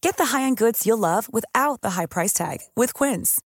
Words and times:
Get 0.00 0.16
the 0.16 0.26
high-end 0.26 0.56
goods 0.56 0.86
you'll 0.86 0.98
love 0.98 1.32
without 1.32 1.80
the 1.82 1.90
high 1.90 2.06
price 2.06 2.32
tag 2.32 2.58
with 2.74 2.94
Quince. 2.94 3.40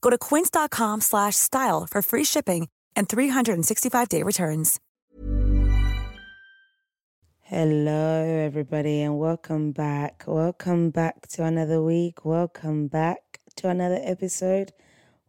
Go 0.00 0.10
to 0.10 0.18
quince.com 0.18 1.00
slash 1.00 1.36
style 1.36 1.86
for 1.90 2.02
free 2.02 2.24
shipping 2.24 2.68
and 2.96 3.08
365-day 3.08 4.22
returns. 4.22 4.80
Hello, 7.40 8.24
everybody, 8.44 9.00
and 9.00 9.18
welcome 9.18 9.72
back. 9.72 10.24
Welcome 10.26 10.90
back 10.90 11.26
to 11.28 11.44
another 11.44 11.82
week. 11.82 12.24
Welcome 12.24 12.88
back 12.88 13.40
to 13.56 13.70
another 13.70 13.98
episode. 14.02 14.72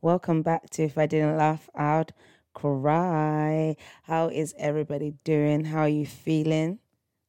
Welcome 0.02 0.42
back 0.42 0.70
to 0.72 0.84
If 0.84 0.98
I 0.98 1.06
Didn't 1.06 1.38
Laugh 1.38 1.70
Out, 1.78 2.12
Cry. 2.54 3.78
How 4.04 4.28
is 4.28 4.54
everybody 4.58 5.14
doing? 5.24 5.66
How 5.66 5.82
are 5.82 5.90
you 5.90 6.06
feeling? 6.06 6.80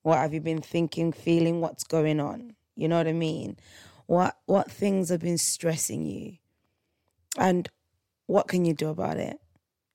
What 0.02 0.18
have 0.18 0.34
you 0.34 0.40
been 0.40 0.60
thinking, 0.60 1.12
feeling? 1.12 1.60
What's 1.60 1.84
going 1.84 2.18
on? 2.18 2.56
You 2.80 2.88
know 2.88 2.96
what 2.96 3.08
I 3.08 3.12
mean? 3.12 3.58
What 4.06 4.36
what 4.46 4.70
things 4.70 5.10
have 5.10 5.20
been 5.20 5.38
stressing 5.38 6.06
you? 6.06 6.38
And 7.38 7.68
what 8.26 8.48
can 8.48 8.64
you 8.64 8.74
do 8.74 8.88
about 8.88 9.18
it? 9.18 9.38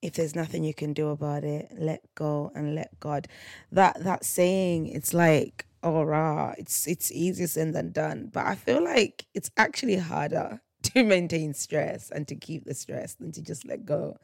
If 0.01 0.13
there's 0.13 0.35
nothing 0.35 0.63
you 0.63 0.73
can 0.73 0.93
do 0.93 1.09
about 1.09 1.43
it, 1.43 1.71
let 1.75 2.01
go 2.13 2.51
and 2.53 2.75
let 2.75 2.99
God. 2.99 3.27
That 3.71 4.03
that 4.03 4.23
saying, 4.23 4.87
it's 4.87 5.13
like, 5.13 5.65
rah, 5.83 6.53
it's 6.59 6.87
it's 6.87 7.11
easier 7.11 7.47
said 7.47 7.73
than 7.73 7.91
done. 7.91 8.29
But 8.31 8.45
I 8.45 8.55
feel 8.55 8.83
like 8.83 9.25
it's 9.33 9.49
actually 9.57 9.97
harder 9.97 10.61
to 10.83 11.03
maintain 11.03 11.55
stress 11.55 12.11
and 12.11 12.27
to 12.27 12.35
keep 12.35 12.65
the 12.65 12.75
stress 12.75 13.15
than 13.15 13.31
to 13.31 13.41
just 13.41 13.65
let 13.65 13.85
go 13.85 14.17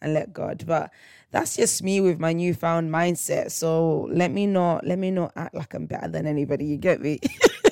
and 0.00 0.14
let 0.14 0.32
God. 0.32 0.64
But 0.66 0.90
that's 1.32 1.56
just 1.56 1.82
me 1.82 2.00
with 2.00 2.18
my 2.18 2.32
newfound 2.32 2.90
mindset. 2.90 3.50
So 3.50 4.08
let 4.10 4.30
me 4.30 4.46
not 4.46 4.86
let 4.86 4.98
me 4.98 5.10
not 5.10 5.32
act 5.36 5.54
like 5.54 5.74
I'm 5.74 5.86
better 5.86 6.08
than 6.08 6.26
anybody. 6.26 6.64
You 6.64 6.78
get 6.78 7.02
me? 7.02 7.20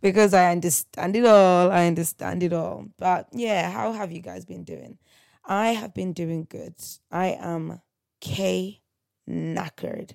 because 0.00 0.34
I 0.34 0.50
understand 0.50 1.16
it 1.16 1.24
all. 1.24 1.70
I 1.70 1.86
understand 1.86 2.42
it 2.42 2.52
all. 2.52 2.86
But 2.98 3.28
yeah, 3.32 3.70
how 3.70 3.92
have 3.92 4.12
you 4.12 4.20
guys 4.20 4.44
been 4.44 4.64
doing? 4.64 4.98
I 5.44 5.68
have 5.68 5.94
been 5.94 6.12
doing 6.12 6.46
good. 6.48 6.74
I 7.10 7.36
am 7.40 7.80
K 8.20 8.82
knackered. 9.28 10.12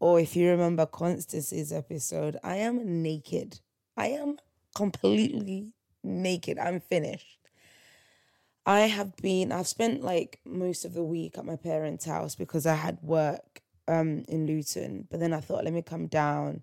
Or 0.00 0.20
if 0.20 0.36
you 0.36 0.50
remember 0.50 0.86
Constance's 0.86 1.72
episode, 1.72 2.36
I 2.42 2.56
am 2.56 3.02
naked. 3.02 3.60
I 3.96 4.08
am 4.08 4.38
completely 4.74 5.72
naked. 6.02 6.58
I'm 6.58 6.80
finished. 6.80 7.38
I 8.66 8.80
have 8.80 9.16
been, 9.16 9.52
I've 9.52 9.68
spent 9.68 10.02
like 10.02 10.40
most 10.44 10.84
of 10.84 10.94
the 10.94 11.04
week 11.04 11.36
at 11.38 11.44
my 11.44 11.56
parents' 11.56 12.06
house 12.06 12.34
because 12.34 12.66
I 12.66 12.74
had 12.74 12.98
work 13.02 13.62
um, 13.86 14.24
in 14.28 14.46
Luton. 14.46 15.06
But 15.10 15.20
then 15.20 15.32
I 15.32 15.40
thought, 15.40 15.64
let 15.64 15.72
me 15.72 15.82
come 15.82 16.06
down 16.06 16.62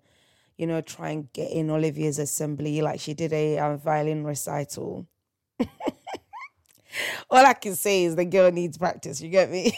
you 0.62 0.68
know, 0.68 0.80
try 0.80 1.10
and 1.10 1.32
get 1.32 1.50
in 1.50 1.70
Olivia's 1.70 2.20
assembly. 2.20 2.82
Like 2.82 3.00
she 3.00 3.14
did 3.14 3.32
a 3.32 3.76
violin 3.82 4.22
recital. 4.22 5.08
All 7.28 7.44
I 7.44 7.54
can 7.54 7.74
say 7.74 8.04
is 8.04 8.14
the 8.14 8.24
girl 8.24 8.52
needs 8.52 8.78
practice. 8.78 9.20
You 9.20 9.28
get 9.28 9.50
me? 9.50 9.76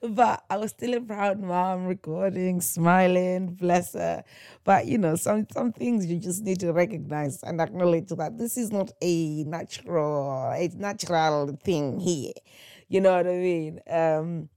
but 0.02 0.44
I 0.48 0.56
was 0.56 0.70
still 0.70 0.94
a 0.94 1.00
proud 1.02 1.40
mom, 1.42 1.84
recording, 1.84 2.62
smiling, 2.62 3.48
bless 3.48 3.92
her. 3.92 4.24
But 4.64 4.86
you 4.86 4.96
know, 4.96 5.14
some 5.16 5.46
some 5.52 5.72
things 5.72 6.06
you 6.06 6.18
just 6.18 6.42
need 6.42 6.60
to 6.60 6.72
recognize 6.72 7.42
and 7.42 7.60
acknowledge 7.60 8.08
that 8.08 8.38
this 8.38 8.56
is 8.56 8.72
not 8.72 8.92
a 9.02 9.44
natural, 9.44 10.52
a 10.52 10.70
natural 10.74 11.58
thing 11.62 12.00
here. 12.00 12.32
You 12.88 13.02
know 13.02 13.14
what 13.14 13.26
I 13.26 13.36
mean? 13.36 13.80
Um, 13.90 14.48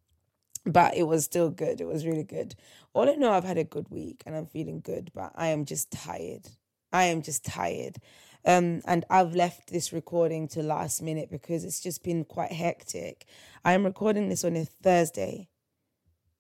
but 0.66 0.96
it 0.96 1.04
was 1.04 1.26
still 1.26 1.50
good. 1.50 1.82
It 1.82 1.88
was 1.88 2.06
really 2.06 2.24
good. 2.24 2.56
All 2.94 3.10
I 3.10 3.14
know, 3.14 3.32
I've 3.32 3.44
had 3.44 3.58
a 3.58 3.64
good 3.64 3.90
week 3.90 4.24
and 4.26 4.36
I'm 4.36 4.48
feeling 4.48 4.82
good, 4.82 5.12
but 5.14 5.32
I 5.36 5.48
am 5.48 5.66
just 5.66 5.92
tired. 5.92 6.50
I 6.92 7.06
am 7.06 7.22
just 7.22 7.46
tired. 7.46 7.98
Um, 8.46 8.82
and 8.86 9.06
I've 9.10 9.36
left 9.36 9.72
this 9.72 9.94
recording 9.94 10.48
to 10.50 10.64
last 10.64 11.02
minute 11.02 11.30
because 11.30 11.64
it's 11.64 11.82
just 11.82 12.04
been 12.04 12.24
quite 12.24 12.52
hectic. 12.52 13.26
I 13.64 13.74
am 13.74 13.86
recording 13.86 14.30
this 14.30 14.44
on 14.44 14.56
a 14.56 14.66
Thursday. 14.66 15.50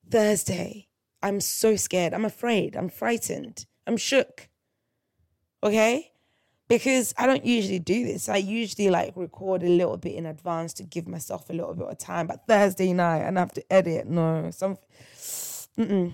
Thursday. 0.09 0.87
I'm 1.21 1.39
so 1.41 1.75
scared. 1.75 2.13
I'm 2.13 2.25
afraid. 2.25 2.75
I'm 2.75 2.89
frightened. 2.89 3.65
I'm 3.85 3.97
shook. 3.97 4.49
Okay? 5.61 6.11
Because 6.67 7.13
I 7.17 7.25
don't 7.25 7.45
usually 7.45 7.79
do 7.79 8.05
this. 8.05 8.29
I 8.29 8.37
usually 8.37 8.89
like 8.89 9.13
record 9.15 9.63
a 9.63 9.69
little 9.69 9.97
bit 9.97 10.15
in 10.15 10.25
advance 10.25 10.73
to 10.75 10.83
give 10.83 11.07
myself 11.07 11.49
a 11.49 11.53
little 11.53 11.73
bit 11.73 11.87
of 11.87 11.97
time. 11.97 12.27
But 12.27 12.47
Thursday 12.47 12.93
night 12.93 13.21
and 13.21 13.37
I 13.37 13.41
have 13.41 13.53
to 13.53 13.73
edit. 13.73 14.07
No, 14.07 14.49
some. 14.51 14.77
Mm-mm, 15.77 16.13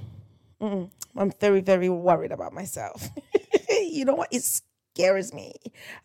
mm-mm. 0.61 0.89
I'm 1.15 1.31
very, 1.39 1.61
very 1.61 1.89
worried 1.89 2.31
about 2.31 2.53
myself. 2.53 3.09
you 3.69 4.05
know 4.05 4.15
what? 4.15 4.29
It 4.31 4.43
scares 4.43 5.33
me. 5.33 5.53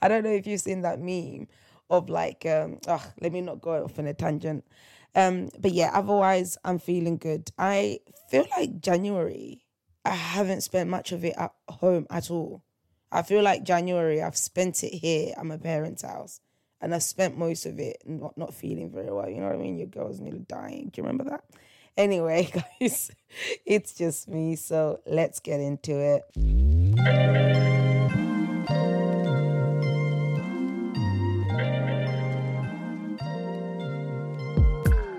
I 0.00 0.08
don't 0.08 0.24
know 0.24 0.30
if 0.30 0.46
you've 0.46 0.60
seen 0.60 0.82
that 0.82 1.00
meme 1.00 1.48
of 1.88 2.08
like, 2.08 2.46
um, 2.46 2.78
oh, 2.86 3.04
let 3.20 3.32
me 3.32 3.40
not 3.40 3.60
go 3.60 3.84
off 3.84 3.98
on 3.98 4.06
a 4.06 4.14
tangent. 4.14 4.64
Um, 5.14 5.50
but 5.58 5.72
yeah, 5.72 5.90
otherwise, 5.92 6.56
I'm 6.64 6.78
feeling 6.78 7.16
good. 7.16 7.50
I 7.58 8.00
feel 8.30 8.46
like 8.56 8.80
January, 8.80 9.64
I 10.04 10.10
haven't 10.14 10.62
spent 10.62 10.88
much 10.88 11.12
of 11.12 11.24
it 11.24 11.34
at 11.36 11.52
home 11.68 12.06
at 12.10 12.30
all. 12.30 12.62
I 13.12 13.22
feel 13.22 13.42
like 13.42 13.64
January, 13.64 14.22
I've 14.22 14.36
spent 14.36 14.84
it 14.84 14.94
here 14.94 15.34
at 15.36 15.44
my 15.44 15.56
parents' 15.56 16.02
house. 16.02 16.40
And 16.80 16.94
I 16.94 16.98
spent 16.98 17.36
most 17.36 17.66
of 17.66 17.78
it 17.78 17.98
not, 18.06 18.38
not 18.38 18.54
feeling 18.54 18.90
very 18.90 19.12
well. 19.12 19.28
You 19.28 19.40
know 19.40 19.48
what 19.48 19.56
I 19.56 19.58
mean? 19.58 19.76
Your 19.76 19.88
girl's 19.88 20.20
nearly 20.20 20.38
dying. 20.38 20.90
Do 20.92 21.02
you 21.02 21.06
remember 21.06 21.24
that? 21.30 21.44
Anyway, 22.00 22.48
guys, 22.80 23.10
it's 23.66 23.92
just 23.92 24.26
me. 24.26 24.56
So 24.56 25.00
let's 25.04 25.38
get 25.38 25.60
into 25.60 25.92
it. 26.00 26.24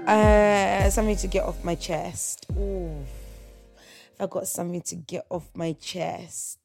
Uh, 0.07 0.89
something 0.89 1.16
to 1.18 1.28
get 1.28 1.44
off 1.44 1.63
my 1.63 1.75
chest. 1.75 2.48
Ooh, 2.57 3.06
if 4.13 4.19
I 4.19 4.25
got 4.25 4.48
something 4.48 4.81
to 4.81 4.95
get 4.95 5.27
off 5.30 5.51
my 5.54 5.74
chest. 5.74 6.57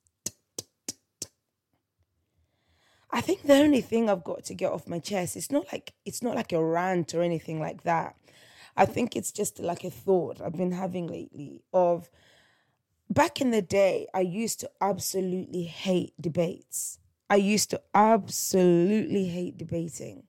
I 3.11 3.21
think 3.21 3.43
the 3.43 3.57
only 3.57 3.83
thing 3.83 4.09
I've 4.09 4.25
got 4.25 4.45
to 4.47 4.55
get 4.55 4.73
off 4.73 4.89
my 4.89 4.99
chest, 4.99 5.37
it's 5.37 5.51
not 5.51 5.67
like 5.71 5.93
it's 6.07 6.23
not 6.23 6.37
like 6.37 6.53
a 6.55 6.65
rant 6.65 7.15
or 7.15 7.21
anything 7.21 7.61
like 7.61 7.83
that. 7.83 8.17
I 8.77 8.87
think 8.87 9.17
it's 9.17 9.33
just 9.33 9.59
like 9.59 9.85
a 9.85 9.91
thought 9.91 10.41
I've 10.41 10.57
been 10.57 10.73
having 10.73 11.07
lately 11.07 11.63
of 11.73 12.11
back 13.11 13.41
in 13.41 13.51
the 13.51 13.63
day, 13.63 14.07
I 14.15 14.21
used 14.21 14.61
to 14.61 14.71
absolutely 14.81 15.65
hate 15.65 16.15
debates. 16.21 16.99
I 17.29 17.37
used 17.37 17.71
to 17.71 17.83
absolutely 17.95 19.27
hate 19.27 19.57
debating. 19.59 20.25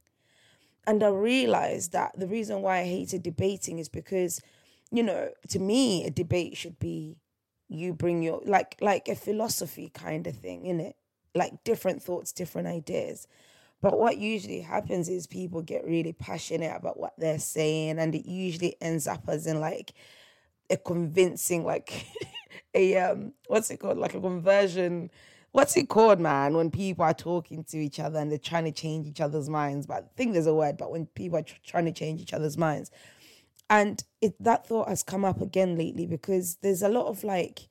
and 0.88 1.04
I 1.04 1.10
realized 1.10 1.94
that 1.94 2.18
the 2.20 2.28
reason 2.28 2.62
why 2.62 2.80
I 2.80 2.86
hated 2.86 3.24
debating 3.24 3.80
is 3.80 3.90
because, 3.90 4.42
you 4.92 5.04
know, 5.04 5.32
to 5.50 5.60
me, 5.60 6.06
a 6.06 6.12
debate 6.12 6.58
should 6.58 6.80
be 6.80 7.18
you 7.70 7.94
bring 7.94 8.24
your 8.24 8.42
like 8.46 8.78
like 8.82 9.08
a 9.10 9.16
philosophy 9.16 9.90
kind 9.94 10.28
of 10.28 10.36
thing 10.38 10.66
in 10.66 10.80
it, 10.80 10.96
like 11.36 11.64
different 11.64 12.04
thoughts, 12.04 12.32
different 12.34 12.68
ideas. 12.68 13.28
But 13.82 14.00
what 14.00 14.18
usually 14.18 14.62
happens 14.62 15.08
is 15.08 15.28
people 15.28 15.62
get 15.62 15.86
really 15.86 16.14
passionate 16.14 16.76
about 16.76 17.00
what 17.00 17.14
they're 17.18 17.40
saying, 17.40 18.00
and 18.00 18.16
it 18.16 18.28
usually 18.28 18.76
ends 18.82 19.08
up 19.08 19.24
as 19.28 19.46
in 19.46 19.60
like 19.60 19.94
a 20.70 20.78
convincing, 20.78 21.64
like 21.64 22.08
a 22.74 22.98
um, 22.98 23.34
what's 23.48 23.70
it 23.70 23.78
called, 23.78 23.98
like 23.98 24.16
a 24.16 24.22
conversion. 24.22 25.12
What's 25.52 25.78
it 25.78 25.90
called, 25.90 26.20
man? 26.20 26.56
When 26.56 26.70
people 26.70 27.06
are 27.06 27.14
talking 27.14 27.64
to 27.66 27.78
each 27.78 28.00
other 28.00 28.20
and 28.20 28.30
they're 28.30 28.38
trying 28.38 28.66
to 28.66 28.72
change 28.72 29.08
each 29.08 29.22
other's 29.22 29.50
minds. 29.50 29.88
But 29.88 30.04
I 30.04 30.08
think 30.16 30.34
there's 30.34 30.46
a 30.46 30.54
word. 30.54 30.78
But 30.78 30.92
when 30.92 31.06
people 31.08 31.40
are 31.40 31.44
tr- 31.44 31.56
trying 31.66 31.86
to 31.86 31.92
change 31.92 32.22
each 32.22 32.34
other's 32.34 32.58
minds, 32.58 32.92
and 33.70 34.04
it 34.22 34.36
that 34.44 34.68
thought 34.68 34.90
has 34.90 35.04
come 35.04 35.24
up 35.26 35.42
again 35.42 35.78
lately 35.78 36.06
because 36.06 36.58
there's 36.58 36.82
a 36.82 36.90
lot 36.90 37.08
of 37.08 37.24
like 37.24 37.70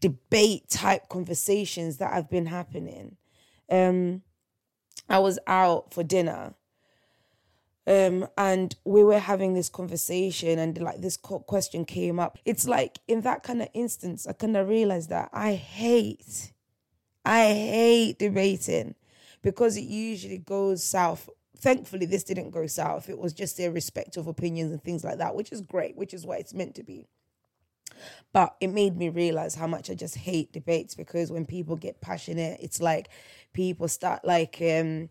debate 0.00 0.68
type 0.68 1.08
conversations 1.08 1.98
that 1.98 2.12
have 2.12 2.30
been 2.30 2.46
happening. 2.46 3.16
Um, 3.70 4.22
I 5.10 5.18
was 5.18 5.38
out 5.46 5.92
for 5.92 6.04
dinner. 6.04 6.54
Um, 7.86 8.28
and 8.38 8.76
we 8.84 9.02
were 9.02 9.18
having 9.18 9.54
this 9.54 9.68
conversation, 9.68 10.60
and 10.60 10.80
like 10.80 11.00
this 11.00 11.16
question 11.16 11.84
came 11.84 12.20
up. 12.20 12.38
It's 12.44 12.68
like 12.68 13.00
in 13.08 13.22
that 13.22 13.42
kind 13.42 13.60
of 13.60 13.68
instance, 13.74 14.26
I 14.28 14.32
kind 14.32 14.56
of 14.56 14.68
realized 14.68 15.10
that 15.10 15.28
I 15.32 15.54
hate, 15.54 16.52
I 17.24 17.46
hate 17.46 18.18
debating 18.20 18.94
because 19.42 19.76
it 19.76 19.84
usually 19.84 20.38
goes 20.38 20.84
south. 20.84 21.28
Thankfully, 21.58 22.06
this 22.06 22.22
didn't 22.22 22.50
go 22.50 22.66
south. 22.66 23.08
It 23.08 23.18
was 23.18 23.32
just 23.32 23.56
their 23.56 23.72
respective 23.72 24.28
opinions 24.28 24.70
and 24.70 24.82
things 24.82 25.02
like 25.02 25.18
that, 25.18 25.34
which 25.34 25.50
is 25.50 25.60
great, 25.60 25.96
which 25.96 26.14
is 26.14 26.24
what 26.24 26.38
it's 26.38 26.54
meant 26.54 26.76
to 26.76 26.84
be. 26.84 27.08
But 28.32 28.56
it 28.60 28.68
made 28.68 28.96
me 28.96 29.08
realize 29.08 29.54
how 29.54 29.66
much 29.66 29.90
I 29.90 29.94
just 29.94 30.16
hate 30.16 30.52
debates 30.52 30.94
because 30.94 31.32
when 31.32 31.44
people 31.44 31.76
get 31.76 32.00
passionate, 32.00 32.60
it's 32.62 32.80
like 32.80 33.08
people 33.52 33.88
start 33.88 34.24
like 34.24 34.58
um 34.60 35.08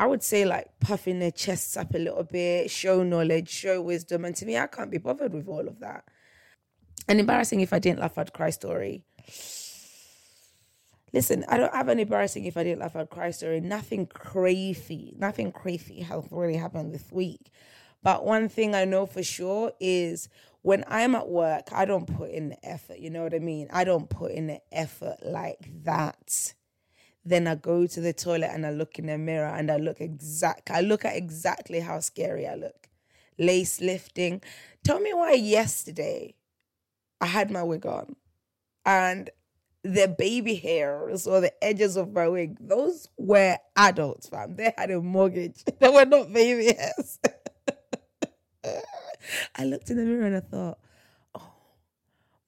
I 0.00 0.06
would 0.06 0.22
say 0.22 0.46
like 0.46 0.68
puffing 0.80 1.18
their 1.18 1.30
chests 1.30 1.76
up 1.76 1.94
a 1.94 1.98
little 1.98 2.24
bit, 2.24 2.70
show 2.70 3.02
knowledge, 3.02 3.50
show 3.50 3.82
wisdom. 3.82 4.24
And 4.24 4.34
to 4.36 4.46
me, 4.46 4.56
I 4.56 4.66
can't 4.66 4.90
be 4.90 4.96
bothered 4.96 5.34
with 5.34 5.46
all 5.46 5.68
of 5.68 5.78
that. 5.80 6.04
And 7.06 7.20
embarrassing 7.20 7.60
if 7.60 7.74
I 7.74 7.80
didn't 7.80 7.98
laugh 7.98 8.16
at 8.16 8.32
Cry 8.32 8.48
story. 8.48 9.04
Listen, 11.12 11.44
I 11.48 11.58
don't 11.58 11.74
have 11.74 11.88
an 11.88 11.98
embarrassing 11.98 12.46
if 12.46 12.56
I 12.56 12.62
didn't 12.62 12.80
laugh 12.80 12.96
at 12.96 13.10
Cry 13.10 13.30
story. 13.30 13.60
Nothing 13.60 14.06
crazy, 14.06 15.14
nothing 15.18 15.52
crazy 15.52 16.00
has 16.00 16.24
really 16.30 16.56
happened 16.56 16.94
this 16.94 17.12
week. 17.12 17.50
But 18.02 18.24
one 18.24 18.48
thing 18.48 18.74
I 18.74 18.86
know 18.86 19.04
for 19.04 19.22
sure 19.22 19.72
is 19.80 20.30
when 20.62 20.84
I'm 20.88 21.14
at 21.14 21.28
work, 21.28 21.64
I 21.72 21.84
don't 21.84 22.06
put 22.06 22.30
in 22.30 22.50
the 22.50 22.66
effort. 22.66 23.00
You 23.00 23.10
know 23.10 23.22
what 23.22 23.34
I 23.34 23.38
mean? 23.38 23.68
I 23.72 23.84
don't 23.84 24.08
put 24.08 24.32
in 24.32 24.46
the 24.46 24.60
effort 24.72 25.16
like 25.22 25.68
that. 25.84 26.54
Then 27.24 27.46
I 27.46 27.54
go 27.54 27.86
to 27.86 28.00
the 28.00 28.12
toilet 28.12 28.50
and 28.52 28.64
I 28.64 28.70
look 28.70 28.98
in 28.98 29.06
the 29.06 29.18
mirror 29.18 29.48
and 29.48 29.70
I 29.70 29.76
look 29.76 30.00
exact. 30.00 30.70
I 30.70 30.80
look 30.80 31.04
at 31.04 31.16
exactly 31.16 31.80
how 31.80 32.00
scary 32.00 32.46
I 32.46 32.54
look. 32.54 32.88
Lace 33.38 33.80
lifting. 33.80 34.42
Tell 34.84 35.00
me 35.00 35.12
why 35.12 35.32
yesterday 35.32 36.34
I 37.20 37.26
had 37.26 37.50
my 37.50 37.62
wig 37.62 37.84
on 37.84 38.16
and 38.86 39.30
the 39.82 40.08
baby 40.08 40.54
hairs 40.54 41.26
or 41.26 41.40
the 41.40 41.64
edges 41.64 41.96
of 41.96 42.12
my 42.12 42.28
wig, 42.28 42.56
those 42.60 43.08
were 43.16 43.56
adults, 43.76 44.28
fam. 44.28 44.56
They 44.56 44.74
had 44.76 44.90
a 44.90 45.00
mortgage. 45.00 45.64
They 45.78 45.88
were 45.88 46.04
not 46.04 46.32
baby 46.32 46.74
hairs. 46.74 47.18
I 49.56 49.64
looked 49.64 49.90
in 49.90 49.96
the 49.96 50.04
mirror 50.04 50.26
and 50.26 50.36
I 50.36 50.40
thought, 50.40 50.78
oh 51.34 51.52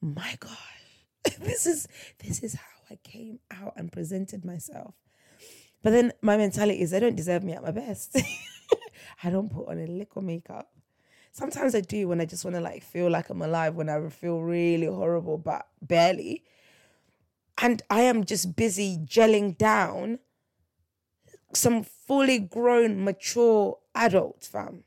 my 0.00 0.36
gosh, 0.40 0.58
this 1.40 1.66
is 1.66 1.88
this 2.18 2.42
is 2.42 2.54
how 2.54 2.71
I 2.92 2.96
came 3.02 3.38
out 3.50 3.72
and 3.76 3.90
presented 3.90 4.44
myself. 4.44 4.94
But 5.82 5.90
then 5.90 6.12
my 6.20 6.36
mentality 6.36 6.80
is 6.82 6.90
they 6.90 7.00
don't 7.00 7.16
deserve 7.16 7.42
me 7.42 7.54
at 7.54 7.62
my 7.62 7.70
best. 7.70 8.20
I 9.24 9.30
don't 9.30 9.50
put 9.50 9.68
on 9.68 9.78
a 9.78 9.86
lick 9.86 10.14
of 10.14 10.24
makeup. 10.24 10.70
Sometimes 11.32 11.74
I 11.74 11.80
do 11.80 12.06
when 12.08 12.20
I 12.20 12.26
just 12.26 12.44
want 12.44 12.54
to 12.56 12.60
like 12.60 12.82
feel 12.82 13.10
like 13.10 13.30
I'm 13.30 13.40
alive, 13.40 13.74
when 13.74 13.88
I 13.88 14.08
feel 14.10 14.40
really 14.42 14.86
horrible, 14.86 15.38
but 15.38 15.66
barely. 15.80 16.44
And 17.62 17.82
I 17.88 18.02
am 18.02 18.24
just 18.24 18.54
busy 18.56 18.98
gelling 18.98 19.56
down 19.56 20.18
some 21.54 21.82
fully 21.82 22.38
grown, 22.38 23.02
mature 23.02 23.78
adult 23.94 24.44
fam 24.44 24.84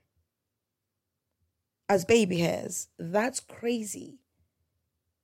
as 1.89 2.05
baby 2.05 2.37
hairs. 2.37 2.89
That's 2.99 3.39
crazy. 3.39 4.19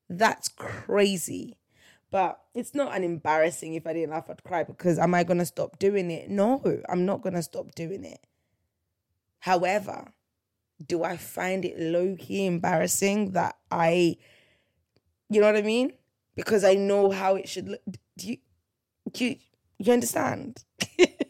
That's 0.09 0.49
crazy. 0.49 1.57
But 2.11 2.41
it's 2.53 2.75
not 2.75 2.95
an 2.95 3.05
embarrassing 3.05 3.73
if 3.73 3.87
I 3.87 3.93
didn't 3.93 4.11
laugh 4.11 4.29
at 4.29 4.43
cry 4.43 4.63
because 4.63 4.99
am 4.99 5.15
I 5.15 5.23
gonna 5.23 5.45
stop 5.45 5.79
doing 5.79 6.11
it? 6.11 6.29
No, 6.29 6.61
I'm 6.89 7.05
not 7.05 7.21
gonna 7.21 7.41
stop 7.41 7.73
doing 7.73 8.03
it. 8.03 8.19
However, 9.39 10.11
do 10.85 11.03
I 11.03 11.15
find 11.15 11.63
it 11.63 11.79
low 11.79 12.15
key 12.19 12.45
embarrassing 12.45 13.31
that 13.31 13.55
I, 13.71 14.17
you 15.29 15.39
know 15.39 15.47
what 15.47 15.55
I 15.55 15.61
mean? 15.61 15.93
Because 16.35 16.65
I 16.65 16.73
know 16.73 17.11
how 17.11 17.35
it 17.35 17.47
should 17.47 17.69
look. 17.69 17.81
Do 18.17 18.27
you, 18.27 18.37
do 19.11 19.25
you, 19.25 19.35
you 19.77 19.93
understand? 19.93 20.63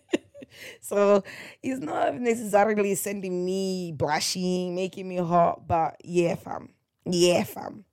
so 0.81 1.24
it's 1.62 1.80
not 1.80 2.16
necessarily 2.16 2.95
sending 2.95 3.45
me 3.45 3.94
blushing, 3.95 4.75
making 4.75 5.07
me 5.07 5.18
hot, 5.18 5.68
but 5.68 5.98
yeah, 6.04 6.36
fam. 6.36 6.69
Yeah, 7.06 7.44
fam. 7.44 7.86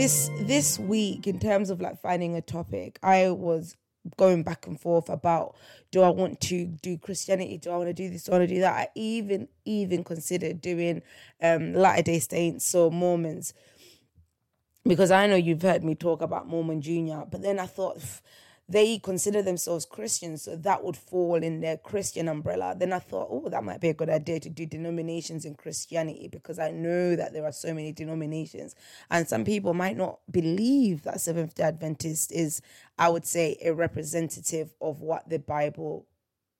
This 0.00 0.30
this 0.40 0.78
week, 0.78 1.26
in 1.26 1.38
terms 1.38 1.68
of 1.68 1.78
like 1.82 2.00
finding 2.00 2.34
a 2.34 2.40
topic, 2.40 2.98
I 3.02 3.32
was 3.32 3.76
going 4.16 4.42
back 4.42 4.66
and 4.66 4.80
forth 4.80 5.10
about 5.10 5.56
do 5.90 6.00
I 6.00 6.08
want 6.08 6.40
to 6.40 6.64
do 6.64 6.96
Christianity? 6.96 7.58
Do 7.58 7.68
I 7.68 7.76
want 7.76 7.90
to 7.90 7.92
do 7.92 8.08
this? 8.08 8.24
Do 8.24 8.32
I 8.32 8.38
want 8.38 8.48
to 8.48 8.54
do 8.54 8.60
that? 8.62 8.72
I 8.72 8.88
even 8.94 9.46
even 9.66 10.02
considered 10.02 10.62
doing 10.62 11.02
um 11.42 11.74
Latter 11.74 12.00
Day 12.00 12.18
Saints 12.18 12.74
or 12.74 12.90
Mormons 12.90 13.52
because 14.84 15.10
I 15.10 15.26
know 15.26 15.36
you've 15.36 15.60
heard 15.60 15.84
me 15.84 15.94
talk 15.94 16.22
about 16.22 16.48
Mormon 16.48 16.80
Junior, 16.80 17.24
but 17.30 17.42
then 17.42 17.58
I 17.58 17.66
thought 17.66 18.00
they 18.70 19.00
consider 19.00 19.42
themselves 19.42 19.84
Christians, 19.84 20.42
so 20.42 20.54
that 20.54 20.84
would 20.84 20.96
fall 20.96 21.42
in 21.42 21.60
their 21.60 21.76
Christian 21.76 22.28
umbrella. 22.28 22.76
Then 22.78 22.92
I 22.92 23.00
thought, 23.00 23.26
oh, 23.28 23.48
that 23.48 23.64
might 23.64 23.80
be 23.80 23.88
a 23.88 23.94
good 23.94 24.08
idea 24.08 24.38
to 24.38 24.48
do 24.48 24.64
denominations 24.64 25.44
in 25.44 25.56
Christianity 25.56 26.28
because 26.28 26.60
I 26.60 26.70
know 26.70 27.16
that 27.16 27.32
there 27.32 27.44
are 27.44 27.50
so 27.50 27.74
many 27.74 27.90
denominations. 27.90 28.76
And 29.10 29.26
some 29.26 29.44
people 29.44 29.74
might 29.74 29.96
not 29.96 30.20
believe 30.30 31.02
that 31.02 31.20
Seventh 31.20 31.56
day 31.56 31.64
Adventist 31.64 32.30
is, 32.30 32.62
I 32.96 33.08
would 33.08 33.26
say, 33.26 33.58
a 33.60 33.72
representative 33.72 34.72
of 34.80 35.00
what 35.00 35.28
the 35.28 35.40
Bible 35.40 36.06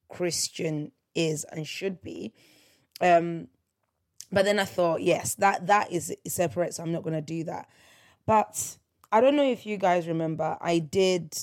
Christian 0.09 0.90
is 1.14 1.45
and 1.45 1.64
should 1.64 2.02
be. 2.02 2.35
Um, 3.00 3.47
but 4.33 4.45
then 4.45 4.59
I 4.59 4.64
thought, 4.64 5.00
yes, 5.00 5.37
that 5.37 5.69
that 5.69 5.93
is 5.93 6.12
separate, 6.26 6.75
so 6.75 6.83
I'm 6.83 6.90
not 6.90 7.05
going 7.05 7.14
to 7.14 7.21
do 7.21 7.45
that. 7.45 7.69
But 8.26 8.79
I 9.12 9.21
don't 9.21 9.37
know 9.37 9.49
if 9.49 9.64
you 9.64 9.76
guys 9.76 10.09
remember, 10.09 10.59
I 10.61 10.81
did 10.81 11.37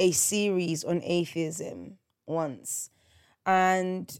a 0.00 0.10
series 0.12 0.82
on 0.82 1.02
atheism 1.04 1.98
once. 2.26 2.90
And 3.46 4.18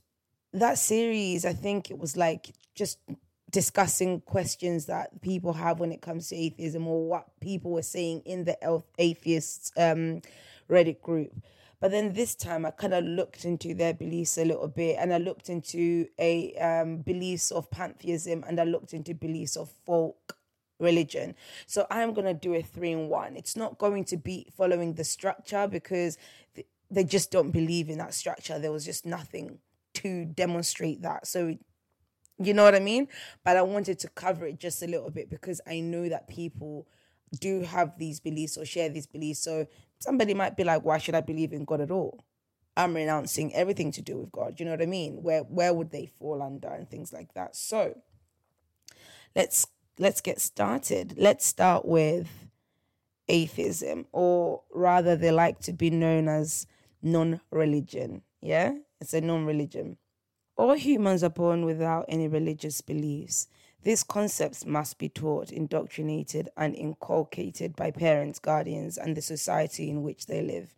that 0.53 0.79
series, 0.79 1.45
I 1.45 1.55
think 1.55 1.91
it 1.91 1.99
was 1.99 2.17
like 2.17 2.55
just 2.75 2.99
discussing 3.51 4.21
questions 4.21 4.87
that 4.87 5.23
people 5.23 5.55
have 5.55 5.81
when 5.81 5.91
it 5.91 6.03
comes 6.03 6.29
to 6.29 6.37
atheism 6.37 6.87
or 6.87 7.09
what 7.09 7.27
people 7.41 7.73
were 7.73 7.83
saying 7.83 8.23
in 8.27 8.45
the 8.45 8.83
atheists 8.99 9.73
um, 9.77 10.21
Reddit 10.71 11.01
group. 11.01 11.33
But 11.81 11.93
then 11.93 12.13
this 12.13 12.35
time 12.35 12.67
I 12.67 12.73
kind 12.73 12.93
of 12.93 13.05
looked 13.05 13.47
into 13.47 13.75
their 13.75 13.95
beliefs 13.95 14.37
a 14.37 14.45
little 14.45 14.69
bit 14.69 14.97
and 14.99 15.15
I 15.15 15.19
looked 15.19 15.49
into 15.49 16.07
a 16.19 16.55
um, 16.57 16.99
beliefs 16.99 17.51
of 17.51 17.71
pantheism 17.71 18.45
and 18.47 18.61
I 18.61 18.65
looked 18.65 18.93
into 18.93 19.15
beliefs 19.15 19.57
of 19.57 19.71
folk 19.87 20.37
religion. 20.81 21.35
So 21.67 21.87
I'm 21.91 22.13
going 22.15 22.27
to 22.27 22.35
do 22.35 22.55
a 22.55 22.63
three 22.63 22.93
in 22.93 23.09
one. 23.09 23.37
It's 23.37 23.57
not 23.57 23.79
going 23.79 24.05
to 24.05 24.17
be 24.17 24.47
following 24.57 24.95
the 24.95 25.05
structure 25.05 25.69
because 25.69 26.19
they 26.91 27.05
just 27.05 27.31
don't 27.31 27.51
believe 27.51 27.89
in 27.89 27.99
that 27.99 28.15
structure. 28.15 28.59
There 28.59 28.73
was 28.73 28.85
just 28.85 29.07
nothing 29.07 29.59
to 29.95 30.25
demonstrate 30.25 31.03
that. 31.03 31.27
So, 31.27 31.57
you 32.39 32.55
know 32.55 32.65
what 32.65 32.75
I 32.75 32.81
mean? 32.81 33.09
But 33.45 33.57
I 33.57 33.63
wanted 33.63 33.99
to 34.01 34.09
cover 34.09 34.47
it 34.47 34.59
just 34.59 34.83
a 34.83 34.87
little 34.87 35.11
bit 35.11 35.31
because 35.31 35.61
I 35.67 35.81
know 35.81 36.09
that 36.09 36.29
people 36.29 36.87
do 37.39 37.63
have 37.63 37.99
these 37.99 38.19
beliefs 38.19 38.57
or 38.57 38.65
share 38.65 38.89
these 38.89 39.07
beliefs. 39.07 39.41
So 39.41 39.67
somebody 39.99 40.35
might 40.35 40.57
be 40.57 40.65
like, 40.65 40.85
why 40.85 40.99
should 40.99 41.15
I 41.15 41.21
believe 41.21 41.53
in 41.53 41.65
God 41.65 41.81
at 41.81 41.91
all? 41.91 42.25
I'm 42.77 42.95
renouncing 42.95 43.55
everything 43.55 43.93
to 43.93 44.03
do 44.03 44.19
with 44.19 44.33
God. 44.33 44.59
You 44.59 44.65
know 44.65 44.73
what 44.73 44.83
I 44.83 44.87
mean? 44.87 45.23
Where 45.23 45.43
where 45.43 45.75
would 45.75 45.91
they 45.91 46.07
fall 46.07 46.41
under 46.43 46.69
and 46.69 46.89
things 46.89 47.13
like 47.13 47.35
that? 47.35 47.55
So 47.55 47.99
let's 49.37 49.67
let's 50.01 50.21
get 50.21 50.41
started. 50.41 51.15
Let's 51.17 51.47
start 51.47 51.85
with 51.85 52.29
atheism, 53.29 54.07
or 54.13 54.63
rather, 54.73 55.15
they 55.15 55.31
like 55.31 55.61
to 55.61 55.73
be 55.73 55.91
known 55.91 56.27
as 56.27 56.67
non 57.03 57.41
religion. 57.51 58.23
Yeah. 58.41 58.75
It's 59.01 59.15
a 59.15 59.21
non 59.21 59.47
religion. 59.47 59.99
All 60.57 60.75
humans 60.75 61.23
are 61.23 61.31
born 61.31 61.65
without 61.65 62.07
any 62.09 62.29
religious 62.29 62.81
beliefs. 62.81 63.47
These 63.83 64.03
concepts 64.03 64.67
must 64.67 64.99
be 64.99 65.09
taught, 65.09 65.51
indoctrinated, 65.51 66.51
and 66.57 66.75
inculcated 66.75 67.77
by 67.77 67.93
parents, 67.93 68.39
guardians, 68.39 68.99
and 68.99 69.17
the 69.17 69.23
society 69.23 69.89
in 69.89 70.03
which 70.03 70.27
they 70.27 70.43
live. 70.43 70.75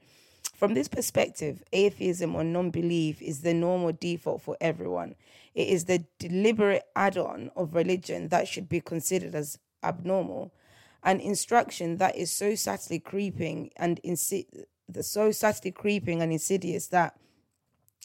From 0.55 0.75
this 0.75 0.87
perspective, 0.87 1.65
atheism 1.73 2.37
or 2.37 2.45
non 2.45 2.71
belief 2.71 3.21
is 3.23 3.41
the 3.41 3.55
normal 3.55 3.93
default 3.93 4.43
for 4.43 4.57
everyone. 4.61 5.17
It 5.55 5.69
is 5.69 5.85
the 5.85 6.05
deliberate 6.19 6.85
add 6.97 7.19
on 7.19 7.51
of 7.57 7.75
religion 7.75 8.29
that 8.29 8.49
should 8.49 8.69
be 8.69 8.81
considered 8.81 9.35
as 9.35 9.59
abnormal. 9.83 10.53
An 11.03 11.21
instruction 11.21 11.97
that 11.97 12.17
is 12.17 12.31
so 12.31 12.55
subtly 12.55 13.01
creeping 13.01 13.71
and 13.77 14.01
insi- 14.05 14.47
so 15.01 15.31
subtly 15.31 15.73
creeping 15.73 16.23
and 16.23 16.33
insidious 16.33 16.89
that 16.89 17.17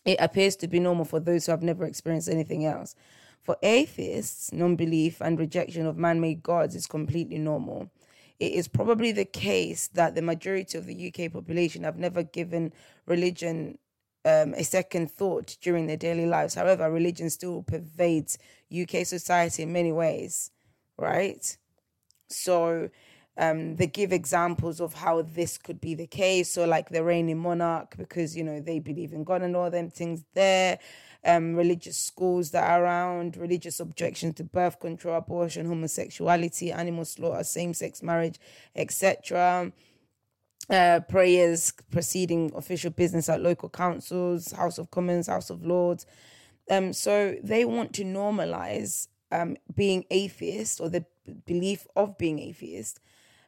it 0.06 0.18
appears 0.20 0.56
to 0.58 0.68
be 0.68 0.80
normal 0.80 1.06
for 1.06 1.20
those 1.20 1.46
who 1.46 1.52
have 1.52 1.62
never 1.62 1.86
experienced 1.86 2.30
anything 2.30 2.66
else. 2.66 2.96
For 3.42 3.58
atheists, 3.64 4.52
non 4.52 4.76
belief 4.76 5.22
and 5.22 5.40
rejection 5.40 5.86
of 5.86 5.98
man 5.98 6.20
made 6.20 6.44
gods 6.44 6.76
is 6.76 6.88
completely 6.88 7.38
normal. 7.38 7.90
It 8.40 8.54
is 8.54 8.68
probably 8.68 9.12
the 9.12 9.26
case 9.26 9.88
that 9.90 10.16
the 10.16 10.22
majority 10.22 10.78
of 10.78 10.86
the 10.86 11.08
UK 11.08 11.32
population 11.32 11.84
have 11.84 11.98
never 11.98 12.24
given 12.24 12.74
religion 13.06 13.80
um, 14.28 14.54
a 14.56 14.64
second 14.64 15.10
thought 15.10 15.56
during 15.62 15.88
their 15.88 15.98
daily 15.98 16.26
lives. 16.26 16.54
However, 16.56 16.92
religion 16.92 17.30
still 17.30 17.64
pervades 17.64 18.38
UK 18.70 19.06
society 19.06 19.64
in 19.64 19.72
many 19.72 19.94
ways, 19.94 20.52
right? 20.98 21.58
So, 22.28 22.90
um, 23.38 23.76
they 23.76 23.88
give 23.88 24.12
examples 24.12 24.82
of 24.82 24.96
how 24.96 25.22
this 25.22 25.58
could 25.58 25.80
be 25.80 25.94
the 25.94 26.08
case. 26.08 26.52
So, 26.52 26.66
like 26.66 26.90
the 26.90 27.04
reigning 27.04 27.38
monarch, 27.38 27.96
because 27.96 28.36
you 28.36 28.44
know 28.44 28.60
they 28.60 28.80
believe 28.80 29.14
in 29.14 29.24
God 29.24 29.44
and 29.44 29.56
all 29.56 29.70
them 29.70 29.90
things 29.90 30.26
there. 30.34 30.80
Um, 31.26 31.56
religious 31.56 31.98
schools 31.98 32.52
that 32.52 32.70
are 32.70 32.84
around, 32.84 33.38
religious 33.38 33.80
objections 33.80 34.36
to 34.36 34.44
birth 34.44 34.80
control, 34.80 35.18
abortion, 35.18 35.66
homosexuality, 35.66 36.72
animal 36.72 37.06
slaughter, 37.06 37.44
same-sex 37.44 38.02
marriage, 38.02 38.40
etc. 38.76 39.72
Uh, 40.70 41.00
prayers 41.08 41.72
preceding 41.92 42.52
official 42.54 42.92
business 42.92 43.30
at 43.30 43.42
local 43.42 43.70
councils, 43.70 44.52
House 44.52 44.78
of 44.78 44.92
Commons, 44.92 45.28
House 45.28 45.50
of 45.50 45.66
Lords. 45.66 46.06
Um, 46.70 46.92
so 46.92 47.38
they 47.42 47.64
want 47.64 47.94
to 47.94 48.04
normalize 48.04 49.08
um, 49.32 49.56
being 49.74 50.04
atheist 50.12 50.82
or 50.82 50.90
the 50.90 51.06
belief 51.46 51.88
of 51.96 52.18
being 52.18 52.40
atheist 52.40 53.00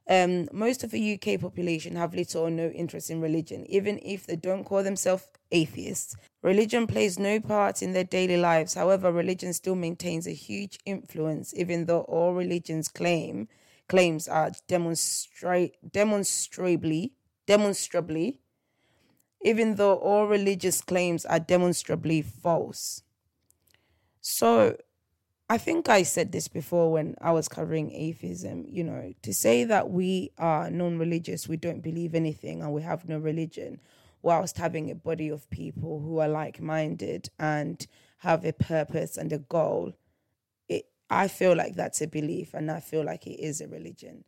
um, 0.10 0.48
most 0.52 0.84
of 0.84 0.90
the 0.90 1.14
UK 1.14 1.40
population 1.40 1.96
have 1.96 2.16
little 2.16 2.42
or 2.42 2.50
no 2.50 2.70
interest 2.70 3.12
in 3.12 3.22
religion, 3.22 3.64
even 3.70 4.00
if 4.02 4.26
they 4.26 4.36
don't 4.36 4.64
call 4.64 4.82
themselves 4.82 5.28
atheists. 5.52 6.16
Religion 6.42 6.88
plays 6.88 7.20
no 7.20 7.40
part 7.40 7.84
in 7.84 7.94
their 7.94 8.04
daily 8.04 8.38
lives. 8.38 8.74
However, 8.74 9.12
religion 9.12 9.54
still 9.54 9.76
maintains 9.76 10.26
a 10.26 10.32
huge 10.32 10.80
influence, 10.84 11.54
even 11.56 11.86
though 11.86 12.02
all 12.02 12.34
religions 12.34 12.88
claim 12.88 13.48
claims 13.90 14.28
are 14.28 14.52
demonstra- 14.68 15.72
demonstrably 15.92 17.14
demonstrably 17.46 18.40
even 19.42 19.76
though 19.76 19.96
all 19.96 20.28
religious 20.28 20.82
claims 20.82 21.26
are 21.26 21.40
demonstrably 21.40 22.22
false. 22.22 23.04
So 24.22 24.78
I 25.50 25.58
think 25.58 25.90
I 25.90 26.04
said 26.04 26.32
this 26.32 26.48
before 26.48 26.92
when 26.92 27.16
I 27.22 27.32
was 27.32 27.48
covering 27.48 27.92
atheism, 27.92 28.66
you 28.68 28.84
know, 28.84 29.14
to 29.24 29.34
say 29.34 29.64
that 29.64 29.90
we 29.90 30.32
are 30.38 30.70
non 30.70 31.00
religious, 31.00 31.48
we 31.48 31.58
don't 31.58 31.82
believe 31.82 32.14
anything, 32.14 32.62
and 32.62 32.74
we 32.74 32.82
have 32.82 33.08
no 33.08 33.18
religion, 33.18 33.80
whilst 34.22 34.58
having 34.58 34.92
a 34.92 34.96
body 34.96 35.30
of 35.30 35.50
people 35.50 36.02
who 36.02 36.20
are 36.20 36.28
like 36.28 36.62
minded 36.62 37.30
and 37.40 37.88
have 38.20 38.44
a 38.46 38.52
purpose 38.52 39.18
and 39.18 39.32
a 39.32 39.40
goal, 39.40 39.94
I 41.10 41.28
feel 41.28 41.56
like 41.56 41.76
that's 41.76 42.02
a 42.02 42.08
belief, 42.08 42.54
and 42.54 42.70
I 42.70 42.80
feel 42.80 43.04
like 43.04 43.26
it 43.26 43.40
is 43.40 43.62
a 43.62 43.68
religion. 43.68 44.24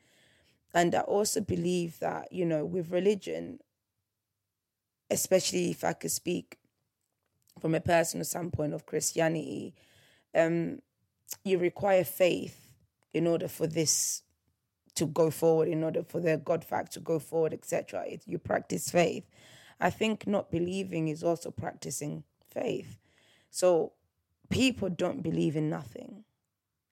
And 0.73 0.95
I 0.95 1.01
also 1.01 1.41
believe 1.41 1.99
that, 1.99 2.31
you 2.31 2.45
know, 2.45 2.65
with 2.65 2.91
religion, 2.91 3.59
especially 5.09 5.69
if 5.71 5.83
I 5.83 5.93
could 5.93 6.11
speak 6.11 6.57
from 7.59 7.75
a 7.75 7.81
personal 7.81 8.25
standpoint 8.25 8.73
of 8.73 8.85
Christianity, 8.85 9.75
um, 10.33 10.79
you 11.43 11.57
require 11.57 12.03
faith 12.03 12.69
in 13.13 13.27
order 13.27 13.47
for 13.47 13.67
this 13.67 14.23
to 14.95 15.05
go 15.05 15.29
forward, 15.29 15.67
in 15.67 15.83
order 15.83 16.03
for 16.03 16.19
the 16.19 16.37
God 16.37 16.63
fact 16.63 16.93
to 16.93 16.99
go 16.99 17.19
forward, 17.19 17.53
etc. 17.53 18.05
You 18.25 18.37
practice 18.37 18.89
faith. 18.89 19.25
I 19.79 19.89
think 19.89 20.27
not 20.27 20.51
believing 20.51 21.07
is 21.07 21.23
also 21.23 21.51
practicing 21.51 22.23
faith. 22.49 22.97
So 23.49 23.93
people 24.49 24.89
don't 24.89 25.21
believe 25.23 25.55
in 25.55 25.69
nothing. 25.69 26.23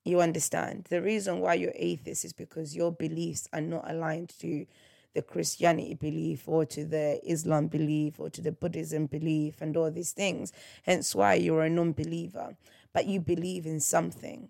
You 0.06 0.22
understand? 0.22 0.88
The 0.90 1.02
reason 1.02 1.40
why 1.40 1.56
you're 1.56 1.74
atheist 1.76 2.26
is 2.26 2.34
because 2.34 2.76
your 2.76 2.92
beliefs 2.92 3.48
are 3.54 3.62
not 3.62 3.90
aligned 3.90 4.30
to 4.40 4.66
the 5.14 5.22
Christianity 5.22 5.96
belief 5.96 6.48
or 6.48 6.66
to 6.66 6.86
the 6.86 7.20
Islam 7.30 7.68
belief 7.68 8.20
or 8.20 8.30
to 8.30 8.42
the 8.42 8.52
Buddhism 8.52 9.08
belief 9.08 9.62
and 9.62 9.76
all 9.76 9.92
these 9.92 10.12
things. 10.12 10.54
Hence 10.84 11.14
why 11.16 11.36
you're 11.36 11.64
a 11.64 11.70
non 11.70 11.92
believer 11.94 12.56
but 12.94 13.06
you 13.08 13.20
believe 13.20 13.66
in 13.66 13.80
something. 13.80 14.50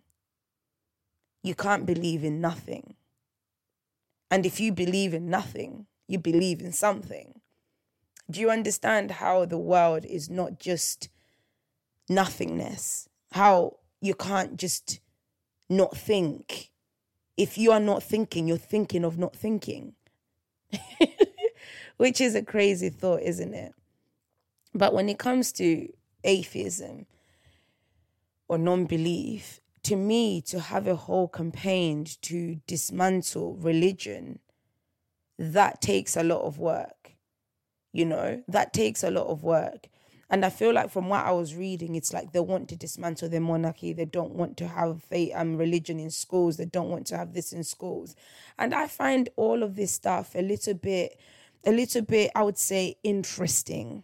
You 1.44 1.56
can't 1.56 1.86
believe 1.86 2.24
in 2.24 2.41
nothing. 2.41 2.96
And 4.32 4.46
if 4.46 4.60
you 4.60 4.72
believe 4.72 5.13
in 5.13 5.29
nothing, 5.29 5.88
you 6.08 6.20
believe 6.20 6.62
in 6.62 6.72
something. 6.72 7.41
Do 8.29 8.39
you 8.39 8.51
understand 8.51 9.12
how 9.12 9.46
the 9.46 9.58
world 9.58 10.06
is 10.06 10.29
not 10.29 10.60
just 10.60 11.10
nothingness? 12.08 13.10
How 13.32 13.77
you 14.01 14.13
can't 14.13 14.58
just 14.58 15.00
not 15.69 15.95
think. 15.95 16.71
If 17.38 17.57
you 17.57 17.71
are 17.71 17.79
not 17.79 18.03
thinking, 18.03 18.47
you're 18.47 18.57
thinking 18.57 19.05
of 19.05 19.17
not 19.17 19.35
thinking. 19.35 19.93
Which 21.97 22.19
is 22.21 22.35
a 22.35 22.43
crazy 22.43 22.89
thought, 22.89 23.21
isn't 23.21 23.53
it? 23.53 23.73
But 24.73 24.93
when 24.93 25.09
it 25.09 25.19
comes 25.19 25.51
to 25.53 25.89
atheism, 26.23 27.05
or 28.47 28.57
non 28.57 28.85
belief, 28.85 29.61
to 29.83 29.95
me, 29.95 30.41
to 30.41 30.59
have 30.59 30.88
a 30.88 30.95
whole 30.95 31.27
campaign 31.27 32.05
to 32.23 32.59
dismantle 32.67 33.55
religion, 33.55 34.39
that 35.38 35.81
takes 35.81 36.17
a 36.17 36.23
lot 36.23 36.41
of 36.41 36.59
work. 36.59 37.15
You 37.93 38.05
know, 38.05 38.43
that 38.47 38.73
takes 38.73 39.03
a 39.03 39.11
lot 39.11 39.27
of 39.27 39.43
work. 39.43 39.88
And 40.29 40.45
I 40.45 40.50
feel 40.50 40.74
like 40.74 40.91
from 40.91 41.09
what 41.09 41.25
I 41.25 41.31
was 41.31 41.55
reading, 41.55 41.95
it's 41.95 42.13
like 42.13 42.31
they 42.31 42.39
want 42.39 42.69
to 42.69 42.75
dismantle 42.75 43.29
the 43.29 43.39
monarchy. 43.39 43.93
They 43.93 44.05
don't 44.05 44.36
want 44.36 44.57
to 44.57 44.67
have 44.67 45.01
faith, 45.03 45.31
um, 45.36 45.57
religion 45.57 46.00
in 46.00 46.12
schools. 46.12 46.57
They 46.57 46.65
don't 46.65 46.89
want 46.89 47.07
to 47.07 47.17
have 47.17 47.33
this 47.33 47.51
in 47.51 47.63
schools. 47.63 48.15
And 48.57 48.74
I 48.74 48.88
find 48.88 49.29
all 49.36 49.63
of 49.63 49.75
this 49.75 49.91
stuff 49.91 50.36
a 50.36 50.41
little 50.41 50.75
bit, 50.75 51.19
a 51.65 51.71
little 51.71 52.03
bit, 52.03 52.31
I 52.36 52.43
would 52.43 52.59
say, 52.59 52.98
interesting. 53.03 54.03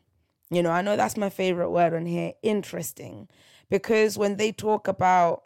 You 0.50 0.64
know, 0.64 0.72
I 0.72 0.82
know 0.82 0.96
that's 0.96 1.18
my 1.18 1.30
favorite 1.30 1.70
word 1.70 1.94
on 1.94 2.06
here, 2.06 2.34
interesting 2.42 3.28
because 3.70 4.18
when 4.18 4.38
they 4.38 4.52
talk 4.52 4.88
about 4.88 5.44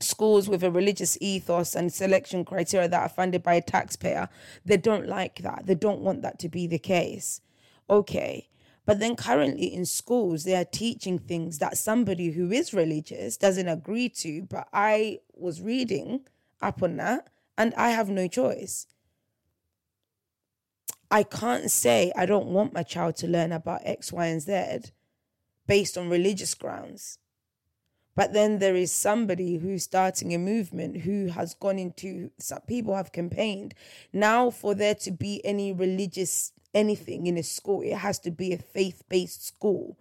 schools 0.00 0.48
with 0.48 0.64
a 0.64 0.70
religious 0.70 1.16
ethos 1.20 1.74
and 1.74 1.92
selection 1.92 2.44
criteria 2.44 2.88
that 2.88 3.02
are 3.02 3.08
funded 3.08 3.42
by 3.42 3.54
a 3.54 3.60
taxpayer, 3.62 4.28
they 4.64 4.76
don't 4.76 5.06
like 5.06 5.36
that. 5.42 5.66
They 5.66 5.74
don't 5.74 6.00
want 6.00 6.22
that 6.22 6.38
to 6.40 6.48
be 6.48 6.66
the 6.66 6.78
case. 6.78 7.40
Okay. 7.88 8.48
But 8.84 8.98
then 8.98 9.14
currently 9.14 9.72
in 9.72 9.86
schools, 9.86 10.44
they 10.44 10.56
are 10.56 10.64
teaching 10.64 11.18
things 11.18 11.58
that 11.58 11.78
somebody 11.78 12.30
who 12.30 12.50
is 12.50 12.74
religious 12.74 13.36
doesn't 13.36 13.68
agree 13.68 14.08
to. 14.08 14.42
But 14.42 14.68
I 14.72 15.20
was 15.34 15.60
reading 15.60 16.26
up 16.60 16.82
on 16.82 16.96
that 16.96 17.28
and 17.56 17.72
I 17.74 17.90
have 17.90 18.08
no 18.08 18.26
choice. 18.26 18.86
I 21.10 21.22
can't 21.22 21.70
say 21.70 22.10
I 22.16 22.26
don't 22.26 22.46
want 22.46 22.72
my 22.72 22.82
child 22.82 23.16
to 23.16 23.28
learn 23.28 23.52
about 23.52 23.82
X, 23.84 24.12
Y, 24.12 24.26
and 24.26 24.40
Z 24.40 24.90
based 25.66 25.96
on 25.98 26.08
religious 26.08 26.54
grounds. 26.54 27.18
But 28.14 28.32
then 28.32 28.58
there 28.58 28.76
is 28.76 28.92
somebody 28.92 29.56
who's 29.56 29.84
starting 29.84 30.34
a 30.34 30.38
movement 30.38 30.98
who 30.98 31.28
has 31.28 31.54
gone 31.54 31.78
into, 31.78 32.30
some 32.38 32.60
people 32.62 32.94
have 32.94 33.12
campaigned. 33.12 33.74
Now, 34.12 34.50
for 34.50 34.74
there 34.74 34.94
to 34.96 35.10
be 35.10 35.44
any 35.44 35.72
religious 35.72 36.52
anything 36.74 37.26
in 37.26 37.36
a 37.36 37.42
school, 37.42 37.82
it 37.82 37.96
has 37.96 38.18
to 38.20 38.30
be 38.30 38.52
a 38.52 38.58
faith 38.58 39.02
based 39.08 39.46
school. 39.46 39.98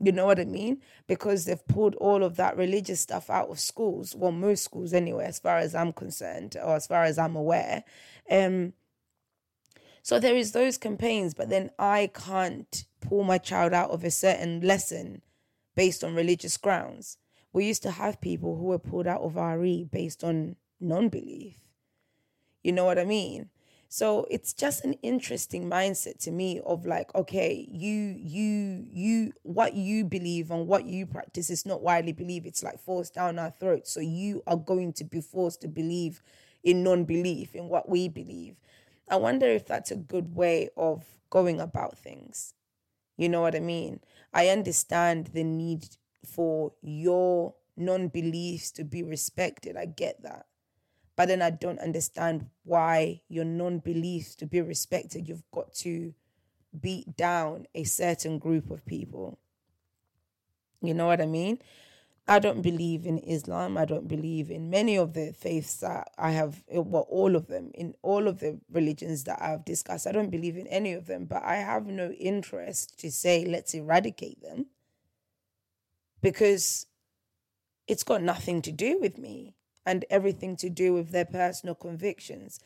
You 0.00 0.12
know 0.12 0.26
what 0.26 0.40
I 0.40 0.44
mean? 0.44 0.82
Because 1.06 1.44
they've 1.44 1.66
pulled 1.66 1.94
all 1.96 2.24
of 2.24 2.36
that 2.36 2.56
religious 2.56 3.00
stuff 3.00 3.30
out 3.30 3.48
of 3.48 3.60
schools. 3.60 4.14
Well, 4.14 4.32
most 4.32 4.64
schools 4.64 4.92
anyway, 4.92 5.24
as 5.24 5.38
far 5.38 5.58
as 5.58 5.74
I'm 5.74 5.92
concerned, 5.92 6.56
or 6.62 6.76
as 6.76 6.86
far 6.86 7.04
as 7.04 7.16
I'm 7.18 7.36
aware. 7.36 7.84
Um, 8.30 8.72
so 10.02 10.20
there 10.20 10.36
is 10.36 10.52
those 10.52 10.76
campaigns, 10.76 11.32
but 11.32 11.48
then 11.48 11.70
I 11.78 12.10
can't 12.12 12.84
pull 13.00 13.24
my 13.24 13.38
child 13.38 13.72
out 13.72 13.90
of 13.90 14.04
a 14.04 14.10
certain 14.10 14.60
lesson 14.60 15.22
based 15.74 16.04
on 16.04 16.14
religious 16.14 16.56
grounds. 16.56 17.16
We 17.52 17.66
used 17.66 17.82
to 17.84 17.92
have 17.92 18.20
people 18.20 18.56
who 18.56 18.64
were 18.64 18.78
pulled 18.78 19.06
out 19.06 19.22
of 19.22 19.36
RE 19.36 19.84
based 19.84 20.24
on 20.24 20.56
non 20.80 21.08
belief. 21.08 21.56
You 22.62 22.72
know 22.72 22.84
what 22.84 22.98
I 22.98 23.04
mean? 23.04 23.48
So 23.88 24.26
it's 24.30 24.52
just 24.52 24.84
an 24.84 24.94
interesting 25.02 25.70
mindset 25.70 26.18
to 26.20 26.32
me 26.32 26.60
of 26.66 26.84
like, 26.84 27.14
okay, 27.14 27.68
you, 27.70 28.16
you, 28.18 28.84
you, 28.90 29.32
what 29.42 29.74
you 29.74 30.04
believe 30.04 30.50
and 30.50 30.66
what 30.66 30.84
you 30.86 31.06
practice 31.06 31.48
is 31.50 31.64
not 31.64 31.82
widely 31.82 32.12
believed. 32.12 32.46
It's 32.46 32.62
like 32.62 32.80
forced 32.80 33.14
down 33.14 33.38
our 33.38 33.50
throats. 33.50 33.92
So 33.92 34.00
you 34.00 34.42
are 34.46 34.56
going 34.56 34.92
to 34.94 35.04
be 35.04 35.20
forced 35.20 35.60
to 35.62 35.68
believe 35.68 36.22
in 36.64 36.82
non 36.82 37.04
belief, 37.04 37.54
in 37.54 37.68
what 37.68 37.88
we 37.88 38.08
believe. 38.08 38.56
I 39.08 39.16
wonder 39.16 39.46
if 39.46 39.66
that's 39.66 39.90
a 39.90 39.96
good 39.96 40.34
way 40.34 40.70
of 40.76 41.04
going 41.30 41.60
about 41.60 41.96
things. 41.98 42.54
You 43.16 43.28
know 43.28 43.40
what 43.40 43.54
I 43.54 43.60
mean? 43.60 44.00
I 44.32 44.48
understand 44.48 45.28
the 45.28 45.44
need 45.44 45.86
for 46.24 46.72
your 46.82 47.54
non 47.76 48.08
beliefs 48.08 48.70
to 48.72 48.84
be 48.84 49.02
respected. 49.02 49.76
I 49.76 49.86
get 49.86 50.22
that. 50.22 50.46
But 51.16 51.28
then 51.28 51.42
I 51.42 51.50
don't 51.50 51.78
understand 51.78 52.46
why 52.64 53.22
your 53.28 53.44
non 53.44 53.78
beliefs 53.78 54.34
to 54.36 54.46
be 54.46 54.60
respected, 54.60 55.28
you've 55.28 55.48
got 55.52 55.72
to 55.74 56.14
beat 56.78 57.16
down 57.16 57.66
a 57.74 57.84
certain 57.84 58.38
group 58.38 58.70
of 58.70 58.84
people. 58.84 59.38
You 60.82 60.94
know 60.94 61.06
what 61.06 61.20
I 61.20 61.26
mean? 61.26 61.60
I 62.26 62.38
don't 62.38 62.62
believe 62.62 63.04
in 63.04 63.18
Islam. 63.18 63.76
I 63.76 63.84
don't 63.84 64.08
believe 64.08 64.50
in 64.50 64.70
many 64.70 64.96
of 64.96 65.12
the 65.12 65.32
faiths 65.32 65.76
that 65.78 66.10
I 66.16 66.30
have, 66.30 66.62
eh, 66.70 66.78
well, 66.78 67.06
all 67.10 67.36
of 67.36 67.48
them, 67.48 67.70
in 67.74 67.94
all 68.02 68.26
of 68.26 68.40
the 68.40 68.58
religions 68.72 69.24
that 69.24 69.40
I've 69.42 69.64
discussed. 69.64 70.06
I 70.06 70.12
don't 70.12 70.30
believe 70.30 70.56
in 70.56 70.66
any 70.68 70.94
of 70.94 71.06
them, 71.06 71.26
but 71.26 71.42
I 71.42 71.56
have 71.56 71.86
no 71.86 72.10
interest 72.12 72.98
to 73.00 73.10
say, 73.10 73.44
let's 73.44 73.74
eradicate 73.74 74.40
them 74.42 74.66
because 76.22 76.86
it's 77.86 78.04
got 78.04 78.22
nothing 78.22 78.62
to 78.62 78.72
do 78.72 78.98
with 78.98 79.18
me 79.18 79.54
and 79.86 80.04
everything 80.10 80.56
to 80.56 80.70
do 80.70 80.92
with 80.94 81.10
their 81.10 81.24
personal 81.24 81.74
convictions. 81.74 82.60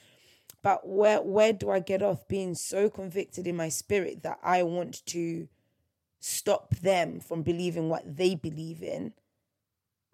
But 0.62 0.86
where 0.86 1.22
where 1.22 1.52
do 1.52 1.70
I 1.70 1.80
get 1.80 2.02
off 2.02 2.26
being 2.28 2.54
so 2.54 2.90
convicted 2.90 3.46
in 3.46 3.56
my 3.56 3.68
spirit 3.68 4.22
that 4.22 4.38
I 4.42 4.62
want 4.62 5.04
to 5.06 5.48
stop 6.20 6.74
them 6.76 7.20
from 7.20 7.42
believing 7.42 7.88
what 7.88 8.16
they 8.16 8.34
believe 8.34 8.82
in 8.82 9.12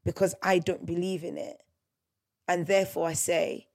because 0.04 0.34
I 0.42 0.58
don't 0.58 0.84
believe 0.84 1.24
in 1.24 1.38
it. 1.38 1.62
And 2.46 2.66
therefore 2.66 3.08
I 3.08 3.14
say 3.14 3.68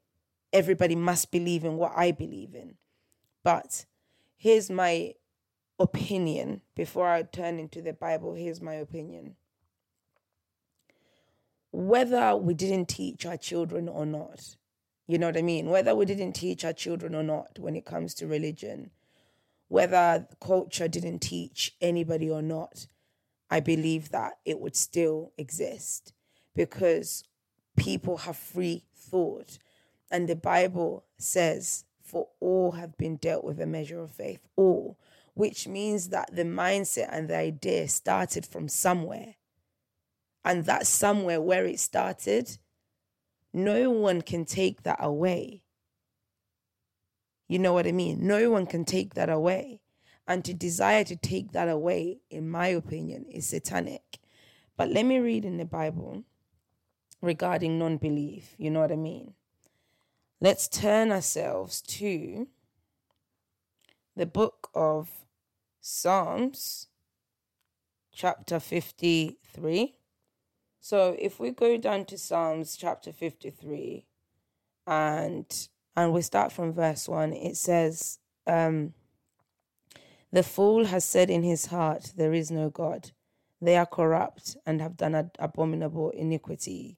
everybody 0.53 0.95
must 0.95 1.31
believe 1.31 1.63
in 1.63 1.77
what 1.77 1.93
I 1.95 2.11
believe 2.11 2.53
in. 2.53 2.75
But 3.43 3.85
here's 4.37 4.69
my 4.69 5.15
opinion 5.79 6.61
before 6.75 7.07
I 7.07 7.23
turn 7.23 7.57
into 7.57 7.81
the 7.81 7.93
Bible. 7.93 8.35
Here's 8.35 8.61
my 8.61 8.75
opinion 8.75 9.35
whether 11.71 12.35
we 12.35 12.53
didn't 12.53 12.87
teach 12.87 13.25
our 13.25 13.37
children 13.37 13.87
or 13.87 14.05
not, 14.05 14.55
you 15.07 15.17
know 15.17 15.27
what 15.27 15.37
I 15.37 15.41
mean? 15.41 15.69
Whether 15.69 15.95
we 15.95 16.05
didn't 16.05 16.33
teach 16.33 16.63
our 16.65 16.73
children 16.73 17.15
or 17.15 17.23
not 17.23 17.57
when 17.59 17.75
it 17.75 17.85
comes 17.85 18.13
to 18.15 18.27
religion, 18.27 18.91
whether 19.67 20.27
culture 20.39 20.87
didn't 20.87 21.19
teach 21.19 21.75
anybody 21.81 22.29
or 22.29 22.41
not, 22.41 22.87
I 23.49 23.59
believe 23.59 24.09
that 24.09 24.33
it 24.45 24.59
would 24.59 24.75
still 24.75 25.31
exist 25.37 26.13
because 26.55 27.23
people 27.75 28.17
have 28.17 28.37
free 28.37 28.85
thought. 28.95 29.57
And 30.11 30.27
the 30.27 30.35
Bible 30.35 31.05
says, 31.17 31.85
for 32.03 32.27
all 32.39 32.71
have 32.71 32.97
been 32.97 33.17
dealt 33.17 33.43
with 33.43 33.59
a 33.61 33.67
measure 33.67 34.01
of 34.01 34.11
faith, 34.11 34.47
all, 34.55 34.97
which 35.35 35.67
means 35.67 36.09
that 36.09 36.35
the 36.35 36.43
mindset 36.43 37.09
and 37.11 37.27
the 37.27 37.37
idea 37.37 37.87
started 37.87 38.45
from 38.45 38.67
somewhere 38.67 39.35
and 40.43 40.65
that's 40.65 40.89
somewhere 40.89 41.41
where 41.41 41.65
it 41.65 41.79
started, 41.79 42.57
no 43.53 43.89
one 43.89 44.21
can 44.21 44.45
take 44.45 44.83
that 44.83 44.99
away. 44.99 45.63
You 47.47 47.59
know 47.59 47.73
what 47.73 47.87
I 47.87 47.91
mean? 47.91 48.25
No 48.25 48.51
one 48.51 48.67
can 48.67 48.85
take 48.85 49.15
that 49.15 49.29
away. 49.29 49.81
And 50.27 50.45
to 50.45 50.53
desire 50.53 51.03
to 51.05 51.15
take 51.15 51.53
that 51.53 51.67
away, 51.67 52.19
in 52.29 52.49
my 52.49 52.67
opinion, 52.67 53.25
is 53.31 53.47
satanic. 53.47 54.19
But 54.77 54.89
let 54.89 55.05
me 55.05 55.17
read 55.17 55.43
in 55.43 55.57
the 55.57 55.65
Bible 55.65 56.23
regarding 57.21 57.79
non 57.79 57.97
belief. 57.97 58.53
You 58.57 58.69
know 58.69 58.79
what 58.79 58.91
I 58.91 58.95
mean? 58.95 59.33
Let's 60.39 60.67
turn 60.67 61.11
ourselves 61.11 61.81
to 61.81 62.47
the 64.15 64.27
book 64.27 64.69
of 64.75 65.09
Psalms, 65.81 66.87
chapter 68.13 68.59
53. 68.59 69.98
So 70.79 71.15
if 71.19 71.39
we 71.39 71.51
go 71.51 71.77
down 71.77 72.05
to 72.05 72.17
Psalms 72.17 72.77
chapter 72.77 73.11
53 73.11 74.05
and 74.87 75.67
and 75.95 76.13
we 76.13 76.21
start 76.21 76.53
from 76.53 76.71
verse 76.71 77.09
1, 77.09 77.33
it 77.33 77.57
says, 77.57 78.19
um, 78.47 78.93
The 80.31 80.43
fool 80.43 80.85
has 80.85 81.03
said 81.03 81.29
in 81.29 81.43
his 81.43 81.65
heart, 81.65 82.13
There 82.15 82.33
is 82.33 82.49
no 82.49 82.69
God. 82.69 83.11
They 83.61 83.75
are 83.75 83.85
corrupt 83.85 84.55
and 84.65 84.81
have 84.81 84.95
done 84.95 85.13
an 85.13 85.31
abominable 85.39 86.11
iniquity. 86.11 86.97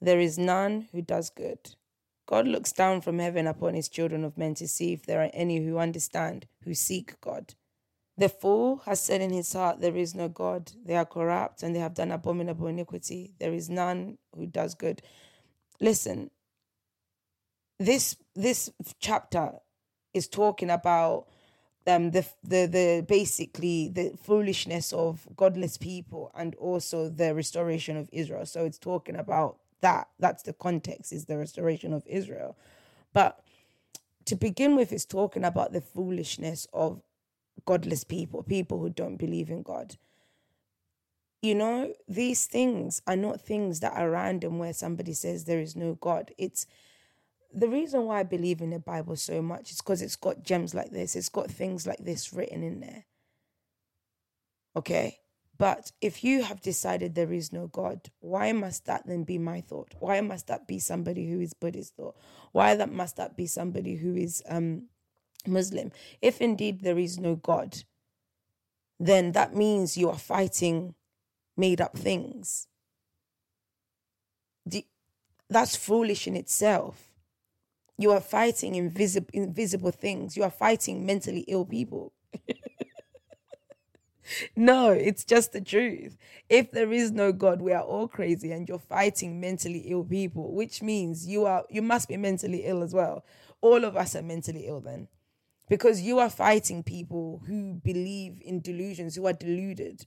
There 0.00 0.20
is 0.20 0.38
none 0.38 0.86
who 0.92 1.02
does 1.02 1.30
good. 1.30 1.74
God 2.26 2.46
looks 2.46 2.70
down 2.70 3.00
from 3.00 3.18
heaven 3.18 3.46
upon 3.48 3.74
his 3.74 3.88
children 3.88 4.22
of 4.22 4.38
men 4.38 4.54
to 4.56 4.68
see 4.68 4.92
if 4.92 5.06
there 5.06 5.22
are 5.22 5.30
any 5.32 5.64
who 5.64 5.78
understand, 5.78 6.46
who 6.62 6.74
seek 6.74 7.20
God. 7.20 7.54
The 8.18 8.28
fool 8.30 8.82
has 8.86 9.00
said 9.00 9.20
in 9.20 9.30
his 9.30 9.52
heart, 9.52 9.80
There 9.80 9.96
is 9.96 10.14
no 10.14 10.28
God. 10.28 10.72
They 10.84 10.96
are 10.96 11.04
corrupt 11.04 11.62
and 11.62 11.74
they 11.74 11.80
have 11.80 11.94
done 11.94 12.10
abominable 12.10 12.66
iniquity. 12.66 13.34
There 13.38 13.52
is 13.52 13.68
none 13.68 14.18
who 14.34 14.46
does 14.46 14.74
good. 14.74 15.02
Listen, 15.80 16.30
this 17.78 18.16
this 18.34 18.70
chapter 19.00 19.52
is 20.14 20.28
talking 20.28 20.70
about 20.70 21.26
um 21.86 22.10
the 22.10 22.26
the 22.42 22.66
the 22.66 23.04
basically 23.06 23.90
the 23.90 24.12
foolishness 24.22 24.94
of 24.94 25.28
godless 25.36 25.76
people 25.76 26.32
and 26.34 26.54
also 26.54 27.10
the 27.10 27.34
restoration 27.34 27.98
of 27.98 28.08
Israel. 28.12 28.46
So 28.46 28.64
it's 28.64 28.78
talking 28.78 29.16
about 29.16 29.58
that. 29.82 30.08
That's 30.18 30.42
the 30.42 30.54
context, 30.54 31.12
is 31.12 31.26
the 31.26 31.36
restoration 31.36 31.92
of 31.92 32.02
Israel. 32.06 32.56
But 33.12 33.40
to 34.24 34.36
begin 34.36 34.74
with, 34.74 34.92
it's 34.92 35.04
talking 35.04 35.44
about 35.44 35.72
the 35.72 35.80
foolishness 35.82 36.66
of 36.72 37.02
godless 37.64 38.04
people, 38.04 38.42
people 38.42 38.78
who 38.78 38.90
don't 38.90 39.16
believe 39.16 39.50
in 39.50 39.62
God. 39.62 39.96
You 41.42 41.54
know, 41.54 41.92
these 42.08 42.46
things 42.46 43.02
are 43.06 43.16
not 43.16 43.40
things 43.40 43.80
that 43.80 43.92
are 43.94 44.10
random 44.10 44.58
where 44.58 44.72
somebody 44.72 45.12
says 45.12 45.44
there 45.44 45.60
is 45.60 45.76
no 45.76 45.94
God. 45.94 46.32
It's 46.38 46.66
the 47.52 47.68
reason 47.68 48.04
why 48.04 48.20
I 48.20 48.24
believe 48.24 48.60
in 48.60 48.70
the 48.70 48.78
Bible 48.78 49.16
so 49.16 49.40
much 49.42 49.70
is 49.70 49.78
because 49.78 50.02
it's 50.02 50.16
got 50.16 50.42
gems 50.42 50.74
like 50.74 50.90
this, 50.90 51.16
it's 51.16 51.28
got 51.28 51.50
things 51.50 51.86
like 51.86 51.98
this 51.98 52.32
written 52.32 52.62
in 52.62 52.80
there. 52.80 53.04
Okay. 54.76 55.18
But 55.58 55.92
if 56.02 56.22
you 56.22 56.42
have 56.42 56.60
decided 56.60 57.14
there 57.14 57.32
is 57.32 57.52
no 57.52 57.66
God, 57.68 58.10
why 58.20 58.52
must 58.52 58.84
that 58.86 59.06
then 59.06 59.24
be 59.24 59.38
my 59.38 59.62
thought? 59.62 59.94
Why 59.98 60.20
must 60.20 60.48
that 60.48 60.66
be 60.66 60.78
somebody 60.78 61.30
who 61.30 61.40
is 61.40 61.54
Buddhist 61.54 61.96
thought? 61.96 62.14
Why 62.52 62.74
that 62.76 62.92
must 62.92 63.16
that 63.16 63.36
be 63.36 63.46
somebody 63.46 63.96
who 63.96 64.14
is 64.14 64.42
um 64.48 64.88
Muslim, 65.48 65.92
if 66.22 66.40
indeed 66.40 66.82
there 66.82 66.98
is 66.98 67.18
no 67.18 67.36
God, 67.36 67.82
then 68.98 69.32
that 69.32 69.54
means 69.54 69.96
you 69.96 70.10
are 70.10 70.18
fighting 70.18 70.94
made 71.56 71.80
up 71.80 71.96
things. 71.96 72.68
The, 74.64 74.84
that's 75.48 75.76
foolish 75.76 76.26
in 76.26 76.36
itself. 76.36 77.08
You 77.98 78.12
are 78.12 78.20
fighting 78.20 78.74
invisible 78.74 79.28
invisible 79.32 79.90
things. 79.90 80.36
You 80.36 80.42
are 80.42 80.50
fighting 80.50 81.06
mentally 81.06 81.44
ill 81.48 81.64
people. 81.64 82.12
no, 84.56 84.90
it's 84.90 85.24
just 85.24 85.52
the 85.52 85.62
truth. 85.62 86.16
If 86.50 86.72
there 86.72 86.92
is 86.92 87.10
no 87.10 87.32
God, 87.32 87.62
we 87.62 87.72
are 87.72 87.82
all 87.82 88.08
crazy 88.08 88.52
and 88.52 88.68
you're 88.68 88.78
fighting 88.78 89.40
mentally 89.40 89.84
ill 89.86 90.04
people, 90.04 90.52
which 90.52 90.82
means 90.82 91.26
you 91.26 91.46
are 91.46 91.64
you 91.70 91.80
must 91.80 92.08
be 92.08 92.18
mentally 92.18 92.64
ill 92.66 92.82
as 92.82 92.92
well. 92.92 93.24
All 93.62 93.84
of 93.84 93.96
us 93.96 94.14
are 94.14 94.22
mentally 94.22 94.66
ill 94.66 94.80
then 94.80 95.08
because 95.68 96.00
you 96.00 96.18
are 96.18 96.30
fighting 96.30 96.82
people 96.82 97.42
who 97.46 97.74
believe 97.84 98.40
in 98.44 98.60
delusions, 98.60 99.16
who 99.16 99.26
are 99.26 99.32
deluded. 99.32 100.06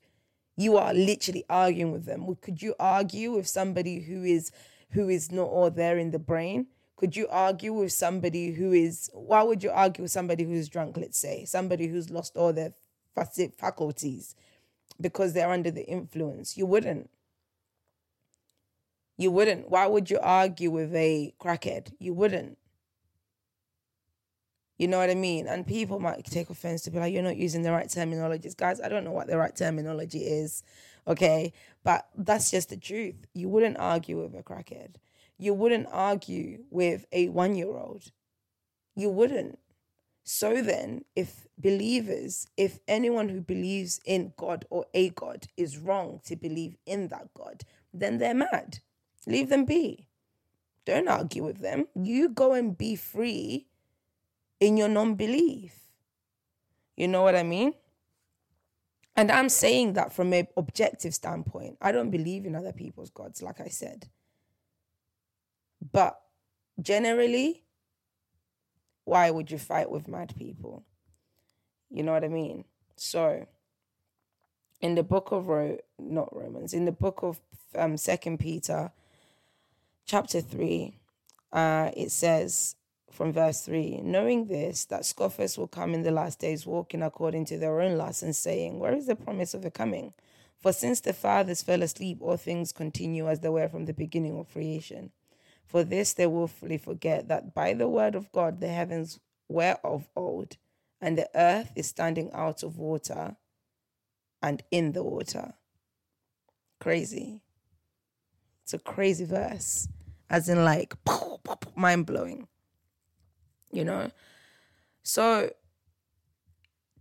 You 0.56 0.78
are 0.78 0.94
literally 0.94 1.46
arguing 1.50 1.92
with 1.92 2.06
them. 2.06 2.28
Could 2.42 2.62
you 2.62 2.76
argue 2.80 3.32
with 3.32 3.48
somebody 3.48 4.02
who 4.02 4.24
is 4.24 4.52
who 4.92 5.08
is 5.08 5.32
not 5.32 5.48
all 5.48 5.70
there 5.70 5.98
in 5.98 6.12
the 6.12 6.20
brain? 6.20 6.68
Could 6.96 7.16
you 7.16 7.28
argue 7.30 7.72
with 7.74 7.94
somebody 7.94 8.52
who 8.52 8.74
is? 8.74 9.10
Why 9.14 9.42
would 9.42 9.64
you 9.64 9.72
argue 9.72 10.04
with 10.04 10.12
somebody 10.12 10.44
who's 10.44 10.68
drunk? 10.68 10.98
Let's 10.98 11.18
say 11.18 11.46
somebody 11.46 11.88
who's 11.88 12.10
lost 12.10 12.36
all 12.36 12.52
their 12.52 12.74
faculties 13.58 14.36
because 15.00 15.34
they're 15.34 15.52
under 15.52 15.72
the 15.72 15.86
influence. 15.86 16.58
You 16.58 16.66
wouldn't. 16.66 17.10
You 19.18 19.32
wouldn't. 19.32 19.70
Why 19.70 19.88
would 19.88 20.10
you 20.10 20.20
argue 20.22 20.72
with 20.72 20.94
a 20.96 21.34
crackhead? 21.42 21.94
You 22.00 22.14
wouldn't. 22.14 22.58
You 24.80 24.88
know 24.88 24.98
what 24.98 25.10
I 25.10 25.16
mean? 25.16 25.46
And 25.46 25.68
people 25.68 26.00
might 26.00 26.24
take 26.24 26.50
offense 26.50 26.84
to 26.84 26.92
be 26.92 27.00
like, 27.00 27.14
you're 27.14 27.22
not 27.22 27.36
using 27.36 27.64
the 27.64 27.72
right 27.72 27.88
terminologies. 27.88 28.56
Guys, 28.56 28.80
I 28.80 28.88
don't 28.88 29.04
know 29.04 29.12
what 29.12 29.28
the 29.28 29.38
right 29.38 29.54
terminology 29.54 30.20
is. 30.20 30.64
Okay. 31.06 31.52
But 31.84 32.08
that's 32.18 32.50
just 32.50 32.70
the 32.70 32.78
truth. 32.78 33.28
You 33.34 33.50
wouldn't 33.50 33.78
argue 33.78 34.22
with 34.22 34.34
a 34.34 34.42
crackhead. 34.42 34.96
You 35.38 35.54
wouldn't 35.54 35.88
argue 35.92 36.64
with 36.72 37.06
a 37.12 37.28
one 37.28 37.56
year 37.56 37.78
old. 37.78 38.12
You 38.96 39.10
wouldn't. 39.10 39.60
So 40.24 40.62
then, 40.62 41.04
if 41.16 41.48
believers, 41.58 42.48
if 42.56 42.80
anyone 42.88 43.30
who 43.30 43.42
believes 43.42 44.00
in 44.06 44.32
God 44.38 44.66
or 44.70 44.86
a 44.94 45.10
God 45.10 45.48
is 45.58 45.78
wrong 45.78 46.22
to 46.26 46.36
believe 46.36 46.78
in 46.86 47.10
that 47.10 47.34
God, 47.34 47.64
then 47.94 48.18
they're 48.18 48.34
mad. 48.34 48.80
Leave 49.28 49.50
them 49.50 49.66
be. 49.66 50.08
Don't 50.86 51.08
argue 51.08 51.44
with 51.44 51.60
them. 51.60 51.88
You 51.96 52.30
go 52.30 52.54
and 52.54 52.78
be 52.78 52.96
free 52.96 53.69
in 54.60 54.78
your 54.78 54.90
non 54.90 55.16
belief. 55.16 55.76
You 56.96 57.08
know 57.08 57.22
what 57.22 57.36
I 57.36 57.44
mean? 57.44 57.74
And 59.16 59.32
I'm 59.32 59.50
saying 59.50 59.94
that 59.94 60.14
from 60.14 60.32
an 60.34 60.48
objective 60.56 61.14
standpoint. 61.14 61.78
I 61.82 61.92
don't 61.92 62.10
believe 62.10 62.46
in 62.46 62.56
other 62.56 62.72
people's 62.72 63.10
gods, 63.10 63.42
like 63.42 63.60
I 63.60 63.68
said. 63.68 64.08
But 65.92 66.20
generally, 66.82 67.64
why 69.06 69.32
would 69.32 69.52
you 69.52 69.58
fight 69.58 69.90
with 69.92 70.08
mad 70.08 70.34
people? 70.38 70.86
You 71.90 72.04
know 72.04 72.14
what 72.14 72.24
I 72.24 72.30
mean? 72.30 72.66
So, 72.96 73.48
in 74.82 74.96
the 74.96 75.04
book 75.04 75.32
of 75.32 75.48
Ro- 75.48 75.80
not 75.98 76.36
Romans, 76.36 76.74
in 76.74 76.86
the 76.86 76.92
book 76.92 77.20
of 77.24 77.40
um 77.76 77.98
Second 77.98 78.40
Peter, 78.40 78.92
chapter 80.06 80.42
three, 80.42 80.96
uh, 81.52 81.92
it 81.96 82.12
says 82.12 82.76
from 83.12 83.34
verse 83.34 83.62
three, 83.62 84.02
knowing 84.02 84.48
this 84.48 84.86
that 84.86 85.06
scoffers 85.06 85.58
will 85.58 85.68
come 85.68 85.94
in 85.94 86.04
the 86.04 86.12
last 86.12 86.40
days, 86.40 86.66
walking 86.66 87.02
according 87.02 87.46
to 87.46 87.58
their 87.58 87.82
own 87.82 87.98
lusts, 87.98 88.24
and 88.24 88.36
saying, 88.36 88.80
"Where 88.80 88.94
is 88.94 89.08
the 89.08 89.16
promise 89.16 89.54
of 89.54 89.62
the 89.62 89.72
coming?" 89.72 90.14
For 90.60 90.74
since 90.74 91.00
the 91.00 91.14
fathers 91.14 91.64
fell 91.64 91.84
asleep, 91.84 92.20
all 92.22 92.38
things 92.38 92.72
continue 92.74 93.30
as 93.30 93.40
they 93.40 93.50
were 93.50 93.70
from 93.70 93.86
the 93.86 93.94
beginning 93.94 94.38
of 94.38 94.52
creation. 94.52 95.12
For 95.66 95.84
this 95.84 96.14
they 96.14 96.28
willfully 96.28 96.78
forget 96.78 97.28
that 97.30 97.54
by 97.54 97.74
the 97.74 97.88
word 97.88 98.16
of 98.16 98.32
God 98.32 98.60
the 98.60 98.68
heavens 98.68 99.20
were 99.48 99.78
of 99.84 100.10
old, 100.16 100.58
and 101.00 101.18
the 101.18 101.30
earth 101.36 101.72
is 101.76 101.88
standing 101.88 102.32
out 102.34 102.64
of 102.64 102.78
water 102.78 103.38
and 104.42 104.64
in 104.72 104.92
the 104.94 105.04
water. 105.04 105.54
Crazy. 106.80 107.42
It's 108.64 108.74
a 108.74 108.80
crazy 108.80 109.26
verse, 109.26 109.88
as 110.30 110.50
in, 110.50 110.64
like, 110.64 110.94
mind 111.76 112.06
blowing. 112.06 112.48
You 113.72 113.86
know? 113.86 114.12
So, 115.04 115.52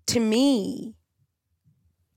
to 0.07 0.21
me, 0.21 0.95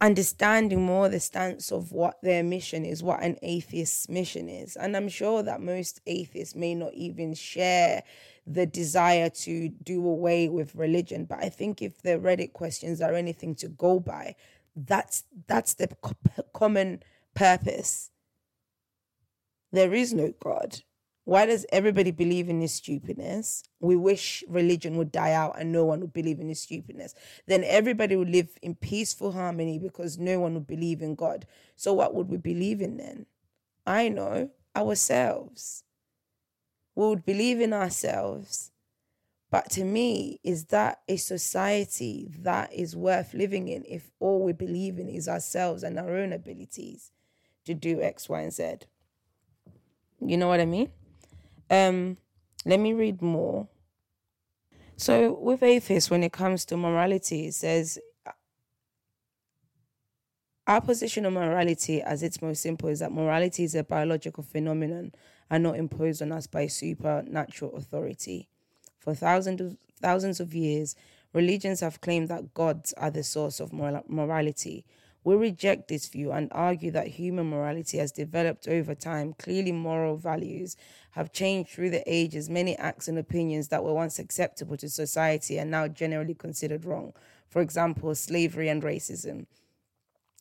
understanding 0.01 0.81
more 0.83 1.07
the 1.07 1.19
stance 1.19 1.71
of 1.71 1.91
what 1.91 2.17
their 2.23 2.43
mission 2.43 2.83
is, 2.83 3.03
what 3.03 3.21
an 3.21 3.37
atheist's 3.43 4.09
mission 4.09 4.49
is. 4.49 4.75
And 4.75 4.97
I'm 4.97 5.07
sure 5.07 5.43
that 5.43 5.61
most 5.61 6.01
atheists 6.07 6.55
may 6.55 6.73
not 6.73 6.93
even 6.95 7.35
share 7.35 8.03
the 8.47 8.65
desire 8.65 9.29
to 9.29 9.69
do 9.69 10.05
away 10.05 10.49
with 10.49 10.75
religion. 10.75 11.25
But 11.25 11.43
I 11.43 11.49
think 11.49 11.81
if 11.81 12.01
the 12.01 12.17
Reddit 12.17 12.53
questions 12.53 12.99
are 12.99 13.13
anything 13.13 13.53
to 13.55 13.67
go 13.67 13.99
by, 13.99 14.35
that's 14.75 15.23
that's 15.47 15.75
the 15.75 15.89
common 16.53 17.03
purpose. 17.35 18.09
There 19.71 19.93
is 19.93 20.13
no 20.13 20.33
God. 20.41 20.81
Why 21.23 21.45
does 21.45 21.65
everybody 21.71 22.12
believe 22.12 22.49
in 22.49 22.60
this 22.60 22.73
stupidness? 22.73 23.63
We 23.79 23.95
wish 23.95 24.43
religion 24.47 24.97
would 24.97 25.12
die 25.12 25.34
out 25.34 25.60
and 25.60 25.71
no 25.71 25.86
one 25.86 25.99
would 26.01 26.13
believe 26.13 26.39
in 26.39 26.47
this 26.47 26.62
stupidness. 26.62 27.13
Then 27.45 27.63
everybody 27.63 28.15
would 28.15 28.29
live 28.29 28.49
in 28.62 28.75
peaceful 28.75 29.31
harmony 29.31 29.77
because 29.77 30.17
no 30.17 30.39
one 30.39 30.55
would 30.55 30.67
believe 30.67 31.01
in 31.01 31.13
God. 31.15 31.45
So, 31.75 31.93
what 31.93 32.15
would 32.15 32.29
we 32.29 32.38
believe 32.38 32.81
in 32.81 32.97
then? 32.97 33.27
I 33.86 34.10
know 34.10 34.49
ourselves. 34.75 35.84
We 36.95 37.07
would 37.07 37.25
believe 37.25 37.62
in 37.62 37.73
ourselves. 37.73 38.71
But 39.51 39.69
to 39.71 39.84
me, 39.84 40.39
is 40.43 40.65
that 40.65 41.01
a 41.07 41.17
society 41.17 42.31
that 42.39 42.73
is 42.73 42.95
worth 42.95 43.34
living 43.34 43.67
in 43.67 43.84
if 43.86 44.10
all 44.19 44.43
we 44.43 44.53
believe 44.53 44.97
in 44.97 45.10
is 45.10 45.27
ourselves 45.27 45.84
and 45.84 45.99
our 45.99 46.15
own 46.15 46.31
abilities 46.31 47.12
to 47.65 47.73
do 47.73 48.01
X, 48.01 48.29
Y, 48.29 48.41
and 48.41 48.53
Z? 48.53 48.75
You 50.21 50.38
know 50.38 50.47
what 50.47 50.62
I 50.62 50.65
mean? 50.65 50.89
Um, 51.71 52.17
let 52.65 52.79
me 52.79 52.93
read 52.93 53.21
more. 53.21 53.67
So, 54.97 55.34
with 55.34 55.63
atheists, 55.63 56.12
when 56.12 56.21
it 56.21 56.31
comes 56.34 56.65
to 56.65 56.77
morality, 56.77 57.47
it 57.47 57.53
says 57.53 57.97
our 60.67 60.81
position 60.81 61.25
on 61.25 61.34
morality, 61.34 62.01
as 62.01 62.21
its 62.21 62.41
most 62.41 62.62
simple, 62.62 62.89
is 62.89 62.99
that 62.99 63.12
morality 63.12 63.63
is 63.63 63.73
a 63.73 63.84
biological 63.84 64.43
phenomenon 64.43 65.12
and 65.49 65.63
not 65.63 65.77
imposed 65.77 66.21
on 66.21 66.31
us 66.31 66.45
by 66.45 66.67
supernatural 66.67 67.75
authority. 67.75 68.47
For 68.99 69.15
thousands 69.15 69.62
of, 69.62 69.77
thousands 69.99 70.39
of 70.39 70.53
years, 70.53 70.95
religions 71.34 71.79
have 71.79 72.01
claimed 72.01 72.27
that 72.27 72.53
gods 72.53 72.93
are 72.93 73.10
the 73.10 73.23
source 73.23 73.60
of 73.60 73.73
morality, 73.73 74.86
we 75.23 75.36
reject 75.36 75.88
this 75.88 76.07
view 76.07 76.31
and 76.31 76.47
argue 76.51 76.89
that 76.91 77.07
human 77.07 77.49
morality 77.49 77.99
has 77.99 78.12
developed 78.12 78.67
over 78.67 78.95
time. 78.95 79.34
Clearly, 79.38 79.71
moral 79.71 80.17
values 80.17 80.75
have 81.12 81.31
changed 81.31 81.71
through 81.71 81.91
the 81.91 82.03
ages. 82.12 82.49
Many 82.49 82.75
acts 82.77 83.07
and 83.07 83.19
opinions 83.19 83.67
that 83.67 83.84
were 83.84 83.93
once 83.93 84.17
acceptable 84.17 84.77
to 84.77 84.89
society 84.89 85.60
are 85.60 85.65
now 85.65 85.88
generally 85.88 86.34
considered 86.34 86.86
wrong. 86.86 87.13
For 87.49 87.62
example, 87.62 88.15
slavery 88.15 88.69
and 88.69 88.81
racism. 88.81 89.45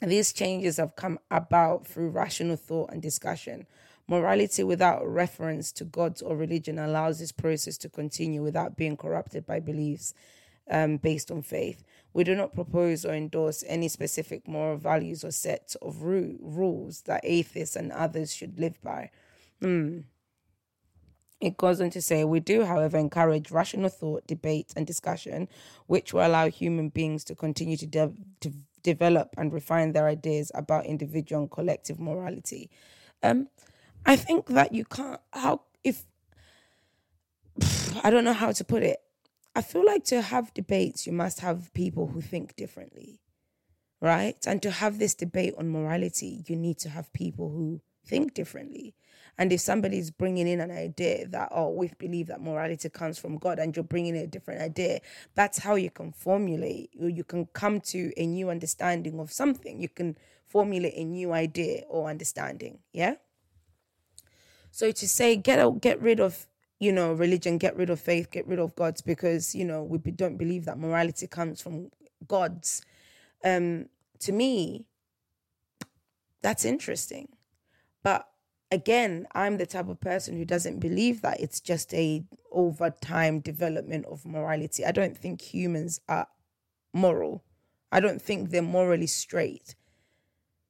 These 0.00 0.32
changes 0.32 0.78
have 0.78 0.96
come 0.96 1.18
about 1.30 1.86
through 1.86 2.08
rational 2.08 2.56
thought 2.56 2.90
and 2.90 3.02
discussion. 3.02 3.66
Morality 4.08 4.64
without 4.64 5.06
reference 5.06 5.72
to 5.72 5.84
God 5.84 6.20
or 6.24 6.36
religion 6.36 6.78
allows 6.78 7.18
this 7.18 7.32
process 7.32 7.76
to 7.78 7.90
continue 7.90 8.42
without 8.42 8.76
being 8.76 8.96
corrupted 8.96 9.46
by 9.46 9.60
beliefs 9.60 10.14
um, 10.70 10.96
based 10.96 11.30
on 11.30 11.42
faith. 11.42 11.84
We 12.12 12.24
do 12.24 12.34
not 12.34 12.54
propose 12.54 13.04
or 13.04 13.12
endorse 13.12 13.62
any 13.66 13.88
specific 13.88 14.48
moral 14.48 14.76
values 14.76 15.24
or 15.24 15.30
set 15.30 15.76
of 15.82 16.02
ru- 16.02 16.38
rules 16.40 17.02
that 17.02 17.20
atheists 17.24 17.76
and 17.76 17.92
others 17.92 18.34
should 18.34 18.58
live 18.58 18.80
by. 18.82 19.10
Mm. 19.62 20.04
It 21.40 21.56
goes 21.56 21.80
on 21.80 21.90
to 21.90 22.02
say, 22.02 22.24
we 22.24 22.40
do, 22.40 22.64
however, 22.64 22.98
encourage 22.98 23.50
rational 23.50 23.88
thought, 23.88 24.26
debate, 24.26 24.72
and 24.76 24.86
discussion, 24.86 25.48
which 25.86 26.12
will 26.12 26.26
allow 26.26 26.48
human 26.48 26.90
beings 26.90 27.24
to 27.24 27.34
continue 27.34 27.76
to, 27.78 27.86
de- 27.86 28.12
to 28.40 28.52
develop 28.82 29.34
and 29.38 29.52
refine 29.52 29.92
their 29.92 30.06
ideas 30.06 30.52
about 30.54 30.84
individual 30.86 31.42
and 31.42 31.50
collective 31.50 31.98
morality. 31.98 32.70
Um, 33.22 33.48
I 34.04 34.16
think 34.16 34.46
that 34.48 34.74
you 34.74 34.84
can't, 34.84 35.20
how, 35.32 35.62
if, 35.82 36.02
I 38.04 38.10
don't 38.10 38.24
know 38.24 38.34
how 38.34 38.52
to 38.52 38.64
put 38.64 38.82
it. 38.82 38.98
I 39.54 39.62
feel 39.62 39.84
like 39.84 40.04
to 40.04 40.22
have 40.22 40.54
debates, 40.54 41.06
you 41.06 41.12
must 41.12 41.40
have 41.40 41.72
people 41.74 42.06
who 42.08 42.20
think 42.20 42.54
differently, 42.56 43.20
right? 44.00 44.36
And 44.46 44.62
to 44.62 44.70
have 44.70 44.98
this 44.98 45.14
debate 45.14 45.54
on 45.58 45.70
morality, 45.70 46.44
you 46.46 46.56
need 46.56 46.78
to 46.78 46.88
have 46.88 47.12
people 47.12 47.50
who 47.50 47.80
think 48.06 48.34
differently. 48.34 48.94
And 49.38 49.52
if 49.52 49.60
somebody's 49.60 50.10
bringing 50.10 50.46
in 50.46 50.60
an 50.60 50.70
idea 50.70 51.26
that, 51.28 51.48
oh, 51.50 51.70
we 51.70 51.90
believe 51.98 52.26
that 52.26 52.40
morality 52.40 52.88
comes 52.90 53.18
from 53.18 53.38
God 53.38 53.58
and 53.58 53.74
you're 53.74 53.84
bringing 53.84 54.14
in 54.14 54.22
a 54.22 54.26
different 54.26 54.60
idea, 54.60 55.00
that's 55.34 55.58
how 55.58 55.76
you 55.76 55.90
can 55.90 56.12
formulate, 56.12 56.90
or 57.00 57.08
you 57.08 57.24
can 57.24 57.46
come 57.46 57.80
to 57.80 58.12
a 58.16 58.26
new 58.26 58.50
understanding 58.50 59.18
of 59.18 59.32
something. 59.32 59.80
You 59.80 59.88
can 59.88 60.16
formulate 60.46 60.94
a 60.94 61.04
new 61.04 61.32
idea 61.32 61.84
or 61.88 62.10
understanding. 62.10 62.80
Yeah. 62.92 63.14
So 64.70 64.92
to 64.92 65.08
say, 65.08 65.36
get, 65.36 65.58
out, 65.58 65.80
get 65.80 66.00
rid 66.00 66.20
of 66.20 66.46
you 66.80 66.92
know, 66.92 67.12
religion, 67.12 67.58
get 67.58 67.76
rid 67.76 67.90
of 67.90 68.00
faith, 68.00 68.30
get 68.30 68.48
rid 68.48 68.58
of 68.58 68.74
gods 68.74 69.02
because, 69.02 69.54
you 69.54 69.64
know, 69.64 69.84
we 69.84 69.98
don't 69.98 70.38
believe 70.38 70.64
that 70.64 70.78
morality 70.78 71.26
comes 71.26 71.60
from 71.60 71.90
gods. 72.26 72.82
Um, 73.44 73.86
to 74.20 74.32
me, 74.32 74.86
that's 76.42 76.64
interesting. 76.64 77.28
But 78.02 78.26
again, 78.70 79.26
I'm 79.34 79.58
the 79.58 79.66
type 79.66 79.88
of 79.88 80.00
person 80.00 80.36
who 80.36 80.46
doesn't 80.46 80.80
believe 80.80 81.20
that 81.20 81.38
it's 81.38 81.60
just 81.60 81.92
a 81.92 82.24
over 82.50 82.90
time 82.90 83.40
development 83.40 84.06
of 84.06 84.24
morality. 84.24 84.84
I 84.84 84.92
don't 84.92 85.16
think 85.16 85.42
humans 85.42 86.00
are 86.08 86.28
moral. 86.94 87.44
I 87.92 88.00
don't 88.00 88.22
think 88.22 88.50
they're 88.50 88.62
morally 88.62 89.06
straight. 89.06 89.74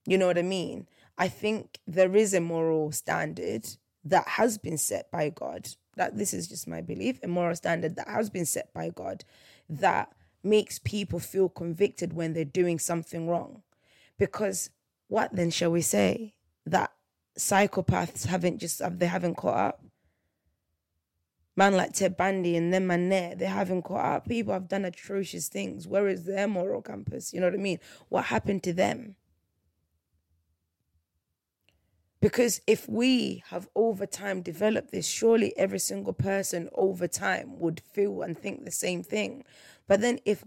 You 0.06 0.18
know 0.18 0.26
what 0.26 0.38
I 0.38 0.42
mean? 0.42 0.88
I 1.16 1.28
think 1.28 1.78
there 1.86 2.16
is 2.16 2.34
a 2.34 2.40
moral 2.40 2.90
standard 2.90 3.66
that 4.04 4.26
has 4.26 4.58
been 4.58 4.78
set 4.78 5.10
by 5.10 5.28
God 5.28 5.68
that 6.00 6.16
this 6.16 6.32
is 6.32 6.48
just 6.48 6.66
my 6.66 6.80
belief, 6.80 7.20
a 7.22 7.28
moral 7.28 7.54
standard 7.54 7.94
that 7.94 8.08
has 8.08 8.30
been 8.30 8.46
set 8.46 8.72
by 8.72 8.88
God 8.88 9.22
that 9.68 10.10
makes 10.42 10.78
people 10.78 11.18
feel 11.18 11.50
convicted 11.50 12.14
when 12.14 12.32
they're 12.32 12.42
doing 12.46 12.78
something 12.78 13.28
wrong. 13.28 13.60
Because 14.18 14.70
what 15.08 15.36
then 15.36 15.50
shall 15.50 15.70
we 15.70 15.82
say? 15.82 16.32
That 16.64 16.90
psychopaths 17.38 18.24
haven't 18.24 18.60
just 18.60 18.80
they 18.98 19.08
haven't 19.08 19.34
caught 19.34 19.58
up. 19.58 19.84
Man 21.54 21.76
like 21.76 21.92
Ted 21.92 22.16
Bundy 22.16 22.56
and 22.56 22.72
them 22.72 22.86
man 22.86 23.10
there, 23.10 23.34
they 23.34 23.44
haven't 23.44 23.82
caught 23.82 24.14
up. 24.16 24.26
People 24.26 24.54
have 24.54 24.68
done 24.68 24.86
atrocious 24.86 25.48
things. 25.48 25.86
Where 25.86 26.08
is 26.08 26.24
their 26.24 26.48
moral 26.48 26.80
compass? 26.80 27.34
You 27.34 27.40
know 27.40 27.48
what 27.48 27.54
I 27.54 27.58
mean? 27.58 27.78
What 28.08 28.24
happened 28.24 28.62
to 28.62 28.72
them? 28.72 29.16
Because 32.20 32.60
if 32.66 32.86
we 32.88 33.42
have 33.48 33.68
over 33.74 34.04
time 34.04 34.42
developed 34.42 34.92
this, 34.92 35.06
surely 35.06 35.56
every 35.56 35.78
single 35.78 36.12
person 36.12 36.68
over 36.74 37.08
time 37.08 37.58
would 37.58 37.80
feel 37.80 38.20
and 38.22 38.38
think 38.38 38.64
the 38.64 38.70
same 38.70 39.02
thing. 39.02 39.44
But 39.88 40.00
then 40.02 40.20
if 40.24 40.44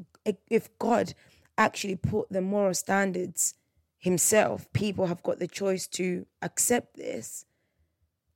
if 0.50 0.70
God 0.78 1.14
actually 1.58 1.96
put 1.96 2.30
the 2.30 2.42
moral 2.42 2.76
standards 2.76 3.56
himself, 3.98 4.72
people 4.74 5.08
have 5.08 5.24
got 5.24 5.40
the 5.40 5.48
choice 5.48 5.88
to 5.88 6.26
accept 6.42 6.96
this 6.96 7.46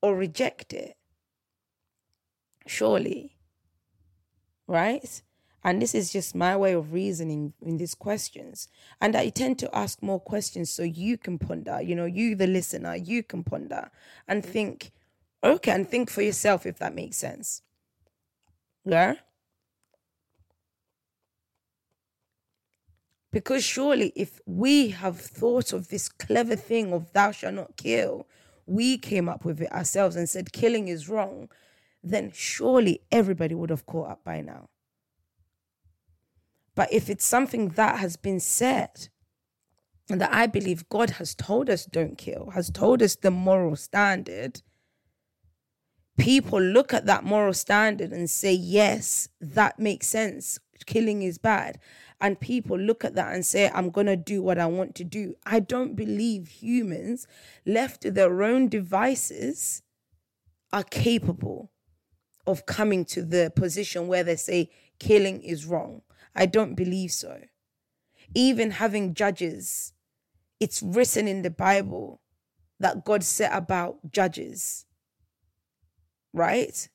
or 0.01 0.15
reject 0.15 0.73
it. 0.73 0.95
Surely. 2.65 3.37
Right? 4.67 5.21
And 5.67 5.81
this 5.81 5.93
is 5.93 6.13
just 6.13 6.33
my 6.33 6.55
way 6.55 6.71
of 6.71 6.93
reasoning 6.93 7.51
in 7.61 7.75
these 7.75 7.93
questions. 7.93 8.69
And 9.01 9.17
I 9.17 9.27
tend 9.27 9.59
to 9.59 9.75
ask 9.75 10.01
more 10.01 10.17
questions 10.17 10.71
so 10.71 10.81
you 10.83 11.17
can 11.17 11.37
ponder, 11.37 11.81
you 11.81 11.93
know, 11.93 12.05
you, 12.05 12.35
the 12.35 12.47
listener, 12.47 12.95
you 12.95 13.21
can 13.21 13.43
ponder 13.43 13.91
and 14.29 14.45
think, 14.45 14.93
okay, 15.43 15.71
and 15.71 15.85
think 15.85 16.09
for 16.09 16.21
yourself 16.21 16.65
if 16.65 16.79
that 16.79 16.95
makes 16.95 17.17
sense. 17.17 17.63
Yeah? 18.85 19.15
Because 23.33 23.65
surely, 23.65 24.13
if 24.15 24.39
we 24.45 24.91
have 24.91 25.19
thought 25.19 25.73
of 25.73 25.89
this 25.89 26.07
clever 26.07 26.55
thing 26.55 26.93
of 26.93 27.11
thou 27.11 27.31
shalt 27.31 27.55
not 27.55 27.75
kill, 27.75 28.25
we 28.65 28.97
came 28.97 29.27
up 29.27 29.43
with 29.43 29.61
it 29.61 29.71
ourselves 29.73 30.15
and 30.15 30.29
said 30.29 30.53
killing 30.53 30.87
is 30.87 31.09
wrong, 31.09 31.49
then 32.01 32.31
surely 32.33 33.01
everybody 33.11 33.53
would 33.53 33.69
have 33.69 33.85
caught 33.85 34.11
up 34.11 34.23
by 34.23 34.39
now. 34.39 34.69
But 36.77 36.93
if 36.93 37.09
it's 37.09 37.25
something 37.25 37.69
that 37.69 37.97
has 37.97 38.17
been 38.17 38.39
said, 38.39 39.09
and 40.11 40.21
that 40.21 40.31
I 40.31 40.45
believe 40.45 40.87
God 40.89 41.09
has 41.09 41.33
told 41.33 41.71
us 41.71 41.87
don't 41.87 42.19
kill, 42.19 42.51
has 42.51 42.69
told 42.69 43.01
us 43.01 43.15
the 43.15 43.31
moral 43.31 43.75
standard, 43.75 44.61
people 46.19 46.61
look 46.61 46.93
at 46.93 47.07
that 47.07 47.23
moral 47.23 47.53
standard 47.53 48.11
and 48.11 48.29
say, 48.29 48.53
yes, 48.53 49.27
that 49.41 49.79
makes 49.79 50.05
sense. 50.05 50.59
Killing 50.85 51.23
is 51.23 51.39
bad. 51.39 51.79
And 52.21 52.39
people 52.39 52.77
look 52.77 53.03
at 53.03 53.15
that 53.15 53.33
and 53.33 53.43
say, 53.43 53.71
I'm 53.73 53.89
going 53.89 54.05
to 54.05 54.15
do 54.15 54.43
what 54.43 54.59
I 54.59 54.67
want 54.67 54.93
to 54.95 55.03
do. 55.03 55.33
I 55.47 55.59
don't 55.59 55.95
believe 55.95 56.47
humans, 56.47 57.25
left 57.65 58.01
to 58.01 58.11
their 58.11 58.43
own 58.43 58.69
devices, 58.69 59.81
are 60.71 60.83
capable 60.83 61.71
of 62.45 62.67
coming 62.67 63.03
to 63.05 63.23
the 63.23 63.51
position 63.55 64.07
where 64.07 64.23
they 64.23 64.35
say 64.35 64.69
killing 64.99 65.41
is 65.41 65.65
wrong. 65.65 66.03
I 66.37 66.45
don't 66.45 66.75
believe 66.75 67.11
so. 67.11 67.41
Even 68.35 68.71
having 68.71 69.13
judges, 69.13 69.93
it's 70.59 70.83
written 70.83 71.27
in 71.27 71.41
the 71.41 71.49
Bible 71.49 72.21
that 72.79 73.03
God 73.03 73.23
set 73.23 73.53
about 73.53 74.11
judges, 74.11 74.85
right? 76.33 76.87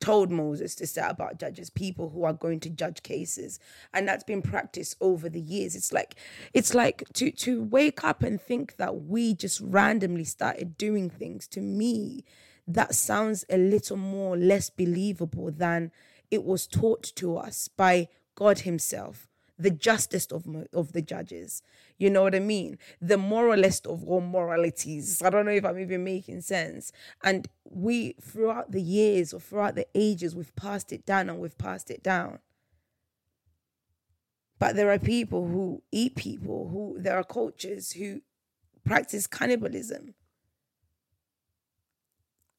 Told 0.00 0.30
Moses 0.30 0.74
to 0.76 0.86
set 0.86 1.10
about 1.10 1.38
judges, 1.38 1.70
people 1.70 2.10
who 2.10 2.24
are 2.24 2.32
going 2.32 2.60
to 2.60 2.70
judge 2.70 3.02
cases. 3.02 3.58
And 3.92 4.08
that's 4.08 4.24
been 4.24 4.42
practiced 4.42 4.96
over 5.00 5.28
the 5.28 5.40
years. 5.40 5.76
It's 5.76 5.92
like 5.92 6.14
it's 6.54 6.72
like 6.72 7.02
to 7.14 7.30
to 7.32 7.64
wake 7.64 8.02
up 8.02 8.22
and 8.22 8.40
think 8.40 8.76
that 8.76 9.02
we 9.02 9.34
just 9.34 9.60
randomly 9.60 10.24
started 10.24 10.78
doing 10.78 11.10
things 11.10 11.46
to 11.48 11.60
me 11.60 12.24
that 12.68 12.94
sounds 12.94 13.44
a 13.48 13.56
little 13.56 13.96
more 13.96 14.36
less 14.36 14.68
believable 14.68 15.50
than 15.50 15.90
it 16.30 16.44
was 16.44 16.66
taught 16.66 17.02
to 17.16 17.36
us 17.36 17.68
by 17.68 18.08
God 18.38 18.60
Himself, 18.60 19.26
the 19.58 19.70
justest 19.72 20.30
of, 20.32 20.44
of 20.72 20.92
the 20.92 21.02
judges. 21.02 21.60
You 21.98 22.08
know 22.08 22.22
what 22.22 22.36
I 22.36 22.38
mean? 22.38 22.78
The 23.00 23.18
moralist 23.18 23.84
of 23.84 24.04
all 24.04 24.20
moralities. 24.20 25.20
I 25.20 25.30
don't 25.30 25.44
know 25.44 25.50
if 25.50 25.64
I'm 25.64 25.80
even 25.80 26.04
making 26.04 26.42
sense. 26.42 26.92
And 27.24 27.48
we, 27.64 28.14
throughout 28.20 28.70
the 28.70 28.80
years 28.80 29.34
or 29.34 29.40
throughout 29.40 29.74
the 29.74 29.88
ages, 29.92 30.36
we've 30.36 30.54
passed 30.54 30.92
it 30.92 31.04
down 31.04 31.28
and 31.28 31.40
we've 31.40 31.58
passed 31.58 31.90
it 31.90 32.04
down. 32.04 32.38
But 34.60 34.76
there 34.76 34.92
are 34.92 35.00
people 35.00 35.48
who 35.48 35.82
eat 35.90 36.14
people, 36.14 36.68
who 36.68 37.02
there 37.02 37.16
are 37.16 37.24
cultures 37.24 37.90
who 37.90 38.20
practice 38.84 39.26
cannibalism. 39.26 40.14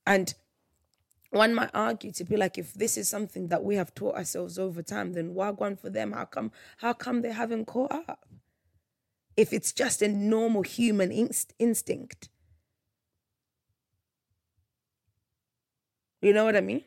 And 0.06 0.34
one 1.32 1.54
might 1.54 1.70
argue 1.74 2.12
to 2.14 2.24
be 2.24 2.38
like 2.38 2.58
if 2.58 2.74
this 2.74 2.98
is 2.98 3.08
something 3.08 3.50
that 3.50 3.64
we 3.64 3.76
have 3.76 3.94
taught 3.94 4.16
ourselves 4.16 4.58
over 4.58 4.82
time 4.82 5.14
then 5.14 5.36
wagwan 5.36 5.80
for 5.80 5.90
them? 5.90 6.12
How 6.12 6.26
come 6.26 6.52
how 6.78 6.94
come 6.94 7.22
they 7.22 7.32
haven't 7.32 7.66
caught 7.66 7.92
up? 7.92 8.26
If 9.38 9.54
it's 9.54 9.72
just 9.72 10.02
a 10.02 10.08
normal 10.08 10.64
human 10.64 11.12
inst- 11.12 11.54
instinct. 11.60 12.30
You 16.22 16.34
know 16.34 16.44
what 16.44 16.56
i 16.56 16.62
mean? 16.62 16.84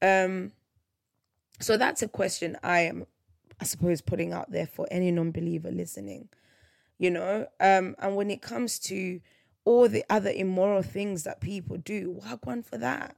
Um 0.00 0.52
so 1.60 1.76
that's 1.76 2.02
a 2.02 2.08
question 2.08 2.56
i 2.62 2.80
am 2.80 3.06
i 3.60 3.64
suppose 3.64 4.00
putting 4.00 4.32
out 4.32 4.50
there 4.50 4.66
for 4.66 4.86
any 4.90 5.10
non-believer 5.10 5.70
listening 5.70 6.28
you 6.98 7.10
know? 7.10 7.46
Um 7.60 7.96
and 7.98 8.16
when 8.16 8.30
it 8.30 8.40
comes 8.42 8.78
to 8.80 9.20
all 9.64 9.88
the 9.88 10.04
other 10.10 10.30
immoral 10.30 10.82
things 10.82 11.24
that 11.24 11.40
people 11.40 11.76
do. 11.76 12.20
one 12.42 12.62
for 12.62 12.78
that. 12.78 13.16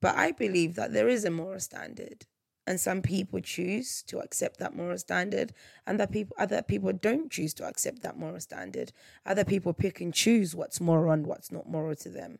But 0.00 0.16
I 0.16 0.32
believe 0.32 0.74
that 0.74 0.92
there 0.92 1.08
is 1.08 1.24
a 1.24 1.30
moral 1.30 1.60
standard. 1.60 2.26
And 2.66 2.78
some 2.78 3.02
people 3.02 3.40
choose 3.40 4.02
to 4.04 4.20
accept 4.20 4.58
that 4.58 4.76
moral 4.76 4.96
standard, 4.98 5.52
and 5.84 5.98
that 5.98 6.12
people 6.12 6.36
other 6.38 6.62
people 6.62 6.92
don't 6.92 7.30
choose 7.30 7.52
to 7.54 7.66
accept 7.66 8.02
that 8.02 8.16
moral 8.16 8.38
standard. 8.38 8.92
Other 9.26 9.44
people 9.44 9.72
pick 9.72 10.00
and 10.00 10.14
choose 10.14 10.54
what's 10.54 10.80
moral 10.80 11.10
and 11.12 11.26
what's 11.26 11.50
not 11.50 11.68
moral 11.68 11.96
to 11.96 12.08
them. 12.08 12.38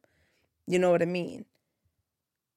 You 0.64 0.78
know 0.78 0.92
what 0.92 1.02
I 1.02 1.06
mean? 1.06 1.46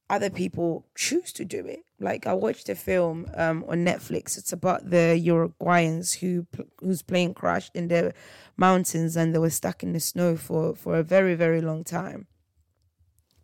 other 0.09 0.29
people 0.29 0.85
choose 0.95 1.31
to 1.33 1.45
do 1.45 1.65
it. 1.65 1.84
Like 1.99 2.27
I 2.27 2.33
watched 2.33 2.67
a 2.69 2.75
film 2.75 3.27
um, 3.35 3.63
on 3.67 3.85
Netflix. 3.85 4.37
It's 4.37 4.51
about 4.51 4.89
the 4.89 5.21
Uruguayans 5.25 6.19
who 6.19 6.45
whose 6.79 7.01
plane 7.01 7.33
crashed 7.33 7.75
in 7.75 7.87
the 7.87 8.13
mountains 8.57 9.15
and 9.15 9.33
they 9.33 9.39
were 9.39 9.49
stuck 9.49 9.81
in 9.81 9.93
the 9.93 9.99
snow 9.99 10.35
for 10.35 10.75
for 10.75 10.97
a 10.97 11.03
very 11.03 11.35
very 11.35 11.61
long 11.61 11.83
time. 11.83 12.27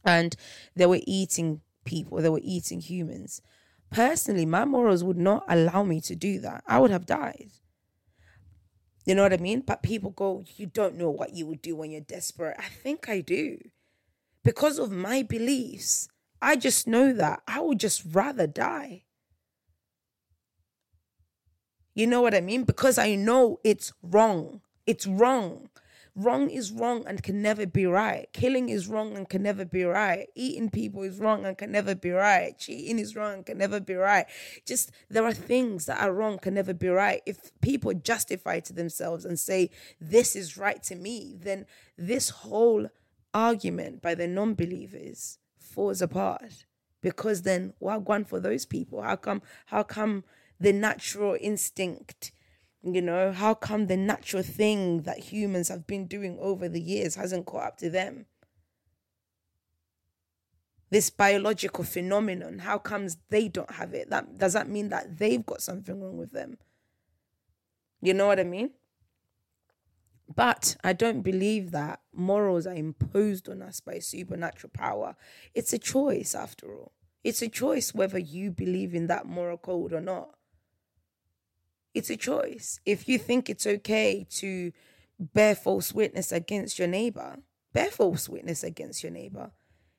And 0.04 0.36
they 0.76 0.86
were 0.86 1.00
eating 1.06 1.62
people. 1.86 2.22
They 2.22 2.30
were 2.30 2.42
eating 2.44 2.82
humans. 2.82 3.42
Personally, 3.90 4.46
my 4.46 4.66
morals 4.66 5.04
would 5.04 5.18
not 5.18 5.44
allow 5.48 5.84
me 5.84 6.02
to 6.02 6.16
do 6.16 6.40
that. 6.40 6.64
I 6.68 6.80
would 6.80 6.92
have 6.92 7.06
died. 7.06 7.52
You 9.06 9.16
know 9.16 9.24
what 9.24 9.34
I 9.34 9.38
mean? 9.38 9.62
But 9.62 9.84
people 9.84 10.12
go, 10.12 10.44
you 10.56 10.66
don't 10.66 10.96
know 10.96 11.10
what 11.10 11.34
you 11.34 11.46
would 11.48 11.62
do 11.62 11.76
when 11.76 11.92
you're 11.92 12.02
desperate. 12.02 12.56
I 12.60 12.68
think 12.68 13.10
I 13.10 13.22
do. 13.22 13.58
Because 14.44 14.80
of 14.80 14.92
my 14.92 15.24
beliefs 15.24 16.08
I 16.42 16.56
just 16.56 16.88
know 16.88 17.14
that 17.14 17.44
I 17.48 17.60
would 17.60 17.80
just 17.80 18.04
rather 18.12 18.48
die. 18.48 19.04
You 21.94 22.08
know 22.08 22.22
what 22.22 22.34
I 22.34 22.42
mean? 22.42 22.64
Because 22.64 22.98
I 22.98 23.16
know 23.16 23.60
it's 23.64 23.94
wrong. 24.02 24.62
It's 24.88 25.06
wrong. 25.06 25.70
Wrong 26.16 26.50
is 26.50 26.72
wrong 26.72 27.06
and 27.08 27.24
can 27.24 27.42
never 27.42 27.66
be 27.66 27.86
right. 27.86 28.28
Killing 28.34 28.68
is 28.68 28.88
wrong 28.88 29.16
and 29.16 29.30
can 29.30 29.44
never 29.44 29.64
be 29.64 29.84
right. 29.84 30.28
Eating 30.36 30.70
people 30.70 31.04
is 31.04 31.20
wrong 31.20 31.46
and 31.46 31.58
can 31.58 31.72
never 31.72 31.96
be 31.96 32.12
right. 32.12 32.58
Cheating 32.58 33.00
is 33.00 33.16
wrong 33.16 33.36
and 33.36 33.46
can 33.46 33.58
never 33.58 33.80
be 33.80 33.94
right. 33.94 34.26
Just 34.66 34.92
there 35.10 35.26
are 35.26 35.34
things 35.34 35.86
that 35.86 36.02
are 36.02 36.12
wrong 36.12 36.38
can 36.38 36.54
never 36.54 36.74
be 36.74 36.90
right. 36.90 37.22
If 37.26 37.52
people 37.62 37.94
justify 37.94 38.60
to 38.62 38.74
themselves 38.74 39.24
and 39.24 39.40
say 39.40 39.70
this 40.02 40.36
is 40.36 40.58
right 40.58 40.84
to 40.84 40.96
me, 40.96 41.38
then 41.40 41.66
this 41.98 42.30
whole 42.30 42.90
argument 43.34 44.02
by 44.02 44.14
the 44.14 44.28
non-believers 44.28 45.38
falls 45.72 46.02
apart 46.02 46.66
because 47.02 47.42
then 47.42 47.74
what 47.80 48.06
gone 48.06 48.26
for 48.26 48.40
those 48.40 48.66
people? 48.66 49.02
How 49.02 49.16
come 49.16 49.42
how 49.68 49.84
come 49.84 50.24
the 50.60 50.74
natural 50.74 51.38
instinct 51.40 52.32
you 52.84 53.02
know 53.02 53.32
how 53.32 53.54
come 53.54 53.88
the 53.88 53.98
natural 53.98 54.42
thing 54.42 55.04
that 55.04 55.20
humans 55.20 55.70
have 55.70 55.86
been 55.86 56.08
doing 56.08 56.38
over 56.40 56.68
the 56.68 56.82
years 56.82 57.16
hasn't 57.16 57.46
caught 57.46 57.64
up 57.64 57.78
to 57.78 57.90
them? 57.90 58.26
This 60.90 61.10
biological 61.10 61.84
phenomenon 61.84 62.60
how 62.60 62.78
comes 62.78 63.18
they 63.30 63.48
don't 63.48 63.72
have 63.72 63.94
it? 63.94 64.10
That 64.10 64.38
does 64.38 64.54
that 64.54 64.70
mean 64.70 64.90
that 64.90 65.18
they've 65.18 65.46
got 65.46 65.62
something 65.62 66.00
wrong 66.02 66.18
with 66.18 66.32
them? 66.32 66.58
You 68.02 68.16
know 68.16 68.28
what 68.28 68.40
i 68.40 68.44
mean 68.44 68.72
but 70.36 70.76
I 70.84 70.94
don't 70.94 71.22
believe 71.22 71.72
that 71.72 72.02
morals 72.14 72.68
are 72.68 72.76
imposed 72.76 73.50
on 73.50 73.62
us 73.62 73.80
by 73.80 74.00
supernatural 74.00 74.72
power. 74.74 75.16
It's 75.54 75.74
a 75.74 75.80
choice, 75.80 76.36
after 76.36 76.74
all. 76.74 76.94
It's 77.24 77.42
a 77.42 77.50
choice 77.50 77.94
whether 77.94 78.20
you 78.20 78.52
believe 78.52 78.94
in 78.94 79.08
that 79.08 79.26
moral 79.26 79.58
code 79.58 79.94
or 79.94 80.02
not. 80.02 80.36
It's 81.94 82.10
a 82.10 82.18
choice. 82.18 82.80
If 82.86 83.08
you 83.08 83.18
think 83.18 83.50
it's 83.50 83.68
okay 83.68 84.26
to 84.38 84.72
bear 85.20 85.56
false 85.56 85.94
witness 85.94 86.32
against 86.32 86.80
your 86.80 86.88
neighbor, 86.88 87.40
bear 87.74 87.92
false 87.92 88.28
witness 88.28 88.64
against 88.64 89.04
your 89.04 89.12
neighbor. 89.12 89.52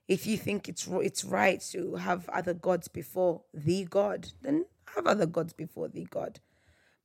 If 0.09 0.27
you 0.27 0.37
think 0.37 0.69
it's 0.69 0.87
it's 0.89 1.25
right 1.25 1.61
to 1.71 1.95
have 1.97 2.29
other 2.29 2.55
gods 2.55 2.89
before 2.89 3.43
the 3.55 3.85
God, 3.85 4.29
then 4.43 4.67
have 4.95 5.07
other 5.07 5.27
gods 5.27 5.53
before 5.53 5.89
the 5.89 6.05
God. 6.05 6.41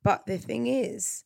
But 0.03 0.25
the 0.25 0.37
thing 0.37 0.67
is, 0.67 1.25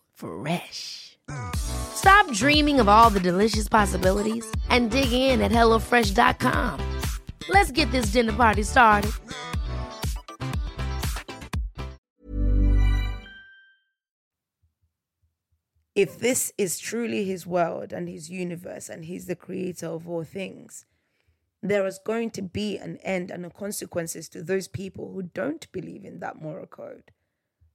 Fresh. 0.21 1.17
Stop 1.55 2.31
dreaming 2.31 2.79
of 2.79 2.87
all 2.87 3.09
the 3.09 3.19
delicious 3.19 3.67
possibilities 3.67 4.45
and 4.69 4.91
dig 4.91 5.11
in 5.11 5.41
at 5.41 5.51
HelloFresh.com. 5.51 6.99
Let's 7.49 7.71
get 7.71 7.91
this 7.91 8.11
dinner 8.11 8.33
party 8.33 8.61
started. 8.61 9.11
If 15.95 16.19
this 16.19 16.53
is 16.55 16.77
truly 16.77 17.25
his 17.25 17.47
world 17.47 17.91
and 17.91 18.07
his 18.07 18.29
universe 18.29 18.89
and 18.89 19.05
he's 19.05 19.25
the 19.25 19.35
creator 19.35 19.87
of 19.87 20.07
all 20.07 20.23
things, 20.23 20.85
there 21.63 21.87
is 21.87 21.99
going 22.05 22.29
to 22.31 22.43
be 22.43 22.77
an 22.77 22.97
end 22.97 23.31
and 23.31 23.43
the 23.43 23.49
consequences 23.49 24.29
to 24.29 24.43
those 24.43 24.67
people 24.67 25.11
who 25.13 25.23
don't 25.23 25.71
believe 25.71 26.05
in 26.05 26.19
that 26.19 26.39
moral 26.39 26.67
code. 26.67 27.09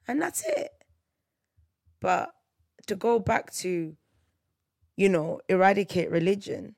And 0.07 0.23
that's 0.23 0.45
it. 0.47 0.71
But 2.01 2.36
to 2.87 2.97
go 2.97 3.19
back 3.19 3.53
to, 3.55 3.97
you 4.97 5.09
know, 5.09 5.41
eradicate 5.49 6.11
religion, 6.11 6.75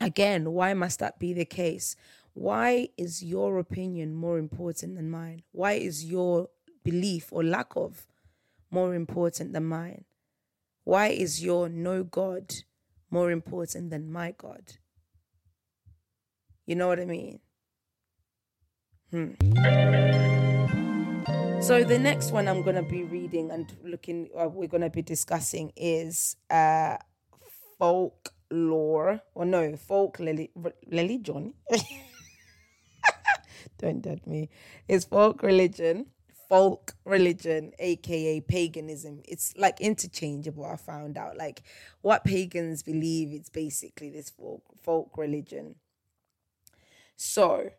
again, 0.00 0.52
why 0.52 0.74
must 0.74 0.98
that 1.00 1.18
be 1.18 1.32
the 1.32 1.44
case? 1.44 1.96
Why 2.34 2.88
is 2.96 3.22
your 3.22 3.58
opinion 3.58 4.14
more 4.14 4.38
important 4.38 4.96
than 4.96 5.10
mine? 5.10 5.42
Why 5.52 5.72
is 5.72 6.04
your 6.04 6.48
belief 6.82 7.28
or 7.32 7.44
lack 7.44 7.76
of 7.76 8.06
more 8.70 8.94
important 8.94 9.52
than 9.52 9.64
mine? 9.64 10.04
Why 10.82 11.08
is 11.08 11.42
your 11.42 11.68
no 11.68 12.02
God 12.02 12.54
more 13.10 13.30
important 13.30 13.90
than 13.90 14.10
my 14.10 14.34
God? 14.36 14.74
You 16.66 16.74
know 16.76 16.88
what 16.88 17.00
I 17.00 17.04
mean? 17.04 17.40
Hmm. 19.10 20.83
So 21.64 21.82
the 21.82 21.98
next 21.98 22.30
one 22.30 22.46
I'm 22.46 22.60
going 22.60 22.76
to 22.76 22.82
be 22.82 23.04
reading 23.04 23.50
and 23.50 23.74
looking, 23.82 24.28
uh, 24.38 24.48
we're 24.48 24.68
going 24.68 24.82
to 24.82 24.90
be 24.90 25.00
discussing 25.00 25.72
is 25.76 26.36
uh, 26.50 26.98
folklore, 27.78 29.22
or 29.34 29.46
no, 29.46 29.74
folk 29.74 30.18
religion. 30.18 31.54
Don't 33.78 34.02
doubt 34.02 34.26
me. 34.26 34.50
It's 34.88 35.06
folk 35.06 35.42
religion, 35.42 36.08
folk 36.50 36.92
religion, 37.06 37.72
aka 37.78 38.42
paganism. 38.42 39.22
It's 39.26 39.54
like 39.56 39.80
interchangeable. 39.80 40.66
I 40.66 40.76
found 40.76 41.16
out 41.16 41.38
like 41.38 41.62
what 42.02 42.24
pagans 42.24 42.82
believe. 42.82 43.32
It's 43.32 43.48
basically 43.48 44.10
this 44.10 44.28
folk 44.28 44.64
folk 44.82 45.16
religion. 45.16 45.76
So 47.16 47.70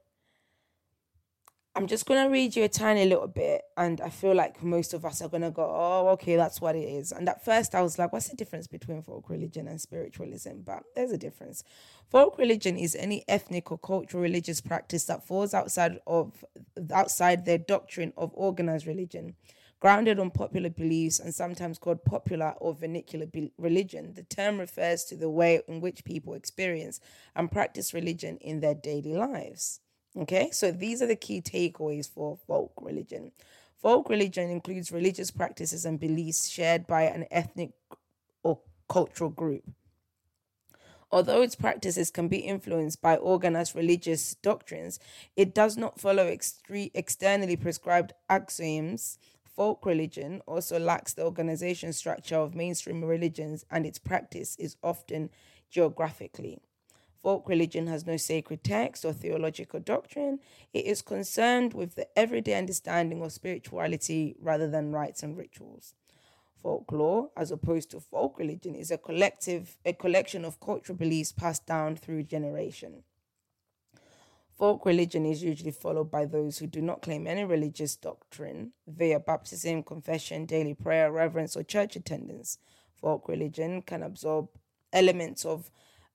I'm 1.77 1.87
just 1.87 2.05
going 2.05 2.23
to 2.23 2.31
read 2.31 2.55
you 2.55 2.63
a 2.63 2.69
tiny 2.69 3.03
little 3.03 3.27
bit, 3.27 3.63
and 3.75 3.99
I 3.99 4.07
feel 4.09 4.33
like 4.33 4.63
most 4.63 4.93
of 4.93 5.03
us 5.03 5.21
are 5.21 5.27
going 5.27 5.41
to 5.41 5.51
go, 5.51 5.63
oh, 5.63 6.07
okay, 6.13 6.37
that's 6.37 6.61
what 6.61 6.73
it 6.73 6.87
is. 6.87 7.11
And 7.11 7.27
at 7.27 7.43
first, 7.43 7.75
I 7.75 7.81
was 7.81 7.99
like, 7.99 8.13
what's 8.13 8.29
the 8.29 8.35
difference 8.37 8.65
between 8.65 9.01
folk 9.01 9.29
religion 9.29 9.67
and 9.67 9.81
spiritualism? 9.81 10.61
But 10.63 10.83
there's 10.95 11.11
a 11.11 11.17
difference. 11.17 11.65
Folk 12.09 12.37
religion 12.37 12.77
is 12.77 12.95
any 12.95 13.25
ethnic 13.27 13.73
or 13.73 13.77
cultural 13.77 14.23
religious 14.23 14.61
practice 14.61 15.03
that 15.05 15.27
falls 15.27 15.53
outside 15.53 15.99
of 16.07 16.45
outside 16.93 17.43
their 17.43 17.57
doctrine 17.57 18.13
of 18.15 18.31
organized 18.35 18.87
religion. 18.87 19.35
Grounded 19.81 20.17
on 20.17 20.31
popular 20.31 20.69
beliefs 20.69 21.19
and 21.19 21.35
sometimes 21.35 21.77
called 21.77 22.05
popular 22.05 22.53
or 22.61 22.73
vernacular 22.73 23.25
be- 23.25 23.51
religion, 23.57 24.13
the 24.13 24.23
term 24.23 24.61
refers 24.61 25.03
to 25.03 25.17
the 25.17 25.29
way 25.29 25.59
in 25.67 25.81
which 25.81 26.05
people 26.05 26.35
experience 26.35 27.01
and 27.35 27.51
practice 27.51 27.93
religion 27.93 28.37
in 28.37 28.61
their 28.61 28.75
daily 28.75 29.13
lives. 29.13 29.81
Okay, 30.17 30.49
so 30.51 30.71
these 30.71 31.01
are 31.01 31.07
the 31.07 31.15
key 31.15 31.41
takeaways 31.41 32.09
for 32.09 32.37
folk 32.47 32.71
religion. 32.81 33.31
Folk 33.77 34.09
religion 34.09 34.49
includes 34.49 34.91
religious 34.91 35.29
practices 35.29 35.85
and 35.85 35.99
beliefs 35.99 36.47
shared 36.47 36.87
by 36.87 37.03
an 37.03 37.25
ethnic 37.29 37.71
or 38.41 38.59
cultural 38.87 39.29
group. 39.29 39.63
Although 41.11 41.41
its 41.41 41.55
practices 41.55 42.11
can 42.11 42.29
be 42.29 42.39
influenced 42.39 43.01
by 43.01 43.17
organized 43.17 43.75
religious 43.75 44.35
doctrines, 44.35 44.99
it 45.35 45.53
does 45.53 45.77
not 45.77 45.99
follow 45.99 46.25
extre- 46.25 46.91
externally 46.93 47.57
prescribed 47.57 48.13
axioms. 48.29 49.19
Folk 49.43 49.85
religion 49.85 50.41
also 50.47 50.79
lacks 50.79 51.13
the 51.13 51.23
organization 51.23 51.93
structure 51.93 52.37
of 52.37 52.55
mainstream 52.55 53.03
religions, 53.03 53.65
and 53.69 53.85
its 53.85 53.99
practice 53.99 54.55
is 54.57 54.77
often 54.81 55.29
geographically. 55.69 56.59
Folk 57.25 57.49
religion 57.49 57.87
has 57.87 58.05
no 58.05 58.17
sacred 58.17 58.63
text 58.63 59.03
or 59.03 59.11
theological 59.11 59.79
doctrine. 59.79 60.37
It 60.75 60.85
is 60.85 61.01
concerned 61.01 61.73
with 61.73 61.95
the 61.95 62.07
everyday 62.15 62.53
understanding 62.53 63.23
of 63.23 63.31
spirituality 63.31 64.35
rather 64.39 64.69
than 64.69 64.91
rites 64.91 65.23
and 65.23 65.35
rituals. 65.35 65.95
Folklore, 66.61 67.31
as 67.35 67.49
opposed 67.49 67.89
to 67.89 67.99
folk 67.99 68.37
religion, 68.37 68.75
is 68.75 68.91
a 68.91 68.99
collective, 68.99 69.75
a 69.83 69.93
collection 69.93 70.45
of 70.45 70.59
cultural 70.59 70.95
beliefs 70.95 71.31
passed 71.31 71.65
down 71.65 71.95
through 71.95 72.21
generation. 72.21 73.01
Folk 74.55 74.85
religion 74.85 75.25
is 75.25 75.41
usually 75.41 75.71
followed 75.71 76.11
by 76.11 76.25
those 76.25 76.59
who 76.59 76.67
do 76.67 76.79
not 76.79 77.01
claim 77.01 77.25
any 77.25 77.43
religious 77.43 77.95
doctrine 77.95 78.73
via 78.85 79.19
baptism, 79.19 79.81
confession, 79.81 80.45
daily 80.45 80.75
prayer, 80.75 81.11
reverence, 81.11 81.57
or 81.57 81.63
church 81.63 81.95
attendance. 81.95 82.59
Folk 82.93 83.27
religion 83.27 83.81
can 83.81 84.03
absorb 84.03 84.49
elements 84.93 85.43
of 85.43 85.71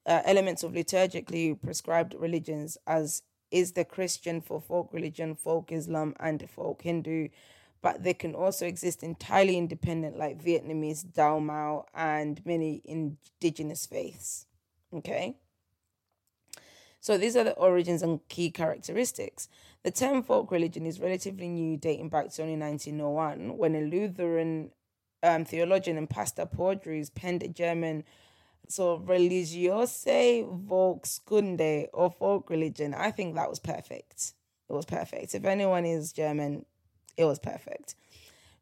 uh, 0.06 0.22
elements 0.24 0.62
of 0.62 0.72
liturgically 0.72 1.60
prescribed 1.60 2.14
religions, 2.18 2.78
as 2.86 3.22
is 3.50 3.72
the 3.72 3.84
Christian 3.84 4.40
for 4.40 4.60
folk 4.60 4.92
religion, 4.92 5.34
folk 5.34 5.72
Islam, 5.72 6.14
and 6.20 6.48
folk 6.48 6.82
Hindu. 6.82 7.28
But 7.82 8.04
they 8.04 8.14
can 8.14 8.34
also 8.34 8.66
exist 8.66 9.02
entirely 9.02 9.56
independent, 9.56 10.18
like 10.18 10.42
Vietnamese 10.42 11.04
Dao 11.04 11.42
Mau 11.42 11.86
and 11.94 12.44
many 12.44 12.82
indigenous 12.84 13.86
faiths. 13.86 14.46
Okay. 14.94 15.36
So 17.00 17.16
these 17.16 17.36
are 17.36 17.44
the 17.44 17.54
origins 17.54 18.02
and 18.02 18.20
key 18.28 18.50
characteristics. 18.50 19.48
The 19.82 19.90
term 19.90 20.22
folk 20.22 20.50
religion 20.50 20.84
is 20.84 21.00
relatively 21.00 21.48
new, 21.48 21.78
dating 21.78 22.10
back 22.10 22.30
to 22.32 22.42
only 22.42 22.56
1901, 22.56 23.56
when 23.56 23.74
a 23.74 23.80
Lutheran 23.80 24.70
um, 25.22 25.46
theologian 25.46 25.96
and 25.96 26.08
pastor 26.08 26.44
Paul 26.44 26.74
Drews 26.74 27.08
penned 27.08 27.42
a 27.42 27.48
German 27.48 28.04
so 28.70 28.98
religiose 28.98 30.44
Volkskunde 30.66 31.88
or 31.92 32.10
folk 32.10 32.50
religion. 32.50 32.94
I 32.94 33.10
think 33.10 33.34
that 33.34 33.48
was 33.48 33.58
perfect. 33.58 34.34
It 34.68 34.72
was 34.72 34.86
perfect. 34.86 35.34
If 35.34 35.44
anyone 35.44 35.84
is 35.84 36.12
German, 36.12 36.64
it 37.16 37.24
was 37.24 37.38
perfect. 37.38 37.96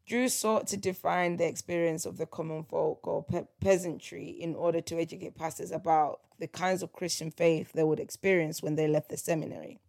Drew 0.07 0.27
sought 0.27 0.65
to 0.67 0.77
define 0.77 1.37
the 1.37 1.45
experience 1.45 2.05
of 2.07 2.17
the 2.17 2.25
common 2.25 2.63
folk 2.63 3.07
or 3.07 3.23
pe- 3.23 3.45
peasantry 3.61 4.29
in 4.29 4.55
order 4.55 4.81
to 4.81 4.99
educate 4.99 5.37
pastors 5.37 5.71
about 5.71 6.21
the 6.39 6.47
kinds 6.47 6.81
of 6.81 6.93
Christian 6.93 7.29
faith 7.29 7.73
they 7.73 7.83
would 7.83 7.99
experience 7.99 8.63
when 8.63 8.75
they 8.75 8.87
left 8.87 9.09
the 9.09 9.17
seminary. 9.17 9.79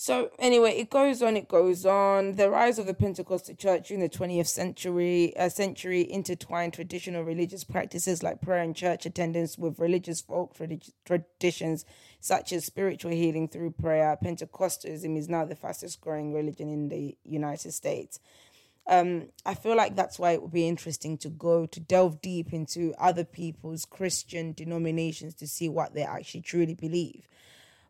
So 0.00 0.30
anyway, 0.38 0.78
it 0.78 0.90
goes 0.90 1.22
on, 1.22 1.36
it 1.36 1.48
goes 1.48 1.84
on. 1.84 2.36
The 2.36 2.48
rise 2.48 2.78
of 2.78 2.86
the 2.86 2.94
Pentecostal 2.94 3.56
church 3.56 3.90
in 3.90 3.98
the 3.98 4.08
20th 4.08 4.46
century 4.46 5.36
uh, 5.36 5.48
century 5.48 6.08
intertwined 6.08 6.74
traditional 6.74 7.24
religious 7.24 7.64
practices 7.64 8.22
like 8.22 8.40
prayer 8.40 8.62
and 8.62 8.76
church 8.76 9.06
attendance 9.06 9.58
with 9.58 9.80
religious 9.80 10.20
folk 10.20 10.54
tradi- 10.56 10.92
traditions 11.04 11.84
such 12.20 12.52
as 12.52 12.64
spiritual 12.64 13.10
healing 13.10 13.48
through 13.48 13.72
prayer. 13.72 14.16
Pentecostalism 14.22 15.18
is 15.18 15.28
now 15.28 15.44
the 15.44 15.56
fastest 15.56 16.00
growing 16.00 16.32
religion 16.32 16.68
in 16.68 16.90
the 16.90 17.18
United 17.24 17.72
States. 17.72 18.20
um, 18.86 19.30
I 19.44 19.54
feel 19.54 19.74
like 19.74 19.96
that's 19.96 20.16
why 20.16 20.30
it 20.30 20.42
would 20.42 20.52
be 20.52 20.68
interesting 20.68 21.18
to 21.18 21.28
go 21.28 21.66
to 21.66 21.80
delve 21.80 22.20
deep 22.22 22.52
into 22.52 22.94
other 23.00 23.24
people's 23.24 23.84
Christian 23.84 24.52
denominations 24.52 25.34
to 25.34 25.48
see 25.48 25.68
what 25.68 25.94
they 25.94 26.04
actually 26.04 26.42
truly 26.42 26.74
believe. 26.74 27.26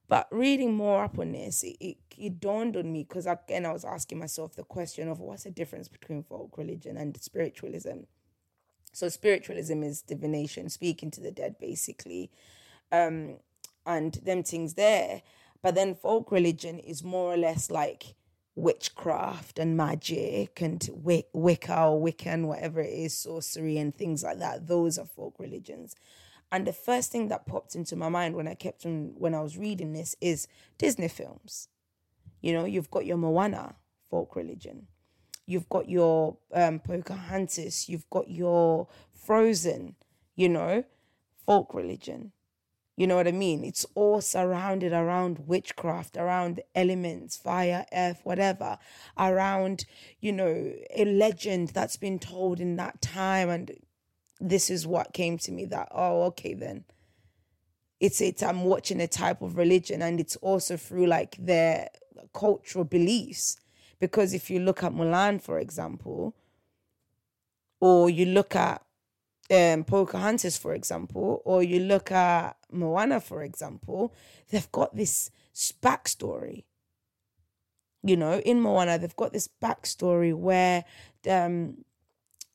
But 0.09 0.27
reading 0.31 0.75
more 0.75 1.05
up 1.05 1.19
on 1.19 1.33
this, 1.33 1.63
it, 1.63 1.77
it, 1.81 1.97
it 2.17 2.41
dawned 2.41 2.77
on 2.77 2.91
me 2.91 3.05
because 3.05 3.27
again, 3.27 3.67
I 3.67 3.73
was 3.73 3.85
asking 3.85 4.19
myself 4.19 4.57
the 4.57 4.65
question 4.65 5.09
of 5.09 5.21
what's 5.21 5.45
the 5.45 5.51
difference 5.51 5.89
between 5.89 6.23
folk 6.23 6.57
religion 6.57 6.97
and 6.97 7.17
spiritualism. 7.21 8.05
So, 8.93 9.11
spiritualism 9.11 9.83
is 9.83 10.01
divination, 10.01 10.71
speaking 10.71 11.11
to 11.13 11.21
the 11.21 11.31
dead, 11.31 11.57
basically, 11.61 12.31
um, 12.91 13.37
and 13.85 14.15
them 14.15 14.43
things 14.43 14.75
there. 14.75 15.23
But 15.63 15.75
then 15.75 15.95
folk 15.95 16.33
religion 16.33 16.79
is 16.79 17.05
more 17.05 17.35
or 17.35 17.37
less 17.37 17.71
like 17.71 18.15
witchcraft 18.55 19.59
and 19.59 19.77
magic 19.77 20.61
and 20.61 20.89
Wicca 21.33 21.83
or 21.85 22.01
Wiccan, 22.01 22.47
whatever 22.47 22.81
it 22.81 22.93
is, 22.93 23.15
sorcery 23.15 23.79
and 23.79 23.95
things 23.95 24.23
like 24.25 24.39
that. 24.39 24.67
Those 24.67 24.99
are 24.99 25.05
folk 25.05 25.35
religions. 25.39 25.95
And 26.51 26.67
the 26.67 26.73
first 26.73 27.13
thing 27.13 27.29
that 27.29 27.47
popped 27.47 27.75
into 27.75 27.97
my 27.97 28.09
mind 28.09 28.35
when 28.35 28.49
I 28.49 28.55
kept 28.55 28.87
on 28.87 29.13
when 29.17 29.35
I 29.35 29.41
was 29.41 29.59
reading 29.59 29.93
this 29.93 30.17
is 30.21 30.49
Disney 30.79 31.09
films. 31.09 31.69
You 32.41 32.53
know, 32.53 32.65
you've 32.65 32.91
got 32.91 33.05
your 33.05 33.17
Moana 33.17 33.75
folk 34.11 34.37
religion, 34.37 34.87
you've 35.47 35.69
got 35.69 35.89
your 35.89 36.39
um, 36.55 36.79
Pocahontas, 36.81 37.89
you've 37.89 38.09
got 38.11 38.31
your 38.31 38.89
Frozen. 39.13 39.97
You 40.37 40.49
know, 40.49 40.85
folk 41.45 41.75
religion. 41.75 42.33
You 42.99 43.07
know 43.07 43.15
what 43.15 43.29
I 43.29 43.33
mean? 43.33 43.63
It's 43.65 43.87
all 43.95 44.21
surrounded 44.21 44.93
around 44.93 45.47
witchcraft, 45.47 46.17
around 46.17 46.61
elements, 46.75 47.37
fire, 47.37 47.87
earth, 47.93 48.21
whatever, 48.25 48.77
around, 49.17 49.85
you 50.21 50.33
know, 50.33 50.73
a 50.97 51.05
legend 51.05 51.69
that's 51.69 51.97
been 51.97 52.19
told 52.19 52.59
in 52.61 52.75
that 52.75 53.01
time. 53.01 53.51
And 53.51 53.71
this 54.41 54.71
is 54.71 54.87
what 54.87 55.13
came 55.13 55.39
to 55.39 55.53
me 55.53 55.65
that, 55.67 55.89
oh, 55.93 56.23
okay, 56.25 56.55
then. 56.55 56.85
It's 58.01 58.21
it. 58.21 58.43
I'm 58.43 58.65
watching 58.65 59.01
a 59.01 59.09
type 59.09 59.43
of 59.43 59.57
religion, 59.57 60.03
and 60.03 60.21
it's 60.21 60.37
also 60.37 60.77
through 60.77 61.07
like 61.07 61.37
their 61.39 61.89
cultural 62.33 62.85
beliefs. 62.85 63.59
Because 63.99 64.33
if 64.33 64.51
you 64.51 64.61
look 64.61 64.85
at 64.85 64.93
Mulan, 64.93 65.43
for 65.43 65.59
example, 65.59 66.37
or 67.81 68.09
you 68.09 68.27
look 68.27 68.55
at 68.55 68.83
um, 69.51 69.85
Pocahontas, 69.85 70.57
for 70.57 70.75
example, 70.75 71.43
or 71.45 71.63
you 71.63 71.81
look 71.81 72.13
at 72.13 72.57
Moana, 72.71 73.21
for 73.21 73.43
example, 73.43 74.15
they've 74.51 74.71
got 74.71 74.95
this 74.95 75.31
backstory. 75.83 76.65
You 78.03 78.17
know, 78.17 78.39
in 78.41 78.61
Moana, 78.61 78.99
they've 78.99 79.17
got 79.17 79.33
this 79.33 79.49
backstory 79.61 80.35
where 80.35 80.85
um, 81.29 81.79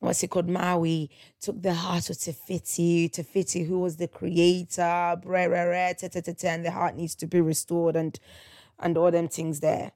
what's 0.04 0.22
it 0.22 0.30
called? 0.30 0.49
Maui 0.49 1.10
took 1.39 1.62
the 1.62 1.74
heart 1.74 2.10
of 2.10 2.20
Te 2.20 2.34
Fiti, 2.34 3.08
Tefiti, 3.08 3.66
who 3.66 3.80
was 3.80 3.95
the 3.95 4.08
creator, 4.08 5.18
blah, 5.22 5.47
blah, 5.47 5.66
blah, 5.66 5.93
ta, 5.93 6.08
ta, 6.10 6.20
ta, 6.20 6.34
ta, 6.34 6.47
and 6.49 6.66
the 6.66 6.72
heart 6.72 6.95
needs 6.95 7.16
to 7.16 7.28
be 7.28 7.39
restored 7.39 7.95
and 7.95 8.20
and 8.80 8.97
all 8.97 9.12
them 9.12 9.30
things 9.30 9.62
there. 9.62 9.91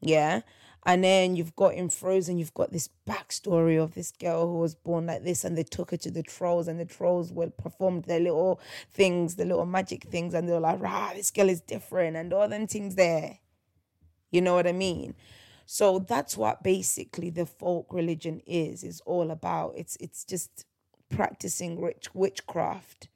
Yeah. 0.00 0.42
And 0.84 1.02
then 1.02 1.34
you've 1.34 1.56
got 1.56 1.74
in 1.74 1.88
Frozen, 1.88 2.38
you've 2.38 2.54
got 2.54 2.72
this 2.72 2.90
backstory 3.08 3.82
of 3.82 3.94
this 3.94 4.12
girl 4.12 4.46
who 4.46 4.58
was 4.58 4.74
born 4.74 5.06
like 5.06 5.24
this, 5.24 5.44
and 5.44 5.56
they 5.56 5.62
took 5.64 5.90
her 5.92 5.96
to 5.98 6.10
the 6.10 6.22
trolls, 6.22 6.68
and 6.68 6.78
the 6.78 6.84
trolls 6.84 7.32
were 7.32 7.48
performed 7.48 8.04
their 8.04 8.20
little 8.20 8.60
things, 8.92 9.36
the 9.36 9.44
little 9.44 9.66
magic 9.66 10.04
things, 10.04 10.34
and 10.34 10.48
they 10.48 10.52
were 10.52 10.60
like, 10.60 10.80
"Rah, 10.80 11.14
this 11.14 11.30
girl 11.30 11.48
is 11.48 11.60
different," 11.62 12.16
and 12.16 12.32
all 12.32 12.48
them 12.48 12.66
things 12.66 12.94
there. 12.96 13.38
You 14.30 14.42
know 14.42 14.54
what 14.54 14.66
I 14.66 14.72
mean? 14.72 15.14
So 15.70 15.98
that's 15.98 16.34
what 16.34 16.62
basically 16.62 17.28
the 17.28 17.44
folk 17.44 17.92
religion 17.92 18.40
is, 18.46 18.82
is 18.82 19.02
all 19.02 19.30
about. 19.30 19.74
It's 19.76 19.96
it's 20.00 20.24
just 20.24 20.64
practicing 21.10 21.78
witch 21.78 22.08
witchcraft 22.14 23.08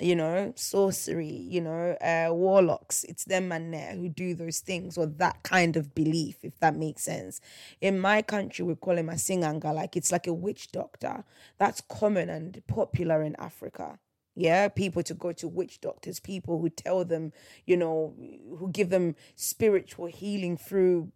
you 0.00 0.14
know, 0.14 0.52
sorcery, 0.56 1.26
you 1.28 1.60
know, 1.60 1.92
uh, 2.02 2.28
warlocks. 2.32 3.04
It's 3.04 3.24
them 3.24 3.52
and 3.52 3.72
there 3.72 3.94
who 3.94 4.08
do 4.08 4.34
those 4.34 4.60
things 4.60 4.98
or 4.98 5.06
that 5.06 5.42
kind 5.42 5.76
of 5.76 5.94
belief, 5.94 6.38
if 6.42 6.58
that 6.60 6.76
makes 6.76 7.04
sense. 7.04 7.40
In 7.80 7.98
my 7.98 8.20
country, 8.22 8.64
we 8.64 8.74
call 8.74 8.98
him 8.98 9.08
a 9.08 9.14
singanga, 9.14 9.72
like 9.74 9.96
it's 9.96 10.12
like 10.12 10.26
a 10.26 10.34
witch 10.34 10.72
doctor. 10.72 11.24
That's 11.58 11.80
common 11.80 12.28
and 12.28 12.62
popular 12.66 13.22
in 13.22 13.36
Africa. 13.36 13.98
Yeah, 14.34 14.68
people 14.68 15.02
to 15.04 15.14
go 15.14 15.32
to 15.32 15.48
witch 15.48 15.80
doctors, 15.80 16.20
people 16.20 16.60
who 16.60 16.68
tell 16.68 17.06
them, 17.06 17.32
you 17.64 17.78
know, 17.78 18.14
who 18.58 18.70
give 18.70 18.90
them 18.90 19.16
spiritual 19.34 20.06
healing 20.06 20.58
through 20.58 21.10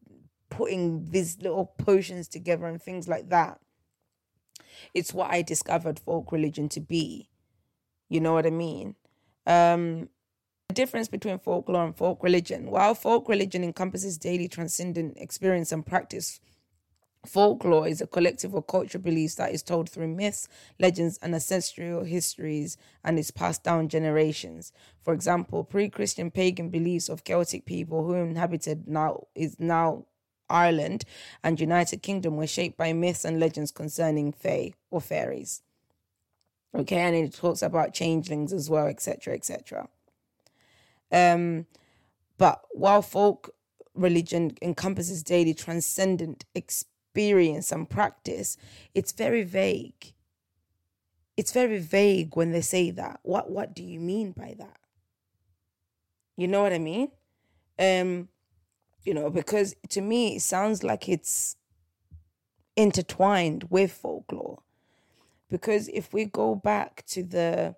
putting 0.51 1.11
these 1.11 1.38
little 1.40 1.66
potions 1.78 2.28
together 2.28 2.66
and 2.66 2.82
things 2.82 3.09
like 3.09 3.28
that. 3.30 3.61
It's 4.94 5.14
what 5.14 5.30
I 5.30 5.42
discovered 5.42 5.98
folk 5.98 6.32
religion 6.32 6.68
to 6.70 6.80
be 6.80 7.30
you 8.11 8.20
know 8.20 8.34
what 8.34 8.44
I 8.44 8.51
mean? 8.51 8.96
Um, 9.46 10.11
the 10.68 10.74
difference 10.74 11.09
between 11.09 11.38
folklore 11.38 11.84
and 11.84 11.96
folk 11.96 12.22
religion. 12.22 12.70
While 12.70 12.94
folk 12.94 13.28
religion 13.28 13.64
encompasses 13.64 14.18
daily 14.18 14.48
transcendent 14.48 15.16
experience 15.16 15.72
and 15.72 15.86
practice, 15.86 16.40
folklore 17.24 17.86
is 17.86 18.01
a 18.01 18.07
collective 18.07 18.55
of 18.55 18.66
cultural 18.66 19.03
beliefs 19.03 19.36
that 19.36 19.53
is 19.53 19.62
told 19.62 19.88
through 19.88 20.09
myths, 20.09 20.48
legends, 20.80 21.18
and 21.22 21.34
ancestral 21.34 22.05
histories 22.05 22.76
and 23.05 23.18
is 23.18 23.30
passed 23.30 23.62
down 23.62 23.88
generations. 23.88 24.72
For 25.03 25.14
example, 25.14 25.62
pre-Christian 25.62 26.32
pagan 26.32 26.68
beliefs 26.68 27.09
of 27.09 27.22
Celtic 27.22 27.64
people 27.64 28.05
who 28.05 28.14
inhabited 28.14 28.88
now 28.88 29.28
is 29.36 29.59
now 29.61 30.07
Ireland 30.51 31.05
and 31.42 31.61
United 31.61 32.03
Kingdom 32.03 32.36
were 32.36 32.46
shaped 32.46 32.76
by 32.76 32.92
myths 32.92 33.24
and 33.24 33.40
legends 33.40 33.70
concerning 33.70 34.32
fae 34.32 34.72
or 34.90 35.01
fairies. 35.01 35.62
Okay, 36.74 36.98
and 36.98 37.16
it 37.16 37.34
talks 37.34 37.62
about 37.62 37.94
changelings 37.94 38.53
as 38.53 38.70
well, 38.70 38.86
etc., 38.86 39.34
etc. 39.34 39.88
Um, 41.11 41.66
but 42.38 42.62
while 42.70 43.03
folk 43.03 43.51
religion 43.94 44.57
encompasses 44.62 45.22
daily 45.22 45.53
transcendent 45.53 46.44
experience 46.55 47.72
and 47.72 47.90
practice, 47.90 48.57
it's 48.94 49.12
very 49.12 49.42
vague. 49.42 50.12
It's 51.36 51.53
very 51.53 51.78
vague 51.78 52.36
when 52.36 52.53
they 52.53 52.61
say 52.61 52.90
that. 52.92 53.20
What 53.22 53.51
what 53.51 53.74
do 53.74 53.82
you 53.82 53.98
mean 53.98 54.32
by 54.32 54.55
that? 54.59 54.78
You 56.36 56.48
know 56.48 56.62
what 56.62 56.72
I 56.72 56.78
mean? 56.78 57.11
Um, 57.78 58.28
you 59.05 59.14
know, 59.14 59.30
because 59.30 59.74
to 59.90 60.01
me 60.01 60.36
it 60.36 60.42
sounds 60.42 60.82
like 60.82 61.09
it's 61.09 61.57
intertwined 62.76 63.64
with 63.70 63.92
folklore 63.92 64.62
because 65.51 65.88
if 65.88 66.12
we 66.12 66.24
go 66.24 66.55
back 66.55 67.05
to 67.07 67.22
the 67.22 67.74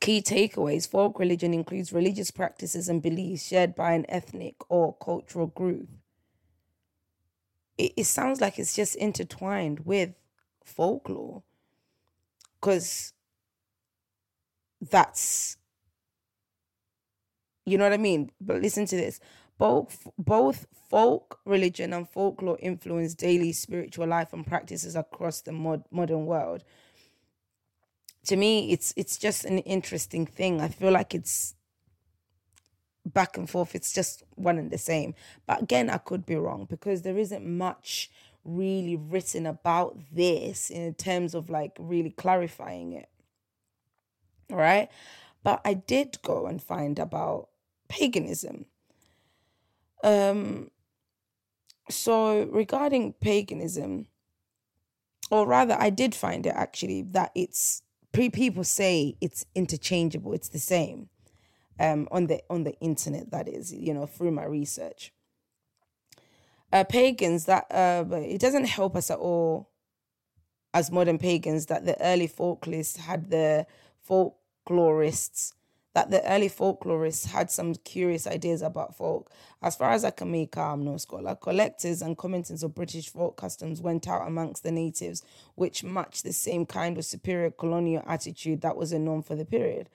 key 0.00 0.22
takeaways, 0.22 0.88
folk 0.88 1.18
religion 1.18 1.54
includes 1.54 1.92
religious 1.92 2.30
practices 2.30 2.88
and 2.88 3.02
beliefs 3.02 3.46
shared 3.46 3.74
by 3.74 3.92
an 3.92 4.06
ethnic 4.08 4.56
or 4.68 4.94
cultural 4.96 5.46
group. 5.48 5.88
It, 7.78 7.92
it 7.96 8.04
sounds 8.04 8.40
like 8.40 8.58
it's 8.58 8.74
just 8.74 8.96
intertwined 8.96 9.80
with 9.80 10.14
folklore 10.64 11.42
because 12.60 13.12
that's 14.80 15.56
you 17.64 17.76
know 17.78 17.84
what 17.84 17.92
I 17.92 17.96
mean? 17.98 18.30
But 18.40 18.62
listen 18.62 18.86
to 18.86 18.96
this. 18.96 19.20
Both 19.58 20.08
both 20.18 20.66
folk 20.90 21.40
religion 21.44 21.92
and 21.92 22.08
folklore 22.08 22.58
influence 22.60 23.14
daily 23.14 23.52
spiritual 23.52 24.06
life 24.06 24.32
and 24.32 24.46
practices 24.46 24.94
across 24.94 25.40
the 25.40 25.52
mod, 25.52 25.84
modern 25.90 26.26
world. 26.26 26.62
To 28.26 28.36
me, 28.36 28.72
it's 28.72 28.92
it's 28.96 29.16
just 29.16 29.44
an 29.44 29.58
interesting 29.60 30.26
thing. 30.26 30.60
I 30.60 30.68
feel 30.68 30.92
like 30.92 31.14
it's 31.14 31.54
back 33.06 33.36
and 33.36 33.48
forth. 33.48 33.74
It's 33.74 33.92
just 33.92 34.22
one 34.34 34.58
and 34.58 34.70
the 34.70 34.78
same. 34.78 35.14
But 35.46 35.62
again, 35.62 35.88
I 35.90 35.98
could 35.98 36.26
be 36.26 36.36
wrong 36.36 36.66
because 36.68 37.02
there 37.02 37.16
isn't 37.16 37.46
much 37.46 38.10
really 38.44 38.96
written 38.96 39.46
about 39.46 39.98
this 40.12 40.70
in 40.70 40.94
terms 40.94 41.34
of 41.34 41.50
like 41.50 41.76
really 41.78 42.10
clarifying 42.10 42.92
it. 42.92 43.08
All 44.50 44.58
right. 44.58 44.88
But 45.42 45.60
I 45.64 45.74
did 45.74 46.18
go 46.22 46.46
and 46.46 46.62
find 46.62 46.98
about 46.98 47.48
paganism. 47.88 48.66
Um, 50.02 50.70
so 51.90 52.44
regarding 52.44 53.14
paganism, 53.14 54.06
or 55.30 55.46
rather, 55.46 55.76
I 55.78 55.90
did 55.90 56.14
find 56.14 56.46
it 56.46 56.54
actually 56.54 57.02
that 57.02 57.32
it's 57.34 57.82
people 58.12 58.64
say 58.64 59.16
it's 59.20 59.44
interchangeable. 59.54 60.32
It's 60.32 60.48
the 60.48 60.58
same 60.58 61.08
um, 61.78 62.08
on 62.10 62.26
the 62.26 62.40
on 62.48 62.64
the 62.64 62.78
internet. 62.80 63.30
That 63.30 63.48
is, 63.48 63.72
you 63.72 63.92
know, 63.92 64.06
through 64.06 64.32
my 64.32 64.44
research. 64.44 65.12
Uh, 66.72 66.84
pagans 66.84 67.44
that 67.44 67.66
uh, 67.70 68.04
it 68.16 68.40
doesn't 68.40 68.64
help 68.64 68.96
us 68.96 69.10
at 69.10 69.18
all 69.18 69.70
as 70.74 70.90
modern 70.90 71.18
pagans 71.18 71.66
that 71.66 71.86
the 71.86 72.00
early 72.02 72.28
folklorists 72.28 72.98
had 72.98 73.30
the 73.30 73.66
folklorists 74.08 75.52
that 75.96 76.10
the 76.10 76.22
early 76.30 76.50
folklorists 76.50 77.24
had 77.24 77.50
some 77.50 77.74
curious 77.74 78.26
ideas 78.26 78.60
about 78.60 78.94
folk. 78.94 79.30
As 79.62 79.76
far 79.76 79.92
as 79.92 80.04
I 80.04 80.10
can 80.10 80.30
make 80.30 80.54
out, 80.58 80.74
I'm 80.74 80.84
no 80.84 80.98
scholar. 80.98 81.34
Collectors 81.34 82.02
and 82.02 82.18
commenters 82.18 82.62
of 82.62 82.74
British 82.74 83.08
folk 83.08 83.38
customs 83.38 83.80
went 83.80 84.06
out 84.06 84.28
amongst 84.28 84.62
the 84.62 84.70
natives, 84.70 85.22
which 85.54 85.82
matched 85.82 86.22
the 86.22 86.34
same 86.34 86.66
kind 86.66 86.98
of 86.98 87.06
superior 87.06 87.50
colonial 87.50 88.02
attitude 88.06 88.60
that 88.60 88.76
was 88.76 88.92
a 88.92 88.98
norm 88.98 89.22
for 89.22 89.36
the 89.36 89.46
period. 89.46 89.88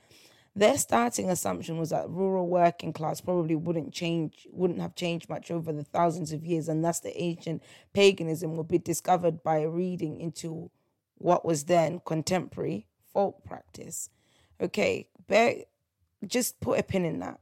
Their 0.55 0.79
starting 0.79 1.29
assumption 1.29 1.77
was 1.77 1.91
that 1.91 2.09
rural 2.09 2.47
working 2.47 2.93
class 2.93 3.21
probably 3.21 3.55
wouldn't 3.55 3.93
change, 3.93 4.47
wouldn't 4.51 4.81
have 4.81 4.95
changed 4.95 5.29
much 5.29 5.51
over 5.51 5.71
the 5.71 5.83
thousands 5.83 6.31
of 6.31 6.43
years, 6.43 6.67
and 6.67 6.83
thus 6.83 6.99
the 6.99 7.15
ancient 7.21 7.61
paganism 7.93 8.55
would 8.55 8.67
be 8.67 8.79
discovered 8.79 9.43
by 9.43 9.61
reading 9.61 10.19
into 10.19 10.71
what 11.19 11.45
was 11.45 11.65
then 11.65 12.01
contemporary 12.03 12.87
folk 13.13 13.43
practice. 13.45 14.09
Okay, 14.59 15.07
bear, 15.27 15.57
just 16.25 16.59
put 16.59 16.79
a 16.79 16.83
pin 16.83 17.05
in 17.05 17.19
that. 17.19 17.39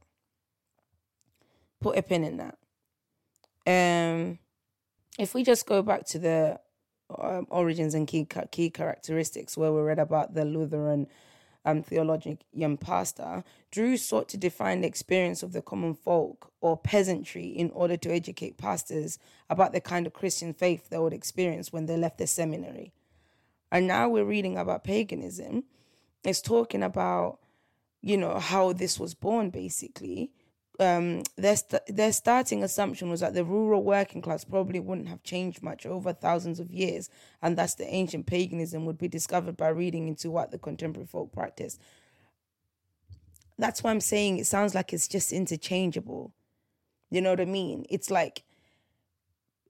Put 1.80 1.98
a 1.98 2.02
pin 2.02 2.24
in 2.24 2.36
that. 2.38 2.58
Um, 3.66 4.38
if 5.18 5.34
we 5.34 5.42
just 5.42 5.66
go 5.66 5.82
back 5.82 6.06
to 6.06 6.18
the 6.18 6.60
um, 7.18 7.46
origins 7.50 7.94
and 7.94 8.06
key 8.06 8.26
key 8.50 8.70
characteristics, 8.70 9.56
where 9.56 9.72
we 9.72 9.80
read 9.80 9.98
about 9.98 10.34
the 10.34 10.44
Lutheran 10.44 11.06
um, 11.64 11.82
theologian 11.82 12.38
pastor, 12.78 13.44
Drew 13.70 13.96
sought 13.96 14.28
to 14.30 14.36
define 14.36 14.80
the 14.80 14.88
experience 14.88 15.42
of 15.42 15.52
the 15.52 15.62
common 15.62 15.94
folk 15.94 16.52
or 16.60 16.76
peasantry 16.76 17.46
in 17.46 17.70
order 17.70 17.96
to 17.98 18.10
educate 18.10 18.56
pastors 18.56 19.18
about 19.48 19.72
the 19.72 19.80
kind 19.80 20.06
of 20.06 20.12
Christian 20.12 20.54
faith 20.54 20.88
they 20.88 20.98
would 20.98 21.12
experience 21.12 21.72
when 21.72 21.86
they 21.86 21.96
left 21.96 22.18
the 22.18 22.26
seminary. 22.26 22.92
And 23.70 23.86
now 23.86 24.08
we're 24.08 24.24
reading 24.24 24.56
about 24.56 24.84
paganism. 24.84 25.64
It's 26.24 26.40
talking 26.40 26.82
about 26.82 27.39
you 28.02 28.16
know 28.16 28.38
how 28.38 28.72
this 28.72 28.98
was 28.98 29.14
born 29.14 29.50
basically 29.50 30.30
um, 30.80 31.22
their 31.36 31.56
st- 31.56 31.82
their 31.88 32.10
starting 32.10 32.64
assumption 32.64 33.10
was 33.10 33.20
that 33.20 33.34
the 33.34 33.44
rural 33.44 33.84
working 33.84 34.22
class 34.22 34.44
probably 34.44 34.80
wouldn't 34.80 35.08
have 35.08 35.22
changed 35.22 35.62
much 35.62 35.84
over 35.84 36.12
thousands 36.14 36.58
of 36.58 36.70
years, 36.70 37.10
and 37.42 37.56
thus 37.56 37.74
the 37.74 37.86
ancient 37.86 38.26
paganism 38.26 38.86
would 38.86 38.96
be 38.96 39.06
discovered 39.06 39.58
by 39.58 39.68
reading 39.68 40.08
into 40.08 40.30
what 40.30 40.50
the 40.50 40.58
contemporary 40.58 41.06
folk 41.06 41.32
practice. 41.32 41.78
That's 43.58 43.82
why 43.82 43.90
I'm 43.90 44.00
saying 44.00 44.38
it 44.38 44.46
sounds 44.46 44.74
like 44.74 44.94
it's 44.94 45.06
just 45.06 45.32
interchangeable. 45.32 46.32
You 47.10 47.20
know 47.20 47.30
what 47.30 47.42
I 47.42 47.44
mean? 47.44 47.84
It's 47.90 48.10
like 48.10 48.44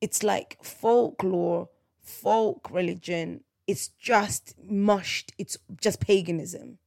it's 0.01 0.22
like 0.22 0.59
folklore, 0.62 1.70
folk 2.01 2.68
religion. 2.70 3.43
It's 3.66 3.89
just 3.89 4.55
mushed. 4.64 5.33
It's 5.39 5.59
just 5.81 6.01
paganism 6.01 6.78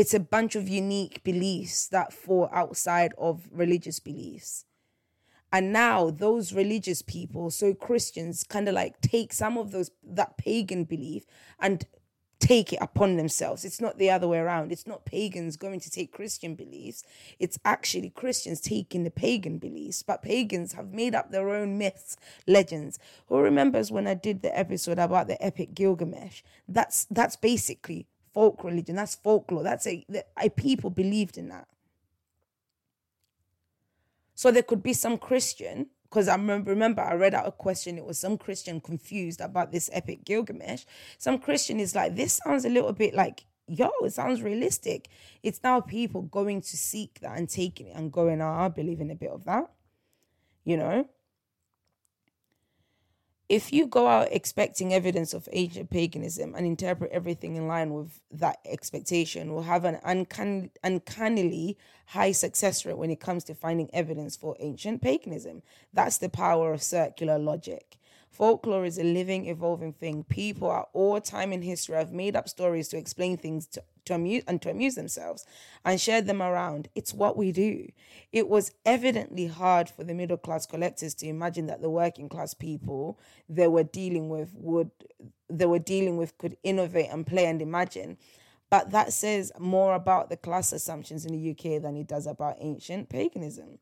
it's 0.00 0.14
a 0.14 0.18
bunch 0.18 0.56
of 0.56 0.66
unique 0.66 1.22
beliefs 1.22 1.86
that 1.88 2.10
fall 2.10 2.48
outside 2.54 3.12
of 3.18 3.46
religious 3.52 4.00
beliefs. 4.00 4.64
And 5.52 5.74
now 5.74 6.08
those 6.08 6.54
religious 6.54 7.02
people, 7.02 7.50
so 7.50 7.74
Christians, 7.74 8.42
kind 8.42 8.66
of 8.66 8.74
like 8.74 9.02
take 9.02 9.34
some 9.34 9.58
of 9.58 9.72
those 9.72 9.90
that 10.02 10.38
pagan 10.38 10.84
belief 10.84 11.26
and 11.58 11.84
take 12.38 12.72
it 12.72 12.78
upon 12.80 13.18
themselves. 13.18 13.62
It's 13.62 13.78
not 13.78 13.98
the 13.98 14.08
other 14.08 14.26
way 14.26 14.38
around. 14.38 14.72
It's 14.72 14.86
not 14.86 15.04
pagans 15.04 15.58
going 15.58 15.80
to 15.80 15.90
take 15.90 16.14
Christian 16.14 16.54
beliefs. 16.54 17.02
It's 17.38 17.58
actually 17.62 18.08
Christians 18.08 18.62
taking 18.62 19.04
the 19.04 19.10
pagan 19.10 19.58
beliefs. 19.58 20.02
But 20.02 20.22
pagans 20.22 20.72
have 20.72 20.94
made 20.94 21.14
up 21.14 21.30
their 21.30 21.50
own 21.50 21.76
myths, 21.76 22.16
legends. 22.46 22.98
Who 23.26 23.38
remembers 23.38 23.92
when 23.92 24.06
I 24.06 24.14
did 24.14 24.40
the 24.40 24.58
episode 24.58 24.98
about 24.98 25.26
the 25.26 25.44
epic 25.44 25.74
Gilgamesh? 25.74 26.40
That's 26.66 27.04
that's 27.10 27.36
basically 27.36 28.06
folk 28.32 28.64
religion. 28.64 28.96
That's 28.96 29.14
folklore. 29.14 29.62
That's 29.62 29.86
a, 29.86 30.04
a 30.40 30.48
people 30.50 30.90
believed 30.90 31.38
in 31.38 31.48
that. 31.48 31.66
So 34.34 34.50
there 34.50 34.62
could 34.62 34.82
be 34.82 34.94
some 34.94 35.18
Christian, 35.18 35.88
because 36.04 36.26
I 36.26 36.34
remember, 36.34 36.70
remember 36.70 37.02
I 37.02 37.14
read 37.14 37.34
out 37.34 37.46
a 37.46 37.52
question. 37.52 37.98
It 37.98 38.06
was 38.06 38.18
some 38.18 38.38
Christian 38.38 38.80
confused 38.80 39.40
about 39.40 39.70
this 39.70 39.90
epic 39.92 40.24
Gilgamesh. 40.24 40.84
Some 41.18 41.38
Christian 41.38 41.78
is 41.78 41.94
like, 41.94 42.16
this 42.16 42.40
sounds 42.44 42.64
a 42.64 42.70
little 42.70 42.92
bit 42.92 43.14
like, 43.14 43.44
yo, 43.66 43.90
it 44.02 44.12
sounds 44.12 44.42
realistic. 44.42 45.08
It's 45.42 45.62
now 45.62 45.80
people 45.80 46.22
going 46.22 46.62
to 46.62 46.76
seek 46.76 47.20
that 47.20 47.36
and 47.38 47.48
taking 47.48 47.88
it 47.88 47.96
and 47.96 48.10
going, 48.10 48.40
oh, 48.40 48.48
I 48.48 48.68
believe 48.68 49.00
in 49.00 49.10
a 49.10 49.14
bit 49.14 49.30
of 49.30 49.44
that. 49.44 49.70
You 50.64 50.78
know? 50.78 51.08
If 53.50 53.72
you 53.72 53.84
go 53.88 54.06
out 54.06 54.28
expecting 54.30 54.94
evidence 54.94 55.34
of 55.34 55.48
ancient 55.50 55.90
paganism 55.90 56.54
and 56.54 56.64
interpret 56.64 57.10
everything 57.10 57.56
in 57.56 57.66
line 57.66 57.92
with 57.92 58.20
that 58.30 58.60
expectation, 58.64 59.52
we'll 59.52 59.64
have 59.64 59.84
an 59.84 59.98
uncannily 60.84 61.76
high 62.06 62.30
success 62.30 62.86
rate 62.86 62.96
when 62.96 63.10
it 63.10 63.18
comes 63.18 63.42
to 63.42 63.54
finding 63.56 63.92
evidence 63.92 64.36
for 64.36 64.56
ancient 64.60 65.02
paganism. 65.02 65.62
That's 65.92 66.18
the 66.18 66.28
power 66.28 66.72
of 66.72 66.80
circular 66.80 67.40
logic. 67.40 67.96
Folklore 68.30 68.84
is 68.84 68.98
a 68.98 69.02
living, 69.02 69.46
evolving 69.46 69.94
thing. 69.94 70.22
People 70.22 70.70
at 70.72 70.88
all 70.92 71.20
time 71.20 71.52
in 71.52 71.62
history 71.62 71.96
have 71.96 72.12
made 72.12 72.36
up 72.36 72.48
stories 72.48 72.86
to 72.90 72.96
explain 72.96 73.36
things 73.36 73.66
to, 73.66 73.82
to 74.04 74.14
amuse 74.14 74.44
and 74.46 74.60
to 74.62 74.70
amuse 74.70 74.94
themselves 74.94 75.46
and 75.84 76.00
shared 76.00 76.26
them 76.26 76.42
around. 76.42 76.88
It's 76.94 77.14
what 77.14 77.36
we 77.36 77.52
do. 77.52 77.88
It 78.32 78.48
was 78.48 78.72
evidently 78.84 79.46
hard 79.46 79.88
for 79.88 80.04
the 80.04 80.14
middle 80.14 80.36
class 80.36 80.66
collectors 80.66 81.14
to 81.16 81.26
imagine 81.26 81.66
that 81.66 81.82
the 81.82 81.90
working 81.90 82.28
class 82.28 82.54
people 82.54 83.18
they 83.48 83.68
were 83.68 83.84
dealing 83.84 84.28
with 84.28 84.52
would 84.54 84.90
they 85.48 85.66
were 85.66 85.78
dealing 85.78 86.16
with 86.16 86.38
could 86.38 86.56
innovate 86.62 87.08
and 87.10 87.26
play 87.26 87.46
and 87.46 87.60
imagine. 87.60 88.16
But 88.70 88.90
that 88.92 89.12
says 89.12 89.50
more 89.58 89.94
about 89.94 90.30
the 90.30 90.36
class 90.36 90.72
assumptions 90.72 91.26
in 91.26 91.32
the 91.32 91.50
UK 91.50 91.82
than 91.82 91.96
it 91.96 92.06
does 92.06 92.26
about 92.26 92.56
ancient 92.60 93.08
paganism. 93.08 93.78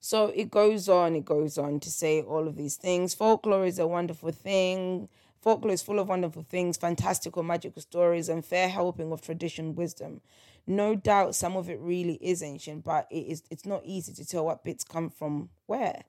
So 0.00 0.26
it 0.34 0.50
goes 0.50 0.88
on, 0.88 1.16
it 1.16 1.24
goes 1.24 1.58
on 1.58 1.80
to 1.80 1.90
say 1.90 2.22
all 2.22 2.46
of 2.46 2.56
these 2.56 2.76
things. 2.76 3.14
Folklore 3.14 3.66
is 3.66 3.78
a 3.78 3.86
wonderful 3.86 4.30
thing. 4.30 5.08
Folklore 5.46 5.74
is 5.74 5.80
full 5.80 6.00
of 6.00 6.08
wonderful 6.08 6.42
things, 6.42 6.76
fantastical, 6.76 7.44
magical 7.44 7.80
stories, 7.80 8.28
and 8.28 8.44
fair 8.44 8.68
helping 8.68 9.12
of 9.12 9.20
tradition 9.20 9.76
wisdom. 9.76 10.20
No 10.66 10.96
doubt 10.96 11.36
some 11.36 11.56
of 11.56 11.70
it 11.70 11.78
really 11.78 12.14
is 12.14 12.42
ancient, 12.42 12.82
but 12.82 13.06
it 13.12 13.28
is 13.28 13.44
it's 13.48 13.64
not 13.64 13.82
easy 13.84 14.12
to 14.14 14.26
tell 14.26 14.46
what 14.46 14.64
bits 14.64 14.82
come 14.82 15.08
from 15.08 15.50
where. 15.66 16.02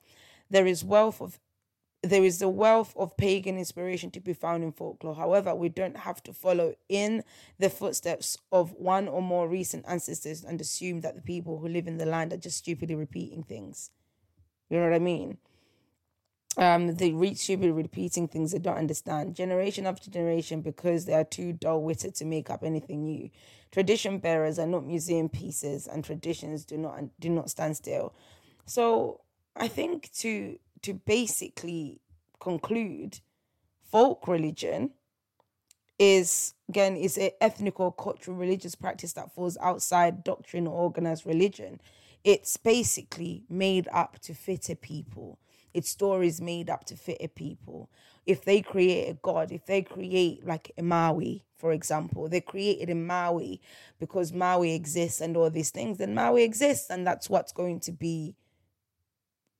There 0.49 0.65
is 0.65 0.83
wealth 0.83 1.21
of 1.21 1.39
there 2.01 2.23
is 2.23 2.41
a 2.41 2.49
wealth 2.49 2.95
of 2.97 3.15
pagan 3.15 3.59
inspiration 3.59 4.09
to 4.09 4.19
be 4.19 4.33
found 4.33 4.63
in 4.63 4.71
folklore. 4.71 5.13
However, 5.13 5.53
we 5.53 5.69
don't 5.69 5.97
have 5.97 6.23
to 6.23 6.33
follow 6.33 6.73
in 6.89 7.23
the 7.59 7.69
footsteps 7.69 8.39
of 8.51 8.71
one 8.71 9.07
or 9.07 9.21
more 9.21 9.47
recent 9.47 9.85
ancestors 9.88 10.43
and 10.43 10.59
assume 10.59 11.01
that 11.01 11.13
the 11.13 11.21
people 11.21 11.59
who 11.59 11.67
live 11.67 11.88
in 11.88 11.99
the 11.99 12.07
land 12.07 12.33
are 12.33 12.38
just 12.38 12.57
stupidly 12.57 12.95
repeating 12.95 13.43
things. 13.43 13.91
You 14.67 14.79
know 14.79 14.85
what 14.85 14.95
I 14.95 14.99
mean? 14.99 15.38
Um, 16.57 16.95
they 16.95 17.11
reach 17.11 17.37
stupidly 17.37 17.71
repeating 17.71 18.27
things 18.27 18.51
they 18.51 18.57
don't 18.57 18.77
understand, 18.77 19.35
generation 19.35 19.85
after 19.85 20.09
generation, 20.09 20.61
because 20.61 21.05
they 21.05 21.13
are 21.13 21.23
too 21.23 21.53
dull 21.53 21.83
witted 21.83 22.15
to 22.15 22.25
make 22.25 22.49
up 22.49 22.63
anything 22.63 23.03
new. 23.03 23.29
Tradition 23.71 24.17
bearers 24.17 24.57
are 24.57 24.65
not 24.65 24.83
museum 24.83 25.29
pieces, 25.29 25.85
and 25.85 26.03
traditions 26.03 26.65
do 26.65 26.77
not 26.77 27.03
do 27.19 27.29
not 27.29 27.51
stand 27.51 27.77
still. 27.77 28.15
So 28.65 29.21
I 29.55 29.67
think 29.67 30.11
to 30.19 30.57
to 30.81 30.93
basically 30.95 32.01
conclude, 32.39 33.19
folk 33.91 34.27
religion 34.27 34.91
is 35.99 36.53
again 36.69 36.95
is 36.95 37.17
a 37.19 37.31
ethnic 37.43 37.79
or 37.79 37.91
cultural 37.91 38.37
religious 38.37 38.75
practice 38.75 39.13
that 39.13 39.33
falls 39.33 39.57
outside 39.61 40.23
doctrine 40.23 40.65
or 40.65 40.73
organized 40.73 41.25
religion. 41.25 41.79
It's 42.23 42.57
basically 42.57 43.43
made 43.47 43.87
up 43.93 44.19
to 44.19 44.33
fit 44.33 44.69
a 44.69 44.75
people. 44.75 45.39
It's 45.78 45.91
stories 45.91 46.41
made 46.41 46.71
up 46.71 46.86
to 46.86 46.95
fit 46.95 47.17
a 47.19 47.28
people. 47.28 47.91
If 48.25 48.43
they 48.43 48.63
create 48.63 49.09
a 49.11 49.13
god, 49.13 49.51
if 49.51 49.67
they 49.67 49.84
create 49.84 50.43
like 50.43 50.71
a 50.75 50.82
Maui, 50.82 51.45
for 51.55 51.71
example, 51.71 52.28
they 52.28 52.41
created 52.41 52.89
a 52.89 52.95
Maui 52.95 53.61
because 53.99 54.34
Maui 54.34 54.73
exists 54.73 55.21
and 55.21 55.38
all 55.38 55.51
these 55.51 55.69
things, 55.69 55.99
then 55.99 56.15
Maui 56.15 56.41
exists, 56.41 56.89
and 56.89 57.05
that's 57.05 57.30
what's 57.30 57.51
going 57.51 57.80
to 57.82 57.91
be 57.91 58.34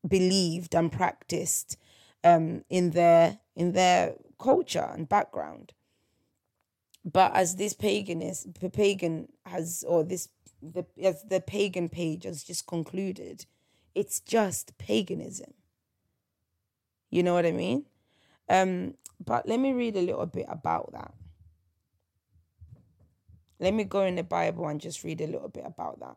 believed 0.08 0.74
and 0.74 0.92
practiced 0.92 1.78
um, 2.24 2.64
in 2.68 2.90
their 2.90 3.38
in 3.56 3.74
their 3.74 4.16
culture 4.40 4.90
and 4.92 5.08
background. 5.08 5.74
But 7.06 7.36
as 7.36 7.58
this 7.58 7.74
paganism, 7.74 8.56
the 8.60 8.72
pagan 8.72 9.28
has 9.46 9.86
or 9.88 10.04
this 10.04 10.30
the 10.64 10.84
as 11.00 11.22
the 11.30 11.42
pagan 11.42 11.90
page 11.90 12.24
has 12.24 12.44
just 12.44 12.66
concluded, 12.66 13.46
it's 13.94 14.20
just 14.20 14.76
paganism. 14.80 15.54
You 17.10 17.24
know 17.24 17.34
what 17.34 17.46
I 17.46 17.52
mean? 17.52 17.86
Um, 18.50 18.96
but 19.24 19.48
let 19.48 19.60
me 19.60 19.74
read 19.74 19.96
a 19.96 20.02
little 20.02 20.26
bit 20.26 20.46
about 20.50 20.92
that. 20.94 21.14
Let 23.60 23.74
me 23.74 23.84
go 23.86 24.04
in 24.04 24.16
the 24.16 24.24
Bible 24.24 24.68
and 24.68 24.80
just 24.80 25.04
read 25.04 25.22
a 25.22 25.28
little 25.28 25.50
bit 25.50 25.64
about 25.66 26.00
that. 26.00 26.16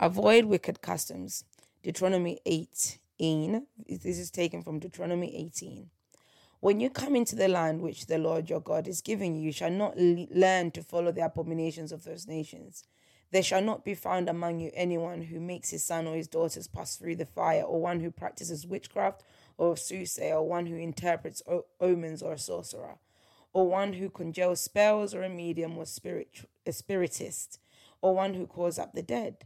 Avoid 0.00 0.46
wicked 0.46 0.80
customs. 0.80 1.44
Deuteronomy 1.82 2.40
18. 2.46 3.66
This 3.86 4.18
is 4.18 4.30
taken 4.30 4.62
from 4.62 4.78
Deuteronomy 4.78 5.36
18. 5.36 5.90
When 6.60 6.80
you 6.80 6.90
come 6.90 7.16
into 7.16 7.34
the 7.34 7.48
land 7.48 7.82
which 7.82 8.06
the 8.06 8.18
Lord 8.18 8.48
your 8.48 8.60
God 8.60 8.86
is 8.86 9.00
giving 9.00 9.34
you, 9.34 9.42
you 9.42 9.52
shall 9.52 9.70
not 9.70 9.96
le- 9.96 10.28
learn 10.30 10.70
to 10.72 10.82
follow 10.82 11.10
the 11.12 11.24
abominations 11.24 11.92
of 11.92 12.04
those 12.04 12.26
nations. 12.26 12.84
There 13.32 13.42
shall 13.42 13.62
not 13.62 13.84
be 13.84 13.94
found 13.94 14.28
among 14.28 14.60
you 14.60 14.70
anyone 14.74 15.22
who 15.22 15.40
makes 15.40 15.70
his 15.70 15.84
son 15.84 16.06
or 16.06 16.14
his 16.14 16.28
daughters 16.28 16.68
pass 16.68 16.96
through 16.96 17.16
the 17.16 17.26
fire, 17.26 17.62
or 17.62 17.80
one 17.80 18.00
who 18.00 18.10
practices 18.10 18.66
witchcraft, 18.66 19.24
or 19.58 19.76
soothsayer, 19.76 20.36
or 20.36 20.48
one 20.48 20.66
who 20.66 20.76
interprets 20.76 21.42
omens, 21.80 22.22
or 22.22 22.34
a 22.34 22.38
sorcerer, 22.38 22.96
or 23.52 23.68
one 23.68 23.94
who 23.94 24.10
conjures 24.10 24.60
spells, 24.60 25.14
or 25.14 25.22
a 25.22 25.28
medium, 25.28 25.76
or 25.76 25.86
spirit, 25.86 26.48
a 26.66 26.72
spiritist, 26.72 27.58
or 28.02 28.14
one 28.14 28.34
who 28.34 28.46
calls 28.46 28.78
up 28.78 28.92
the 28.92 29.02
dead. 29.02 29.38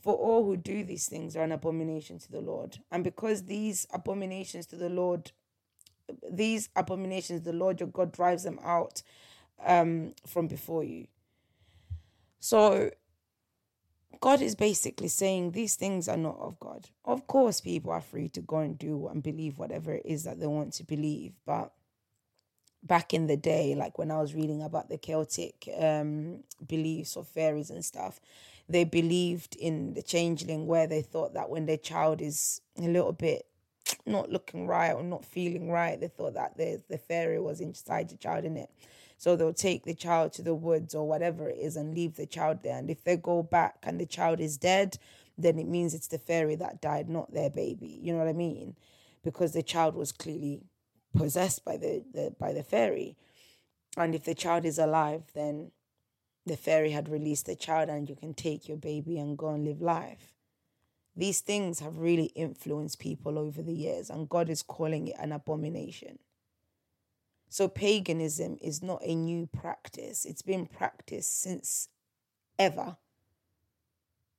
For 0.00 0.14
all 0.14 0.44
who 0.44 0.56
do 0.56 0.84
these 0.84 1.08
things 1.08 1.36
are 1.36 1.42
an 1.42 1.52
abomination 1.52 2.18
to 2.20 2.30
the 2.30 2.40
Lord. 2.40 2.78
And 2.92 3.02
because 3.02 3.44
these 3.44 3.86
abominations 3.92 4.66
to 4.66 4.76
the 4.76 4.90
Lord 4.90 5.32
these 6.30 6.68
abominations, 6.76 7.42
the 7.42 7.52
Lord 7.52 7.80
your 7.80 7.88
God 7.88 8.12
drives 8.12 8.44
them 8.44 8.58
out 8.62 9.02
um, 9.64 10.14
from 10.26 10.46
before 10.46 10.84
you. 10.84 11.06
So, 12.40 12.90
God 14.20 14.42
is 14.42 14.54
basically 14.54 15.08
saying 15.08 15.52
these 15.52 15.76
things 15.76 16.08
are 16.08 16.16
not 16.16 16.38
of 16.38 16.58
God. 16.60 16.88
Of 17.04 17.26
course, 17.26 17.60
people 17.60 17.90
are 17.92 18.00
free 18.00 18.28
to 18.30 18.40
go 18.40 18.58
and 18.58 18.78
do 18.78 19.08
and 19.08 19.22
believe 19.22 19.58
whatever 19.58 19.92
it 19.94 20.02
is 20.04 20.24
that 20.24 20.40
they 20.40 20.46
want 20.46 20.72
to 20.74 20.84
believe. 20.84 21.32
But 21.46 21.72
back 22.82 23.14
in 23.14 23.26
the 23.26 23.36
day, 23.36 23.74
like 23.74 23.98
when 23.98 24.10
I 24.10 24.20
was 24.20 24.34
reading 24.34 24.62
about 24.62 24.88
the 24.88 24.98
Celtic 24.98 25.68
um, 25.78 26.44
beliefs 26.66 27.16
of 27.16 27.28
fairies 27.28 27.70
and 27.70 27.84
stuff, 27.84 28.20
they 28.68 28.84
believed 28.84 29.56
in 29.56 29.94
the 29.94 30.02
changeling, 30.02 30.66
where 30.66 30.86
they 30.86 31.02
thought 31.02 31.34
that 31.34 31.50
when 31.50 31.66
their 31.66 31.76
child 31.76 32.20
is 32.20 32.60
a 32.78 32.88
little 32.88 33.12
bit 33.12 33.46
not 34.06 34.30
looking 34.30 34.66
right 34.66 34.92
or 34.92 35.02
not 35.02 35.24
feeling 35.24 35.70
right. 35.70 36.00
They 36.00 36.08
thought 36.08 36.34
that 36.34 36.56
the, 36.56 36.82
the 36.88 36.98
fairy 36.98 37.40
was 37.40 37.60
inside 37.60 38.08
the 38.08 38.16
child 38.16 38.44
in 38.44 38.56
it. 38.56 38.70
So 39.16 39.36
they'll 39.36 39.54
take 39.54 39.84
the 39.84 39.94
child 39.94 40.32
to 40.34 40.42
the 40.42 40.54
woods 40.54 40.94
or 40.94 41.06
whatever 41.06 41.48
it 41.48 41.58
is 41.58 41.76
and 41.76 41.94
leave 41.94 42.16
the 42.16 42.26
child 42.26 42.58
there. 42.62 42.78
And 42.78 42.90
if 42.90 43.04
they 43.04 43.16
go 43.16 43.42
back 43.42 43.76
and 43.82 44.00
the 44.00 44.06
child 44.06 44.40
is 44.40 44.58
dead, 44.58 44.98
then 45.38 45.58
it 45.58 45.66
means 45.66 45.94
it's 45.94 46.08
the 46.08 46.18
fairy 46.18 46.56
that 46.56 46.80
died, 46.80 47.08
not 47.08 47.32
their 47.32 47.50
baby. 47.50 47.98
You 48.02 48.12
know 48.12 48.18
what 48.18 48.28
I 48.28 48.32
mean? 48.32 48.76
Because 49.22 49.52
the 49.52 49.62
child 49.62 49.94
was 49.94 50.12
clearly 50.12 50.62
possessed 51.16 51.64
by 51.64 51.76
the, 51.76 52.04
the 52.12 52.34
by 52.38 52.52
the 52.52 52.62
fairy. 52.62 53.16
And 53.96 54.14
if 54.14 54.24
the 54.24 54.34
child 54.34 54.64
is 54.64 54.78
alive, 54.78 55.22
then 55.34 55.70
the 56.46 56.56
fairy 56.56 56.90
had 56.90 57.08
released 57.08 57.46
the 57.46 57.56
child 57.56 57.88
and 57.88 58.08
you 58.08 58.16
can 58.16 58.34
take 58.34 58.68
your 58.68 58.76
baby 58.76 59.18
and 59.18 59.38
go 59.38 59.48
and 59.48 59.64
live 59.64 59.80
life. 59.80 60.33
These 61.16 61.40
things 61.40 61.80
have 61.80 61.98
really 61.98 62.26
influenced 62.34 62.98
people 62.98 63.38
over 63.38 63.62
the 63.62 63.72
years, 63.72 64.10
and 64.10 64.28
God 64.28 64.50
is 64.50 64.62
calling 64.62 65.08
it 65.08 65.16
an 65.18 65.32
abomination. 65.32 66.18
So, 67.48 67.68
paganism 67.68 68.58
is 68.60 68.82
not 68.82 69.00
a 69.04 69.14
new 69.14 69.46
practice, 69.46 70.24
it's 70.24 70.42
been 70.42 70.66
practiced 70.66 71.40
since 71.40 71.88
ever. 72.58 72.96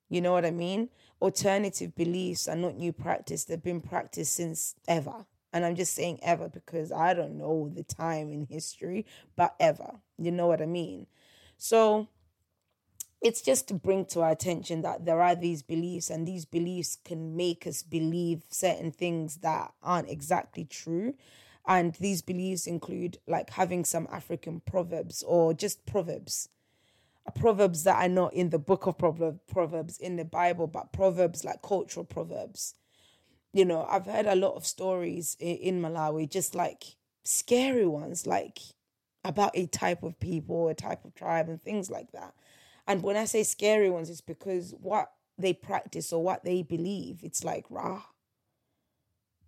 You 0.10 0.22
know 0.22 0.34
what 0.34 0.46
I 0.46 0.52
mean? 0.52 0.90
Alternative 1.22 1.96
beliefs 1.96 2.48
are 2.48 2.58
not 2.58 2.76
new 2.76 2.92
practice, 2.92 3.46
they've 3.46 3.62
been 3.62 3.82
practiced 3.82 4.34
since 4.34 4.76
ever. 4.88 5.26
And 5.54 5.66
I'm 5.66 5.76
just 5.76 5.94
saying 5.94 6.20
ever 6.22 6.50
because 6.50 6.92
I 6.92 7.14
don't 7.14 7.38
know 7.38 7.72
the 7.74 7.84
time 7.84 8.30
in 8.30 8.46
history, 8.46 9.06
but 9.38 9.56
ever. 9.62 10.02
You 10.18 10.32
know 10.32 10.48
what 10.48 10.62
I 10.62 10.66
mean? 10.66 11.08
So, 11.58 12.10
it's 13.22 13.42
just 13.42 13.68
to 13.68 13.74
bring 13.74 14.06
to 14.06 14.22
our 14.22 14.32
attention 14.32 14.82
that 14.82 15.06
there 15.06 15.22
are 15.22 15.36
these 15.36 15.64
beliefs 15.64 16.10
and 16.10 16.28
these 16.28 16.46
beliefs 16.46 16.98
can 17.04 17.36
make 17.36 17.66
us 17.66 17.82
believe 17.82 18.44
certain 18.50 18.92
things 18.92 19.38
that 19.38 19.74
aren't 19.82 20.10
exactly 20.10 20.66
true. 20.66 21.16
And 21.68 21.96
these 21.96 22.22
beliefs 22.22 22.68
include 22.68 23.18
like 23.28 23.50
having 23.52 23.86
some 23.86 24.08
african 24.12 24.60
proverbs 24.60 25.24
or 25.24 25.54
just 25.54 25.86
proverbs. 25.86 26.50
Uh, 27.28 27.32
proverbs 27.32 27.84
that 27.84 28.04
are 28.04 28.10
not 28.10 28.34
in 28.34 28.52
the 28.52 28.60
book 28.60 28.86
of 28.86 28.98
proverbs 29.00 29.98
in 29.98 30.16
the 30.16 30.26
bible 30.26 30.68
but 30.68 30.94
proverbs 30.94 31.44
like 31.44 31.62
cultural 31.64 32.06
proverbs. 32.06 32.76
You 33.54 33.66
know 33.66 33.88
i've 33.90 34.06
heard 34.06 34.28
a 34.28 34.36
lot 34.36 34.56
of 34.56 34.66
stories 34.68 35.36
in 35.40 35.82
malawi 35.82 36.30
just 36.30 36.54
like 36.54 36.84
scary 37.24 37.88
ones 37.88 38.28
like 38.28 38.60
about 39.24 39.58
a 39.58 39.66
type 39.66 40.04
of 40.04 40.20
people 40.20 40.68
a 40.68 40.76
type 40.76 41.04
of 41.06 41.16
tribe 41.16 41.50
and 41.50 41.64
things 41.64 41.90
like 41.90 42.12
that 42.12 42.36
and 42.88 43.02
when 43.02 43.18
I 43.18 43.26
say 43.26 43.44
scary 43.44 43.90
ones, 43.90 44.10
it's 44.10 44.22
because 44.22 44.74
what 44.80 45.12
they 45.38 45.54
practice 45.54 46.14
or 46.14 46.24
what 46.24 46.44
they 46.44 46.62
believe, 46.64 47.20
it's 47.24 47.44
like 47.44 47.66
rah. 47.70 48.04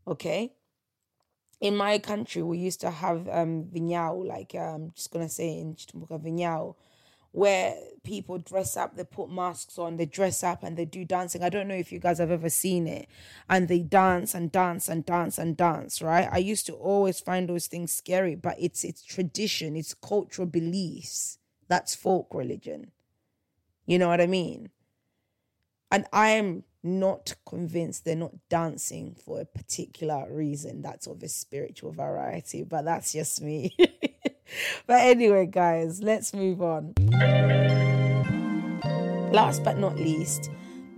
Okay. 0.07 0.53
In 1.59 1.75
my 1.75 1.97
country, 1.99 2.41
we 2.43 2.57
used 2.57 2.81
to 2.81 2.91
have 2.91 3.27
um 3.29 3.65
vinyao, 3.65 4.25
like 4.25 4.53
I'm 4.55 4.75
um, 4.75 4.91
just 4.95 5.11
gonna 5.11 5.29
say 5.29 5.59
in 5.59 5.75
Chitumbuka 5.75 6.23
vinyao, 6.23 6.75
where 7.31 7.75
people 8.03 8.39
dress 8.39 8.75
up, 8.77 8.95
they 8.95 9.03
put 9.03 9.29
masks 9.29 9.77
on, 9.77 9.97
they 9.97 10.05
dress 10.05 10.43
up 10.43 10.63
and 10.63 10.77
they 10.77 10.85
do 10.85 11.05
dancing. 11.05 11.43
I 11.43 11.49
don't 11.49 11.67
know 11.67 11.75
if 11.75 11.91
you 11.91 11.99
guys 11.99 12.17
have 12.19 12.31
ever 12.31 12.49
seen 12.49 12.88
it. 12.88 13.07
And 13.49 13.67
they 13.67 13.79
dance 13.79 14.33
and 14.33 14.51
dance 14.51 14.88
and 14.88 15.05
dance 15.05 15.38
and 15.38 15.55
dance, 15.55 16.01
right? 16.01 16.29
I 16.31 16.39
used 16.39 16.65
to 16.67 16.73
always 16.73 17.19
find 17.19 17.47
those 17.47 17.67
things 17.67 17.91
scary, 17.91 18.35
but 18.35 18.55
it's 18.59 18.83
it's 18.83 19.03
tradition, 19.03 19.75
it's 19.75 19.93
cultural 19.93 20.47
beliefs. 20.47 21.38
That's 21.67 21.95
folk 21.95 22.33
religion. 22.33 22.91
You 23.88 23.97
know 23.97 24.09
what 24.09 24.21
I 24.21 24.27
mean? 24.27 24.69
And 25.89 26.05
I 26.11 26.31
am 26.31 26.65
not 26.83 27.33
convinced 27.47 28.03
they're 28.03 28.15
not 28.15 28.35
dancing 28.49 29.15
for 29.25 29.41
a 29.41 29.45
particular 29.45 30.27
reason. 30.29 30.81
That's 30.81 31.07
of 31.07 31.23
a 31.23 31.29
spiritual 31.29 31.93
variety, 31.93 32.63
but 32.63 32.83
that's 32.83 33.13
just 33.13 33.41
me. 33.41 33.75
but 34.88 35.01
anyway, 35.01 35.45
guys, 35.45 36.03
let's 36.03 36.33
move 36.33 36.61
on. 36.61 36.93
Last 39.31 39.63
but 39.63 39.77
not 39.77 39.95
least, 39.95 40.51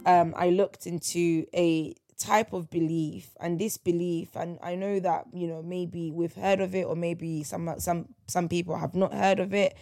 um, 0.08 0.34
I 0.36 0.50
looked 0.50 0.88
into 0.88 1.46
a 1.54 1.96
type 2.18 2.52
of 2.54 2.70
belief 2.70 3.30
and 3.40 3.58
this 3.58 3.78
belief 3.78 4.36
and 4.36 4.60
i 4.62 4.76
know 4.76 5.00
that 5.00 5.24
you 5.34 5.48
know 5.48 5.64
maybe 5.64 6.12
we've 6.12 6.36
heard 6.36 6.60
of 6.60 6.76
it 6.76 6.84
or 6.84 6.94
maybe 6.94 7.44
some 7.44 7.74
some 7.78 8.10
some 8.28 8.50
people 8.50 8.76
have 8.76 8.94
not 8.94 9.14
heard 9.14 9.40
of 9.40 9.54
it 9.54 9.78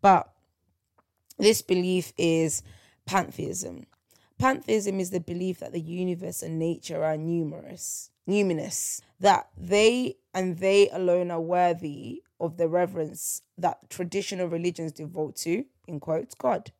but 0.00 0.32
this 1.40 1.62
belief 1.62 2.12
is 2.16 2.62
pantheism. 3.06 3.86
Pantheism 4.38 5.00
is 5.00 5.10
the 5.10 5.20
belief 5.20 5.58
that 5.60 5.72
the 5.72 5.80
universe 5.80 6.42
and 6.42 6.58
nature 6.58 7.04
are 7.04 7.16
numerous, 7.16 8.10
numinous, 8.28 9.00
that 9.18 9.48
they 9.56 10.16
and 10.32 10.58
they 10.58 10.88
alone 10.90 11.30
are 11.30 11.40
worthy 11.40 12.22
of 12.38 12.56
the 12.56 12.68
reverence 12.68 13.42
that 13.58 13.90
traditional 13.90 14.46
religions 14.46 14.92
devote 14.92 15.36
to, 15.36 15.64
in 15.86 16.00
quotes, 16.00 16.34
God. 16.34 16.72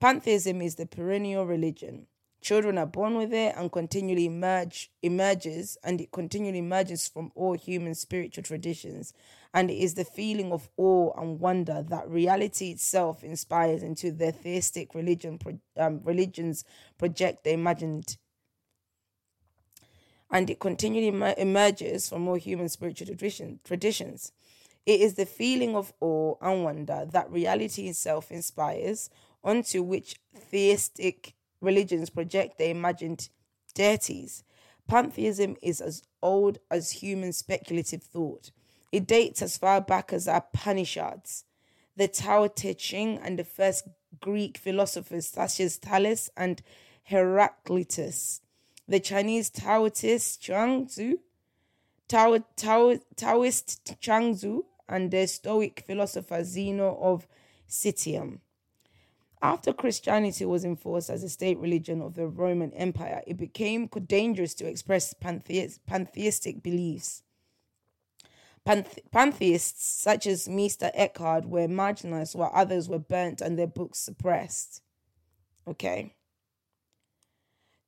Pantheism 0.00 0.60
is 0.60 0.74
the 0.74 0.86
perennial 0.86 1.46
religion 1.46 2.06
Children 2.40 2.78
are 2.78 2.86
born 2.86 3.16
with 3.16 3.34
it 3.34 3.54
and 3.56 3.70
continually 3.70 4.26
emerge 4.26 4.90
emerges 5.02 5.76
and 5.84 6.00
it 6.00 6.10
continually 6.10 6.58
emerges 6.58 7.06
from 7.06 7.30
all 7.34 7.52
human 7.54 7.94
spiritual 7.94 8.42
traditions. 8.42 9.12
And 9.52 9.70
it 9.70 9.78
is 9.78 9.94
the 9.94 10.04
feeling 10.04 10.52
of 10.52 10.68
awe 10.76 11.12
and 11.20 11.38
wonder 11.38 11.84
that 11.88 12.08
reality 12.08 12.70
itself 12.70 13.22
inspires 13.22 13.82
into 13.82 14.10
the 14.10 14.32
theistic 14.32 14.94
religion 14.94 15.38
um, 15.76 16.00
religions 16.02 16.64
project 16.98 17.44
the 17.44 17.52
imagined 17.52 18.16
and 20.30 20.48
it 20.48 20.60
continually 20.60 21.34
emerges 21.38 22.08
from 22.08 22.28
all 22.28 22.36
human 22.36 22.68
spiritual 22.68 23.06
tradition, 23.06 23.58
traditions. 23.64 24.32
It 24.86 25.00
is 25.00 25.14
the 25.14 25.26
feeling 25.26 25.74
of 25.74 25.92
awe 26.00 26.36
and 26.40 26.64
wonder 26.64 27.06
that 27.10 27.30
reality 27.30 27.88
itself 27.88 28.30
inspires, 28.30 29.10
onto 29.42 29.82
which 29.82 30.16
theistic 30.34 31.34
religions 31.60 32.10
project 32.10 32.58
their 32.58 32.70
imagined 32.70 33.28
deities. 33.74 34.44
Pantheism 34.88 35.56
is 35.62 35.80
as 35.80 36.02
old 36.22 36.58
as 36.70 36.90
human 36.90 37.32
speculative 37.32 38.02
thought. 38.02 38.50
It 38.92 39.06
dates 39.06 39.40
as 39.42 39.56
far 39.56 39.80
back 39.80 40.12
as 40.12 40.26
our 40.26 40.38
Upanishads, 40.38 41.44
the 41.96 42.08
Tao 42.08 42.48
Te 42.48 42.74
Ching, 42.74 43.18
and 43.18 43.38
the 43.38 43.44
first 43.44 43.86
Greek 44.20 44.58
philosophers 44.58 45.28
such 45.28 45.60
as 45.60 45.76
Thales 45.76 46.30
and 46.36 46.60
Heraclitus. 47.04 48.40
The 48.88 48.98
Chinese 48.98 49.50
Taoist 49.50 50.42
Chuang 50.42 50.88
Tao, 52.08 52.38
Tao, 52.56 52.98
Taoist 53.14 54.00
Chuang 54.00 54.64
and 54.88 55.10
the 55.12 55.28
Stoic 55.28 55.84
philosopher 55.86 56.42
Zeno 56.42 56.98
of 57.00 57.28
Citium. 57.68 58.40
After 59.42 59.72
Christianity 59.72 60.44
was 60.44 60.64
enforced 60.64 61.08
as 61.08 61.22
a 61.22 61.28
state 61.28 61.58
religion 61.58 62.02
of 62.02 62.14
the 62.14 62.26
Roman 62.26 62.72
Empire, 62.74 63.22
it 63.26 63.38
became 63.38 63.86
dangerous 63.86 64.52
to 64.54 64.66
express 64.66 65.14
pantheist, 65.14 65.84
pantheistic 65.86 66.62
beliefs. 66.62 67.22
Panthe- 68.66 68.98
pantheists 69.10 69.82
such 69.82 70.26
as 70.26 70.48
Meister 70.48 70.90
Eckhart 70.92 71.46
were 71.46 71.66
marginalized 71.66 72.36
while 72.36 72.50
others 72.54 72.88
were 72.88 72.98
burnt 72.98 73.40
and 73.40 73.58
their 73.58 73.66
books 73.66 73.98
suppressed. 73.98 74.82
Okay. 75.66 76.14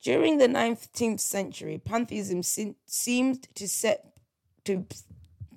During 0.00 0.38
the 0.38 0.48
19th 0.48 1.20
century, 1.20 1.78
pantheism 1.78 2.42
se- 2.42 2.76
seemed 2.86 3.54
to 3.54 3.68
set 3.68 4.06
to 4.64 4.86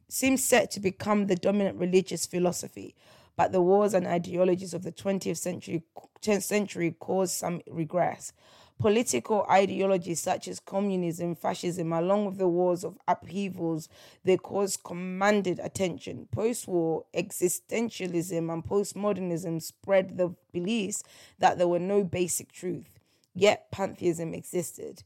seems 0.09 0.43
set 0.43 0.71
to 0.71 0.79
become 0.79 1.27
the 1.27 1.35
dominant 1.35 1.79
religious 1.79 2.25
philosophy, 2.25 2.95
but 3.35 3.51
the 3.51 3.61
wars 3.61 3.93
and 3.93 4.07
ideologies 4.07 4.73
of 4.73 4.83
the 4.83 4.91
20th 4.91 5.37
century, 5.37 5.83
10th 6.21 6.43
century 6.43 6.95
caused 6.99 7.33
some 7.33 7.61
regress. 7.69 8.33
Political 8.77 9.45
ideologies 9.49 10.19
such 10.19 10.49
as 10.49 10.59
communism, 10.59 11.33
fascism, 11.33 11.93
along 11.93 12.25
with 12.25 12.37
the 12.37 12.47
wars 12.47 12.83
of 12.83 12.97
upheavals, 13.07 13.87
they 14.25 14.35
caused 14.35 14.83
commanded 14.83 15.59
attention. 15.59 16.27
Post 16.29 16.67
war 16.67 17.05
existentialism 17.13 18.51
and 18.51 18.65
postmodernism 18.65 19.61
spread 19.61 20.17
the 20.17 20.35
beliefs 20.51 21.03
that 21.39 21.57
there 21.57 21.69
were 21.69 21.79
no 21.79 22.03
basic 22.03 22.51
truth, 22.51 22.99
yet 23.33 23.71
pantheism 23.71 24.33
existed. 24.33 25.03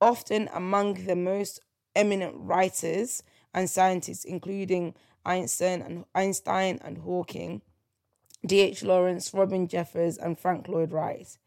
Often 0.00 0.48
among 0.54 1.04
the 1.04 1.16
most 1.16 1.60
eminent 1.94 2.34
writers 2.38 3.22
and 3.52 3.68
scientists, 3.68 4.24
including 4.24 4.94
Einstein 5.24 5.82
and 5.82 6.04
Einstein 6.14 6.78
and 6.82 6.98
Hawking, 6.98 7.62
D.H. 8.44 8.82
Lawrence, 8.82 9.32
Robin 9.32 9.66
Jeffers, 9.66 10.18
and 10.18 10.38
Frank 10.38 10.68
Lloyd 10.68 10.92
Wright. 10.92 11.38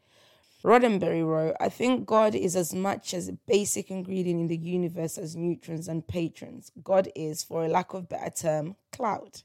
Roddenberry 0.64 1.26
wrote, 1.26 1.56
I 1.60 1.70
think 1.70 2.08
God 2.08 2.34
is 2.34 2.56
as 2.56 2.74
much 2.74 3.14
as 3.14 3.28
a 3.28 3.34
basic 3.34 3.92
ingredient 3.92 4.40
in 4.42 4.48
the 4.48 4.58
universe 4.58 5.18
as 5.18 5.36
neutrons 5.36 5.88
and 5.88 6.08
patrons. 6.08 6.72
God 6.84 7.10
is, 7.16 7.44
for 7.44 7.64
a 7.64 7.70
lack 7.70 7.94
of 7.94 8.10
better 8.10 8.32
term, 8.32 8.76
cloud. 8.92 9.44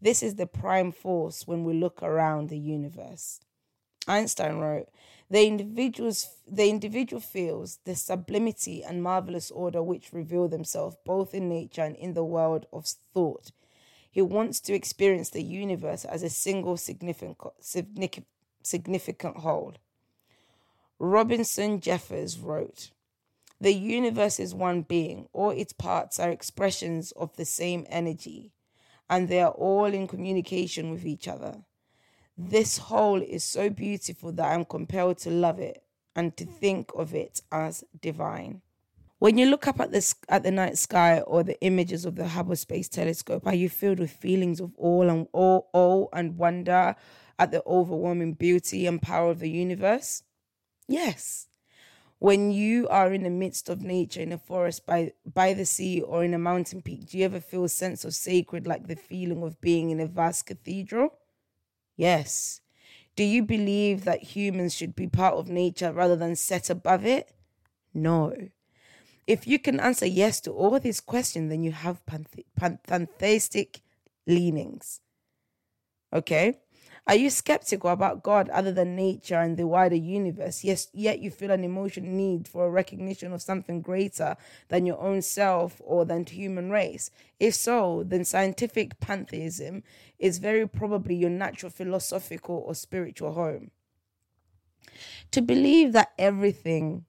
This 0.00 0.22
is 0.22 0.36
the 0.36 0.46
prime 0.46 0.90
force 0.90 1.46
when 1.46 1.64
we 1.64 1.74
look 1.74 2.02
around 2.02 2.48
the 2.48 2.58
universe. 2.58 3.40
Einstein 4.08 4.58
wrote, 4.58 4.88
the 5.30 5.46
individual's 5.46 6.28
the 6.46 6.68
individual 6.68 7.20
feels 7.20 7.78
the 7.84 7.94
sublimity 7.94 8.84
and 8.84 9.02
marvelous 9.02 9.50
order 9.50 9.82
which 9.82 10.12
reveal 10.12 10.48
themselves 10.48 10.96
both 11.04 11.34
in 11.34 11.48
nature 11.48 11.82
and 11.82 11.96
in 11.96 12.12
the 12.12 12.24
world 12.24 12.66
of 12.72 12.86
thought. 12.86 13.50
He 14.14 14.22
wants 14.22 14.60
to 14.60 14.74
experience 14.74 15.30
the 15.30 15.42
universe 15.42 16.04
as 16.04 16.22
a 16.22 16.30
single 16.30 16.76
significant 16.76 17.48
significant 18.62 19.38
whole. 19.38 19.74
Robinson 21.00 21.80
Jeffers 21.80 22.38
wrote, 22.38 22.92
The 23.60 23.74
universe 23.74 24.38
is 24.38 24.54
one 24.54 24.82
being, 24.82 25.26
all 25.32 25.50
its 25.50 25.72
parts 25.72 26.20
are 26.20 26.30
expressions 26.30 27.10
of 27.16 27.34
the 27.34 27.44
same 27.44 27.86
energy, 27.88 28.52
and 29.10 29.26
they 29.28 29.40
are 29.40 29.50
all 29.50 29.86
in 29.86 30.06
communication 30.06 30.92
with 30.92 31.04
each 31.04 31.26
other. 31.26 31.64
This 32.38 32.78
whole 32.78 33.20
is 33.20 33.42
so 33.42 33.68
beautiful 33.68 34.30
that 34.30 34.52
I'm 34.52 34.64
compelled 34.64 35.18
to 35.18 35.30
love 35.30 35.58
it 35.58 35.82
and 36.14 36.36
to 36.36 36.46
think 36.46 36.92
of 36.94 37.16
it 37.16 37.42
as 37.50 37.82
divine. 38.00 38.62
When 39.24 39.38
you 39.38 39.46
look 39.46 39.66
up 39.66 39.80
at 39.80 39.90
the, 39.90 40.14
at 40.28 40.42
the 40.42 40.50
night 40.50 40.76
sky 40.76 41.20
or 41.20 41.42
the 41.42 41.58
images 41.62 42.04
of 42.04 42.14
the 42.14 42.28
Hubble 42.28 42.56
Space 42.56 42.90
Telescope, 42.90 43.46
are 43.46 43.54
you 43.54 43.70
filled 43.70 43.98
with 43.98 44.10
feelings 44.10 44.60
of 44.60 44.72
awe 44.76 45.08
and 45.08 45.26
awe, 45.32 45.62
awe 45.72 46.08
and 46.12 46.36
wonder 46.36 46.94
at 47.38 47.50
the 47.50 47.62
overwhelming 47.66 48.34
beauty 48.34 48.86
and 48.86 49.00
power 49.00 49.30
of 49.30 49.38
the 49.38 49.48
universe? 49.48 50.24
Yes. 50.88 51.48
When 52.18 52.50
you 52.50 52.86
are 52.88 53.14
in 53.14 53.22
the 53.22 53.30
midst 53.30 53.70
of 53.70 53.80
nature, 53.80 54.20
in 54.20 54.30
a 54.30 54.36
forest 54.36 54.84
by, 54.84 55.12
by 55.24 55.54
the 55.54 55.64
sea 55.64 56.02
or 56.02 56.22
in 56.22 56.34
a 56.34 56.38
mountain 56.38 56.82
peak, 56.82 57.06
do 57.06 57.16
you 57.16 57.24
ever 57.24 57.40
feel 57.40 57.64
a 57.64 57.70
sense 57.70 58.04
of 58.04 58.14
sacred, 58.14 58.66
like 58.66 58.88
the 58.88 58.94
feeling 58.94 59.42
of 59.42 59.58
being 59.62 59.88
in 59.88 60.00
a 60.00 60.06
vast 60.06 60.44
cathedral? 60.44 61.16
Yes. 61.96 62.60
Do 63.16 63.24
you 63.24 63.42
believe 63.42 64.04
that 64.04 64.22
humans 64.22 64.74
should 64.74 64.94
be 64.94 65.06
part 65.06 65.36
of 65.36 65.48
nature 65.48 65.94
rather 65.94 66.14
than 66.14 66.36
set 66.36 66.68
above 66.68 67.06
it? 67.06 67.32
No. 67.94 68.34
If 69.26 69.46
you 69.46 69.58
can 69.58 69.80
answer 69.80 70.06
yes 70.06 70.40
to 70.42 70.50
all 70.52 70.78
these 70.78 71.00
questions, 71.00 71.50
then 71.50 71.62
you 71.62 71.72
have 71.72 72.02
pantheistic 72.56 73.80
leanings. 74.26 75.00
Okay? 76.12 76.58
Are 77.06 77.14
you 77.14 77.28
skeptical 77.28 77.90
about 77.90 78.22
God 78.22 78.48
other 78.48 78.72
than 78.72 78.96
nature 78.96 79.38
and 79.38 79.58
the 79.58 79.66
wider 79.66 79.94
universe? 79.94 80.64
Yes, 80.64 80.88
yet 80.94 81.18
you 81.18 81.30
feel 81.30 81.50
an 81.50 81.62
emotional 81.62 82.08
need 82.08 82.48
for 82.48 82.64
a 82.66 82.70
recognition 82.70 83.32
of 83.34 83.42
something 83.42 83.82
greater 83.82 84.36
than 84.68 84.86
your 84.86 84.98
own 84.98 85.20
self 85.20 85.82
or 85.84 86.06
than 86.06 86.24
the 86.24 86.30
human 86.32 86.70
race. 86.70 87.10
If 87.38 87.54
so, 87.56 88.04
then 88.06 88.24
scientific 88.24 89.00
pantheism 89.00 89.82
is 90.18 90.38
very 90.38 90.66
probably 90.66 91.14
your 91.14 91.28
natural 91.28 91.68
philosophical 91.68 92.64
or 92.66 92.74
spiritual 92.74 93.34
home. 93.34 93.70
To 95.32 95.42
believe 95.42 95.92
that 95.92 96.12
everything, 96.18 97.04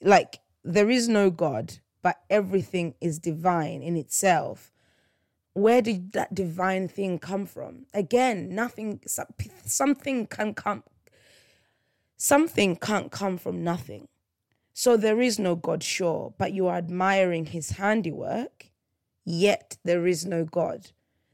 like 0.00 0.38
there 0.72 0.90
is 0.90 1.08
no 1.08 1.30
God, 1.30 1.78
but 2.02 2.20
everything 2.30 2.94
is 3.00 3.18
divine 3.18 3.82
in 3.82 3.96
itself 3.96 4.70
where 5.58 5.82
did 5.82 6.12
that 6.12 6.34
divine 6.34 6.88
thing 6.88 7.18
come 7.18 7.44
from? 7.44 7.86
Again, 7.92 8.54
nothing, 8.54 9.00
something 9.64 10.26
can 10.26 10.54
come, 10.54 10.84
something 12.16 12.76
can't 12.76 13.10
come 13.10 13.38
from 13.38 13.64
nothing. 13.64 14.08
So 14.72 14.96
there 14.96 15.20
is 15.20 15.38
no 15.38 15.56
God, 15.56 15.82
sure, 15.82 16.32
but 16.38 16.52
you 16.52 16.68
are 16.68 16.76
admiring 16.76 17.46
his 17.46 17.70
handiwork, 17.70 18.66
yet 19.24 19.78
there 19.84 20.06
is 20.06 20.24
no 20.24 20.44
God. 20.44 20.92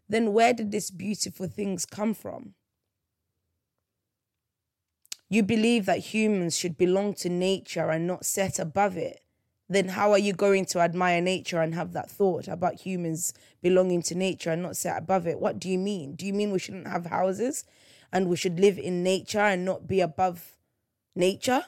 Then 0.09 0.33
where 0.33 0.55
did 0.55 0.71
these 0.71 0.91
beautiful 0.91 1.47
things 1.47 1.85
come 1.85 2.15
from? 2.15 2.55
You 5.29 5.43
believe 5.43 5.85
that 5.87 6.15
humans 6.15 6.57
should 6.57 6.79
belong 6.79 7.15
to 7.15 7.29
nature 7.29 7.91
and 7.91 8.07
not 8.07 8.25
set 8.25 8.59
above 8.59 8.97
it 8.97 9.24
then 9.69 9.89
how 9.89 10.13
are 10.13 10.19
you 10.19 10.33
going 10.33 10.67
to 10.67 10.81
admire 10.81 11.21
nature 11.21 11.61
and 11.61 11.75
have 11.75 11.93
that 11.93 12.11
thought 12.11 12.49
about 12.49 12.81
humans 12.81 13.33
belonging 13.63 14.03
to 14.03 14.15
nature 14.15 14.51
and 14.51 14.63
not 14.63 14.77
set 14.77 14.99
above 14.99 15.27
it? 15.27 15.41
What 15.41 15.59
do 15.59 15.69
you 15.69 15.79
mean? 15.79 16.15
Do 16.15 16.27
you 16.27 16.35
mean 16.35 16.53
we 16.53 16.59
shouldn't 16.59 16.87
have 16.87 17.07
houses 17.07 17.65
and 18.13 18.29
we 18.29 18.37
should 18.37 18.61
live 18.61 18.79
in 18.79 19.03
nature 19.03 19.41
and 19.41 19.65
not 19.65 19.87
be 19.87 20.01
above 20.01 20.57
nature? 21.17 21.65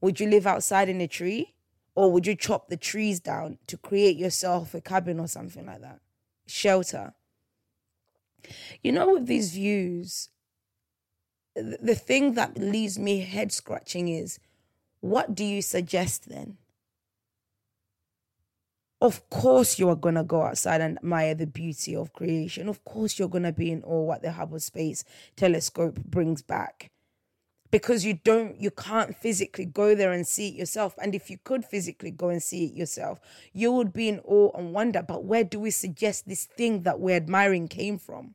Would 0.00 0.20
you 0.20 0.28
live 0.28 0.46
outside 0.46 0.88
in 0.88 1.00
a 1.00 1.08
tree? 1.08 1.54
Or 1.94 2.12
would 2.12 2.26
you 2.26 2.34
chop 2.34 2.68
the 2.68 2.76
trees 2.76 3.20
down 3.20 3.58
to 3.66 3.76
create 3.76 4.16
yourself 4.16 4.74
a 4.74 4.80
cabin 4.80 5.18
or 5.18 5.28
something 5.28 5.66
like 5.66 5.80
that? 5.80 6.00
Shelter. 6.46 7.14
You 8.82 8.92
know, 8.92 9.14
with 9.14 9.26
these 9.26 9.52
views, 9.52 10.28
the 11.54 11.94
thing 11.94 12.34
that 12.34 12.58
leaves 12.58 12.98
me 12.98 13.20
head 13.20 13.50
scratching 13.50 14.08
is 14.08 14.38
what 15.00 15.34
do 15.34 15.44
you 15.44 15.62
suggest 15.62 16.28
then? 16.28 16.58
Of 19.00 19.28
course, 19.28 19.78
you 19.78 19.90
are 19.90 19.96
going 19.96 20.14
to 20.14 20.24
go 20.24 20.42
outside 20.42 20.80
and 20.80 20.96
admire 20.96 21.34
the 21.34 21.46
beauty 21.46 21.94
of 21.94 22.14
creation. 22.14 22.68
Of 22.68 22.84
course, 22.84 23.18
you're 23.18 23.28
going 23.28 23.44
to 23.44 23.52
be 23.52 23.70
in 23.70 23.82
awe 23.84 24.04
what 24.04 24.22
the 24.22 24.32
Hubble 24.32 24.60
Space 24.60 25.04
Telescope 25.36 25.96
brings 26.04 26.40
back. 26.42 26.90
Because 27.70 28.06
you 28.06 28.14
don't, 28.24 28.58
you 28.58 28.70
can't 28.70 29.14
physically 29.14 29.66
go 29.66 29.94
there 29.94 30.12
and 30.12 30.26
see 30.26 30.48
it 30.48 30.54
yourself. 30.54 30.94
And 31.02 31.14
if 31.14 31.28
you 31.28 31.36
could 31.44 31.64
physically 31.64 32.10
go 32.10 32.30
and 32.30 32.42
see 32.42 32.66
it 32.66 32.74
yourself, 32.74 33.20
you 33.52 33.70
would 33.72 33.92
be 33.92 34.08
in 34.08 34.20
awe 34.20 34.56
and 34.56 34.72
wonder. 34.72 35.02
But 35.02 35.24
where 35.24 35.44
do 35.44 35.60
we 35.60 35.72
suggest 35.72 36.26
this 36.26 36.44
thing 36.44 36.84
that 36.84 36.98
we're 36.98 37.16
admiring 37.16 37.68
came 37.68 37.98
from? 37.98 38.34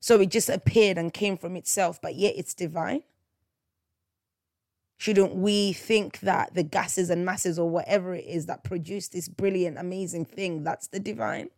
So 0.00 0.20
it 0.20 0.30
just 0.30 0.48
appeared 0.48 0.96
and 0.96 1.12
came 1.12 1.36
from 1.36 1.56
itself, 1.56 2.00
but 2.00 2.14
yet 2.14 2.34
it's 2.36 2.54
divine. 2.54 3.02
Shouldn't 4.98 5.36
we 5.36 5.72
think 5.72 6.18
that 6.20 6.54
the 6.54 6.64
gases 6.64 7.08
and 7.08 7.24
masses 7.24 7.56
or 7.56 7.70
whatever 7.70 8.14
it 8.14 8.24
is 8.26 8.46
that 8.46 8.64
produce 8.64 9.06
this 9.06 9.28
brilliant, 9.28 9.78
amazing 9.78 10.24
thing, 10.24 10.64
that's 10.64 10.88
the 10.88 10.98
divine? 10.98 11.50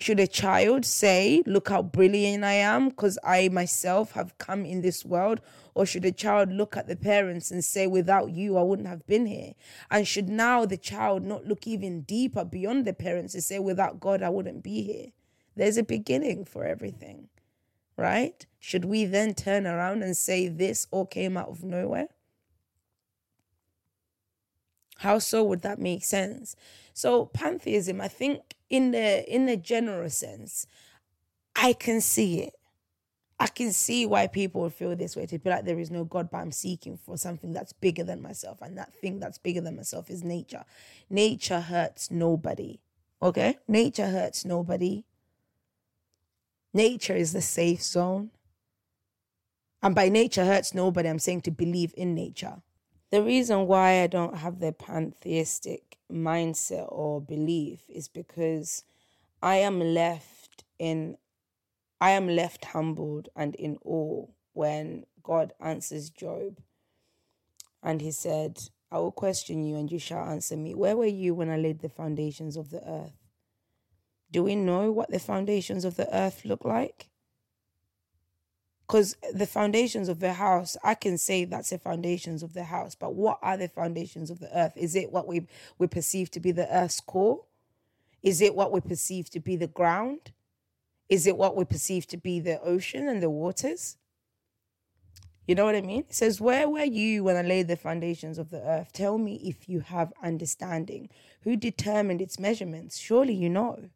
Should 0.00 0.18
a 0.18 0.26
child 0.26 0.84
say, 0.84 1.42
Look 1.46 1.68
how 1.68 1.82
brilliant 1.82 2.42
I 2.42 2.54
am 2.54 2.88
because 2.88 3.16
I 3.22 3.48
myself 3.48 4.12
have 4.12 4.38
come 4.38 4.64
in 4.64 4.80
this 4.80 5.04
world? 5.04 5.40
Or 5.74 5.86
should 5.86 6.04
a 6.04 6.12
child 6.12 6.52
look 6.52 6.76
at 6.76 6.88
the 6.88 6.96
parents 6.96 7.52
and 7.52 7.64
say, 7.64 7.86
Without 7.86 8.32
you, 8.32 8.56
I 8.56 8.62
wouldn't 8.62 8.88
have 8.88 9.06
been 9.06 9.26
here? 9.26 9.52
And 9.88 10.06
should 10.06 10.28
now 10.28 10.66
the 10.66 10.76
child 10.76 11.24
not 11.24 11.46
look 11.46 11.66
even 11.66 12.02
deeper 12.02 12.44
beyond 12.44 12.86
the 12.86 12.92
parents 12.92 13.34
and 13.34 13.42
say, 13.42 13.60
Without 13.60 14.00
God, 14.00 14.20
I 14.20 14.30
wouldn't 14.30 14.64
be 14.64 14.82
here? 14.82 15.06
There's 15.54 15.76
a 15.76 15.84
beginning 15.84 16.44
for 16.44 16.64
everything 16.64 17.28
right? 17.98 18.46
Should 18.60 18.84
we 18.86 19.04
then 19.04 19.34
turn 19.34 19.66
around 19.66 20.02
and 20.02 20.16
say 20.16 20.48
this 20.48 20.86
all 20.90 21.04
came 21.04 21.36
out 21.36 21.48
of 21.48 21.62
nowhere? 21.64 22.08
How 24.98 25.18
so 25.18 25.44
would 25.44 25.62
that 25.62 25.78
make 25.78 26.04
sense? 26.04 26.56
So 26.94 27.26
pantheism, 27.26 28.00
I 28.00 28.08
think 28.08 28.56
in 28.70 28.92
the 28.92 29.24
in 29.32 29.46
the 29.46 29.56
general 29.56 30.10
sense, 30.10 30.66
I 31.54 31.72
can 31.72 32.00
see 32.00 32.42
it. 32.42 32.54
I 33.40 33.46
can 33.46 33.72
see 33.72 34.04
why 34.04 34.26
people 34.26 34.62
would 34.62 34.74
feel 34.74 34.96
this 34.96 35.14
way 35.14 35.26
to 35.26 35.38
be 35.38 35.50
like 35.50 35.64
there 35.64 35.78
is 35.78 35.92
no 35.92 36.04
God, 36.04 36.28
but 36.30 36.38
I'm 36.38 36.50
seeking 36.50 36.96
for 36.96 37.16
something 37.16 37.52
that's 37.52 37.72
bigger 37.72 38.02
than 38.02 38.20
myself. 38.20 38.60
And 38.60 38.76
that 38.78 38.92
thing 38.94 39.20
that's 39.20 39.38
bigger 39.38 39.60
than 39.60 39.76
myself 39.76 40.10
is 40.10 40.24
nature. 40.24 40.64
Nature 41.08 41.60
hurts 41.60 42.10
nobody. 42.10 42.80
Okay? 43.22 43.56
Nature 43.68 44.08
hurts 44.08 44.44
nobody. 44.44 45.04
Nature 46.78 47.16
is 47.16 47.32
the 47.32 47.42
safe 47.42 47.82
zone. 47.82 48.30
And 49.82 49.96
by 49.96 50.08
nature 50.08 50.44
hurts 50.44 50.74
nobody, 50.74 51.08
I'm 51.08 51.18
saying 51.18 51.40
to 51.40 51.50
believe 51.50 51.92
in 51.96 52.14
nature. 52.14 52.62
The 53.10 53.20
reason 53.20 53.66
why 53.66 54.04
I 54.04 54.06
don't 54.06 54.36
have 54.36 54.60
the 54.60 54.70
pantheistic 54.70 55.98
mindset 56.08 56.86
or 56.88 57.20
belief 57.20 57.80
is 57.88 58.06
because 58.06 58.84
I 59.42 59.56
am 59.56 59.80
left 59.80 60.62
in 60.78 61.16
I 62.00 62.10
am 62.10 62.28
left 62.28 62.66
humbled 62.66 63.28
and 63.34 63.56
in 63.56 63.78
awe 63.84 64.26
when 64.52 65.04
God 65.24 65.54
answers 65.58 66.10
Job. 66.10 66.60
And 67.82 68.00
he 68.00 68.12
said, 68.12 68.60
I 68.92 68.98
will 68.98 69.10
question 69.10 69.64
you 69.64 69.74
and 69.74 69.90
you 69.90 69.98
shall 69.98 70.22
answer 70.22 70.56
me. 70.56 70.76
Where 70.76 70.96
were 70.96 71.06
you 71.06 71.34
when 71.34 71.50
I 71.50 71.56
laid 71.56 71.80
the 71.80 71.88
foundations 71.88 72.56
of 72.56 72.70
the 72.70 72.88
earth? 72.88 73.17
Do 74.30 74.42
we 74.42 74.54
know 74.54 74.92
what 74.92 75.10
the 75.10 75.18
foundations 75.18 75.84
of 75.84 75.96
the 75.96 76.14
earth 76.14 76.44
look 76.44 76.64
like? 76.64 77.08
Because 78.86 79.16
the 79.34 79.46
foundations 79.46 80.08
of 80.08 80.20
the 80.20 80.32
house, 80.34 80.76
I 80.82 80.94
can 80.94 81.18
say 81.18 81.44
that's 81.44 81.70
the 81.70 81.78
foundations 81.78 82.42
of 82.42 82.54
the 82.54 82.64
house, 82.64 82.94
but 82.94 83.14
what 83.14 83.38
are 83.42 83.56
the 83.56 83.68
foundations 83.68 84.30
of 84.30 84.38
the 84.38 84.56
earth? 84.56 84.72
Is 84.76 84.96
it 84.96 85.12
what 85.12 85.26
we, 85.26 85.46
we 85.78 85.86
perceive 85.86 86.30
to 86.30 86.40
be 86.40 86.52
the 86.52 86.74
earth's 86.74 87.00
core? 87.00 87.44
Is 88.22 88.40
it 88.40 88.54
what 88.54 88.72
we 88.72 88.80
perceive 88.80 89.28
to 89.30 89.40
be 89.40 89.56
the 89.56 89.66
ground? 89.66 90.32
Is 91.08 91.26
it 91.26 91.36
what 91.36 91.54
we 91.54 91.64
perceive 91.64 92.06
to 92.08 92.16
be 92.16 92.40
the 92.40 92.60
ocean 92.62 93.08
and 93.08 93.22
the 93.22 93.30
waters? 93.30 93.98
You 95.46 95.54
know 95.54 95.64
what 95.64 95.74
I 95.74 95.80
mean? 95.80 96.00
It 96.00 96.14
says, 96.14 96.40
Where 96.40 96.68
were 96.68 96.84
you 96.84 97.24
when 97.24 97.36
I 97.36 97.42
laid 97.42 97.68
the 97.68 97.76
foundations 97.76 98.38
of 98.38 98.50
the 98.50 98.62
earth? 98.62 98.92
Tell 98.92 99.16
me 99.16 99.36
if 99.36 99.68
you 99.68 99.80
have 99.80 100.12
understanding. 100.22 101.08
Who 101.42 101.56
determined 101.56 102.20
its 102.20 102.38
measurements? 102.38 102.98
Surely 102.98 103.34
you 103.34 103.48
know. 103.48 103.88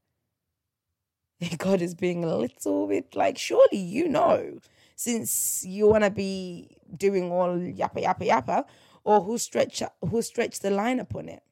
God 1.59 1.83
is 1.83 1.95
being 1.95 2.25
a 2.25 2.37
little 2.37 2.87
bit 2.87 3.15
like, 3.15 3.39
Surely 3.39 3.79
you 3.79 4.09
know 4.09 4.59
since 5.03 5.65
you 5.67 5.89
want 5.89 6.05
to 6.05 6.11
be 6.11 6.77
doing 6.97 7.33
all 7.33 7.57
yappa 7.57 8.03
yappa 8.03 8.27
yappa, 8.29 8.65
or 9.03 9.21
who 9.21 9.37
stretch 9.37 9.83
who 10.09 10.23
stretch 10.23 10.61
the 10.61 10.71
line 10.71 11.01
upon 11.01 11.29
it? 11.29 11.43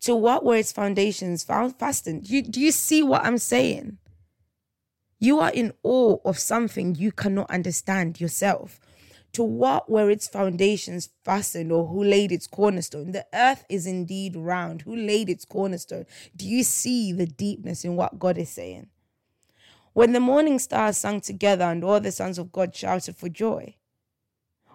To 0.00 0.16
what 0.16 0.44
were 0.44 0.56
its 0.56 0.72
foundations 0.72 1.44
found 1.44 1.76
fastened? 1.76 2.28
You, 2.28 2.42
do 2.42 2.60
you 2.60 2.72
see 2.72 3.02
what 3.02 3.24
I'm 3.24 3.38
saying? 3.38 3.98
You 5.20 5.38
are 5.38 5.52
in 5.52 5.72
awe 5.84 6.16
of 6.24 6.38
something 6.38 6.96
you 6.96 7.12
cannot 7.12 7.50
understand 7.50 8.20
yourself. 8.20 8.80
To 9.32 9.42
what 9.42 9.90
were 9.90 10.10
its 10.10 10.28
foundations 10.28 11.08
fastened, 11.24 11.72
or 11.72 11.86
who 11.86 12.04
laid 12.04 12.32
its 12.32 12.46
cornerstone? 12.46 13.12
The 13.12 13.26
earth 13.32 13.64
is 13.68 13.86
indeed 13.86 14.36
round. 14.36 14.82
Who 14.82 14.94
laid 14.94 15.30
its 15.30 15.46
cornerstone? 15.46 16.04
Do 16.36 16.46
you 16.46 16.62
see 16.62 17.12
the 17.12 17.26
deepness 17.26 17.84
in 17.84 17.96
what 17.96 18.18
God 18.18 18.36
is 18.36 18.50
saying? 18.50 18.88
When 19.94 20.12
the 20.12 20.20
morning 20.20 20.58
stars 20.58 20.98
sang 20.98 21.20
together 21.20 21.64
and 21.64 21.82
all 21.82 22.00
the 22.00 22.12
sons 22.12 22.38
of 22.38 22.52
God 22.52 22.74
shouted 22.74 23.16
for 23.16 23.28
joy. 23.28 23.76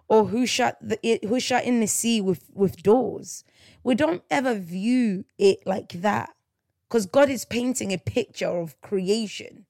Or 0.07 0.25
who 0.25 0.45
shut 0.45 0.77
the 0.81 1.19
who 1.27 1.39
shut 1.39 1.65
in 1.65 1.79
the 1.81 1.87
sea 1.87 2.21
with, 2.21 2.49
with 2.53 2.81
doors. 2.81 3.43
We 3.83 3.93
don't 3.93 4.23
ever 4.31 4.55
view 4.55 5.25
it 5.37 5.67
like 5.67 6.01
that. 6.01 6.33
Because 6.87 7.05
God 7.05 7.29
is 7.29 7.45
painting 7.45 7.91
a 7.91 7.97
picture 7.97 8.47
of 8.47 8.79
creation. 8.81 9.65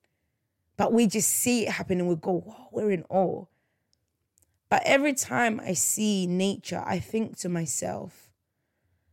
But 0.77 0.93
we 0.93 1.07
just 1.07 1.29
see 1.29 1.65
it 1.65 1.71
happen 1.71 1.99
and 1.99 2.07
we 2.07 2.15
go, 2.15 2.43
wow, 2.45 2.67
we're 2.71 2.91
in 2.91 3.03
awe. 3.09 3.45
But 4.69 4.83
every 4.85 5.13
time 5.13 5.61
I 5.63 5.73
see 5.73 6.27
nature, 6.27 6.83
I 6.85 6.99
think 6.99 7.37
to 7.39 7.49
myself, 7.49 8.29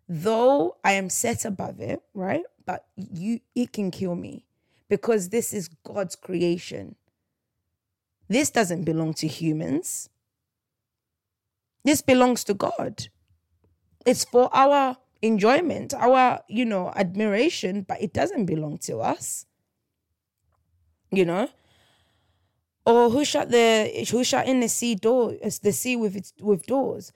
though 0.09 0.77
I 0.83 0.93
am 0.93 1.09
set 1.09 1.45
above 1.45 1.81
it, 1.81 2.03
right? 2.13 2.45
But 2.67 2.87
you 2.97 3.41
it 3.55 3.73
can 3.73 3.91
kill 3.91 4.17
me 4.17 4.47
because 4.89 5.29
this 5.29 5.53
is 5.53 5.69
God's 5.85 6.17
creation. 6.17 6.97
This 8.29 8.51
doesn't 8.51 8.85
belong 8.85 9.15
to 9.15 9.29
humans. 9.29 10.09
This 11.85 12.01
belongs 12.01 12.43
to 12.45 12.55
God. 12.55 13.09
It's 14.07 14.25
for 14.25 14.49
our 14.55 14.97
enjoyment, 15.23 15.95
our, 15.95 16.41
you 16.49 16.65
know, 16.65 16.93
admiration, 16.97 17.83
but 17.83 18.01
it 18.03 18.13
doesn't 18.13 18.47
belong 18.47 18.79
to 18.79 18.99
us. 18.99 19.47
You 21.11 21.27
know? 21.27 21.49
Or 22.87 23.11
who 23.11 23.25
shut 23.25 23.51
the 23.51 24.07
who 24.11 24.25
shut 24.25 24.47
in 24.47 24.61
the 24.61 24.69
sea 24.69 24.95
door 24.95 25.37
the 25.63 25.73
sea 25.73 25.97
with 25.97 26.17
its 26.17 26.33
with 26.41 26.67
doors? 26.67 27.13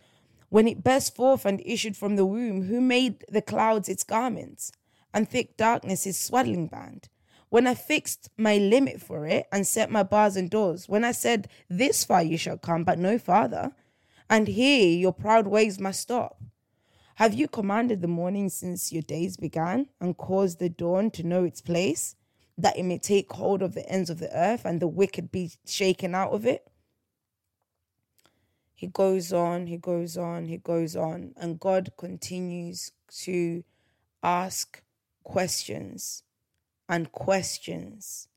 When 0.48 0.66
it 0.66 0.82
burst 0.82 1.14
forth 1.14 1.44
and 1.44 1.60
issued 1.64 1.96
from 1.96 2.16
the 2.16 2.24
womb, 2.24 2.62
who 2.62 2.80
made 2.80 3.24
the 3.28 3.42
clouds 3.42 3.88
its 3.88 4.02
garments, 4.02 4.72
and 5.12 5.28
thick 5.28 5.56
darkness 5.58 6.06
its 6.06 6.18
swaddling 6.18 6.68
band? 6.68 7.08
when 7.50 7.66
I 7.66 7.74
fixed 7.74 8.30
my 8.36 8.58
limit 8.58 9.00
for 9.00 9.26
it 9.26 9.46
and 9.50 9.66
set 9.66 9.90
my 9.90 10.02
bars 10.02 10.36
and 10.36 10.50
doors, 10.50 10.88
when 10.88 11.04
I 11.04 11.12
said, 11.12 11.48
This 11.68 12.04
far 12.04 12.22
you 12.22 12.36
shall 12.36 12.58
come, 12.58 12.84
but 12.84 12.98
no 12.98 13.18
farther, 13.18 13.72
and 14.28 14.48
here 14.48 14.90
your 14.90 15.12
proud 15.12 15.46
ways 15.46 15.80
must 15.80 16.00
stop. 16.00 16.42
Have 17.14 17.34
you 17.34 17.48
commanded 17.48 18.02
the 18.02 18.08
morning 18.08 18.48
since 18.48 18.92
your 18.92 19.02
days 19.02 19.36
began, 19.36 19.88
and 20.00 20.16
caused 20.16 20.58
the 20.58 20.68
dawn 20.68 21.10
to 21.12 21.22
know 21.22 21.44
its 21.44 21.60
place, 21.60 22.14
that 22.58 22.76
it 22.76 22.82
may 22.82 22.98
take 22.98 23.32
hold 23.32 23.62
of 23.62 23.74
the 23.74 23.88
ends 23.88 24.10
of 24.10 24.18
the 24.18 24.36
earth 24.36 24.64
and 24.64 24.80
the 24.80 24.88
wicked 24.88 25.30
be 25.30 25.52
shaken 25.64 26.14
out 26.14 26.32
of 26.32 26.44
it? 26.44 26.68
He 28.74 28.86
goes 28.86 29.32
on, 29.32 29.66
he 29.66 29.76
goes 29.76 30.16
on, 30.16 30.46
he 30.46 30.58
goes 30.58 30.94
on, 30.94 31.32
and 31.36 31.58
God 31.58 31.92
continues 31.96 32.92
to 33.22 33.64
ask 34.22 34.82
questions 35.24 36.22
and 36.88 37.10
questions. 37.10 38.28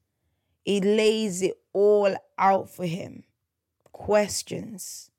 He 0.64 0.82
lays 0.82 1.42
it 1.42 1.60
all 1.74 2.16
out 2.38 2.70
for 2.70 2.86
him. 2.86 3.24
Questions. 3.92 5.12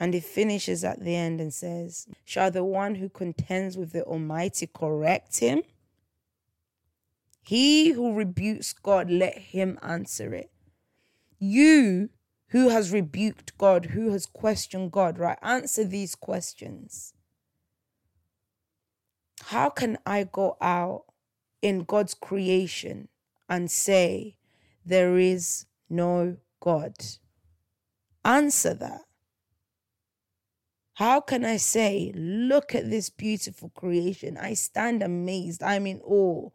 And 0.00 0.14
he 0.14 0.20
finishes 0.20 0.84
at 0.84 1.00
the 1.04 1.14
end 1.14 1.40
and 1.40 1.52
says, 1.52 2.06
Shall 2.24 2.50
the 2.50 2.64
one 2.64 2.96
who 2.96 3.08
contends 3.08 3.76
with 3.76 3.92
the 3.92 4.04
Almighty 4.04 4.66
correct 4.66 5.38
him? 5.38 5.62
He 7.48 7.92
who 7.92 8.12
rebukes 8.12 8.74
God, 8.74 9.10
let 9.10 9.38
him 9.38 9.78
answer 9.80 10.34
it. 10.34 10.50
You 11.38 12.10
who 12.48 12.68
has 12.68 12.92
rebuked 12.92 13.56
God, 13.56 13.86
who 13.86 14.10
has 14.10 14.26
questioned 14.26 14.92
God, 14.92 15.18
right? 15.18 15.38
Answer 15.40 15.84
these 15.84 16.14
questions. 16.14 17.14
How 19.44 19.70
can 19.70 19.96
I 20.04 20.28
go 20.30 20.58
out 20.60 21.04
in 21.62 21.84
God's 21.84 22.12
creation 22.12 23.08
and 23.48 23.70
say, 23.70 24.36
There 24.84 25.16
is 25.16 25.64
no 25.88 26.36
God? 26.60 26.96
Answer 28.26 28.74
that. 28.74 29.04
How 30.96 31.22
can 31.22 31.46
I 31.46 31.56
say, 31.56 32.12
Look 32.14 32.74
at 32.74 32.90
this 32.90 33.08
beautiful 33.08 33.70
creation? 33.70 34.36
I 34.36 34.52
stand 34.52 35.02
amazed. 35.02 35.62
I'm 35.62 35.86
in 35.86 36.02
awe. 36.04 36.50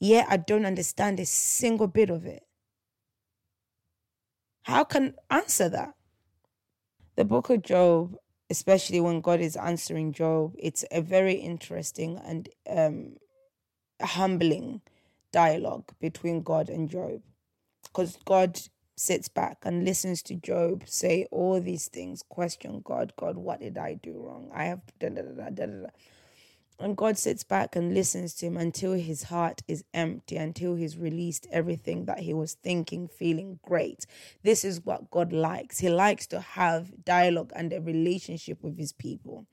Yet 0.00 0.26
I 0.30 0.38
don't 0.38 0.66
understand 0.66 1.20
a 1.20 1.26
single 1.26 1.88
bit 1.88 2.10
of 2.10 2.26
it. 2.26 2.44
How 4.64 4.84
can 4.84 5.14
answer 5.30 5.68
that? 5.70 5.94
The 7.16 7.24
book 7.24 7.50
of 7.50 7.62
Job, 7.62 8.16
especially 8.50 9.00
when 9.00 9.20
God 9.20 9.40
is 9.40 9.56
answering 9.56 10.12
Job, 10.12 10.54
it's 10.58 10.84
a 10.90 11.02
very 11.02 11.34
interesting 11.34 12.20
and 12.24 12.48
um, 12.68 13.16
humbling 14.02 14.82
dialogue 15.32 15.92
between 16.00 16.42
God 16.42 16.70
and 16.70 16.90
Job. 16.90 17.22
Because 17.84 18.18
God 18.24 18.60
sits 18.96 19.28
back 19.28 19.58
and 19.64 19.84
listens 19.84 20.22
to 20.24 20.34
Job 20.36 20.84
say 20.86 21.26
all 21.30 21.60
these 21.60 21.88
things, 21.88 22.22
question 22.28 22.82
God, 22.84 23.12
God, 23.18 23.36
what 23.36 23.60
did 23.60 23.78
I 23.78 23.94
do 23.94 24.22
wrong? 24.22 24.50
I 24.54 24.64
have 24.64 24.80
da 25.00 25.08
da 25.10 25.22
da 25.22 25.32
da 25.32 25.50
da 25.50 25.66
da. 25.66 25.88
And 26.80 26.96
God 26.96 27.18
sits 27.18 27.44
back 27.44 27.76
and 27.76 27.92
listens 27.92 28.32
to 28.36 28.46
him 28.46 28.56
until 28.56 28.94
his 28.94 29.24
heart 29.24 29.62
is 29.68 29.84
empty, 29.92 30.36
until 30.36 30.76
he's 30.76 30.96
released 30.96 31.46
everything 31.52 32.06
that 32.06 32.20
he 32.20 32.32
was 32.32 32.54
thinking, 32.54 33.06
feeling 33.06 33.60
great. 33.62 34.06
This 34.42 34.64
is 34.64 34.82
what 34.82 35.10
God 35.10 35.30
likes. 35.30 35.78
He 35.78 35.90
likes 35.90 36.26
to 36.28 36.40
have 36.40 37.04
dialogue 37.04 37.52
and 37.54 37.70
a 37.74 37.82
relationship 37.82 38.62
with 38.62 38.78
his 38.78 38.94
people. 38.94 39.46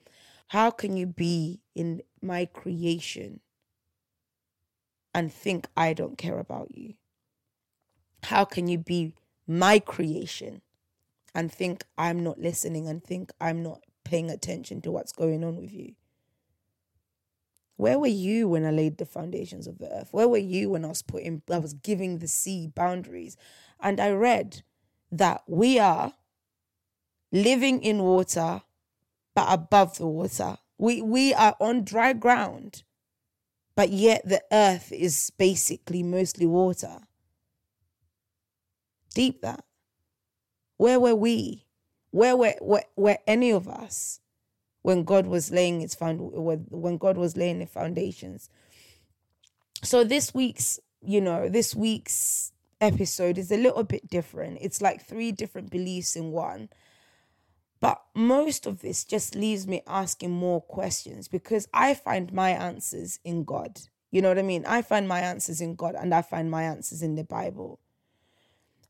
How 0.48 0.72
can 0.72 0.96
you 0.96 1.06
be 1.06 1.60
in 1.76 2.02
my 2.22 2.46
creation 2.46 3.42
and 5.14 5.34
think 5.34 5.68
I 5.76 5.92
don't 5.92 6.18
care 6.18 6.40
about 6.40 6.74
you? 6.74 6.94
How 8.24 8.46
can 8.46 8.70
you 8.70 8.78
be 8.78 9.14
my 9.46 9.80
creation 9.80 10.62
and 11.36 11.52
think 11.52 11.84
I'm 11.98 12.24
not 12.24 12.40
listening 12.40 12.88
and 12.88 13.04
think 13.04 13.34
I'm 13.42 13.62
not 13.62 13.82
paying 14.06 14.30
attention 14.30 14.80
to 14.84 14.92
what's 14.92 15.12
going 15.12 15.44
on 15.44 15.58
with 15.58 15.74
you? 15.74 15.96
Where 17.78 17.98
were 18.00 18.08
you 18.08 18.48
when 18.48 18.66
I 18.66 18.72
laid 18.72 18.98
the 18.98 19.06
foundations 19.06 19.68
of 19.68 19.78
the 19.78 19.92
earth? 19.92 20.10
Where 20.12 20.28
were 20.28 20.38
you 20.38 20.72
when 20.72 20.84
I 20.84 20.90
was 20.90 21.02
putting 21.02 21.42
I 21.50 21.60
was 21.60 21.74
giving 21.74 22.18
the 22.20 22.28
sea 22.28 22.68
boundaries? 22.68 23.38
And 23.80 24.00
I 24.00 24.12
read 24.12 24.64
that 25.12 25.44
we 25.48 25.80
are 25.80 26.14
living 27.32 27.82
in 27.82 28.00
water 28.04 28.62
but 29.36 29.54
above 29.54 29.98
the 29.98 30.08
water. 30.08 30.58
We 30.78 31.02
we 31.02 31.34
are 31.34 31.56
on 31.60 31.84
dry 31.84 32.14
ground 32.14 32.84
but 33.78 33.92
yet 33.92 34.28
the 34.28 34.44
earth 34.52 34.92
is 34.92 35.30
basically 35.38 36.02
mostly 36.02 36.48
water. 36.48 36.98
Deep 39.14 39.42
that. 39.42 39.64
Where 40.78 41.00
were 41.00 41.16
we 41.16 41.68
Where 42.10 42.36
were, 42.36 42.56
were, 42.60 42.84
were 42.96 43.20
any 43.28 43.52
of 43.52 43.68
us 43.68 44.20
when 44.88 45.04
God 45.04 45.28
was 45.28 45.52
laying 45.52 45.82
its 45.82 45.96
found 45.96 46.22
when 46.22 46.98
God 46.98 47.18
was 47.18 47.36
laying 47.36 47.60
the 47.60 47.66
foundations? 47.66 48.50
So 49.84 50.06
this 50.06 50.34
week's, 50.34 50.80
you 51.02 51.20
know, 51.20 51.50
this 51.50 51.76
week's 51.76 52.54
episode 52.80 53.38
is 53.38 53.52
a 53.52 53.58
little 53.58 53.84
bit 53.84 54.10
different. 54.10 54.60
It's 54.62 54.82
like 54.82 55.06
three 55.06 55.34
different 55.34 55.72
beliefs 55.72 56.16
in 56.16 56.32
one. 56.32 56.70
But 57.82 58.02
most 58.16 58.66
of 58.66 58.80
this 58.80 59.04
just 59.04 59.36
leaves 59.36 59.68
me 59.68 59.82
asking 59.88 60.32
more 60.32 60.62
questions 60.62 61.28
because 61.28 61.68
I 61.74 61.94
find 61.94 62.32
my 62.32 62.52
answers 62.52 63.20
in 63.26 63.44
God. 63.44 63.82
You 64.10 64.22
know 64.22 64.30
what 64.30 64.40
I 64.40 64.44
mean? 64.44 64.66
I 64.66 64.84
find 64.84 65.06
my 65.06 65.20
answers 65.20 65.60
in 65.60 65.76
God 65.76 65.96
and 65.96 66.16
I 66.16 66.22
find 66.22 66.50
my 66.50 66.64
answers 66.64 67.02
in 67.02 67.16
the 67.16 67.26
Bible. 67.26 67.82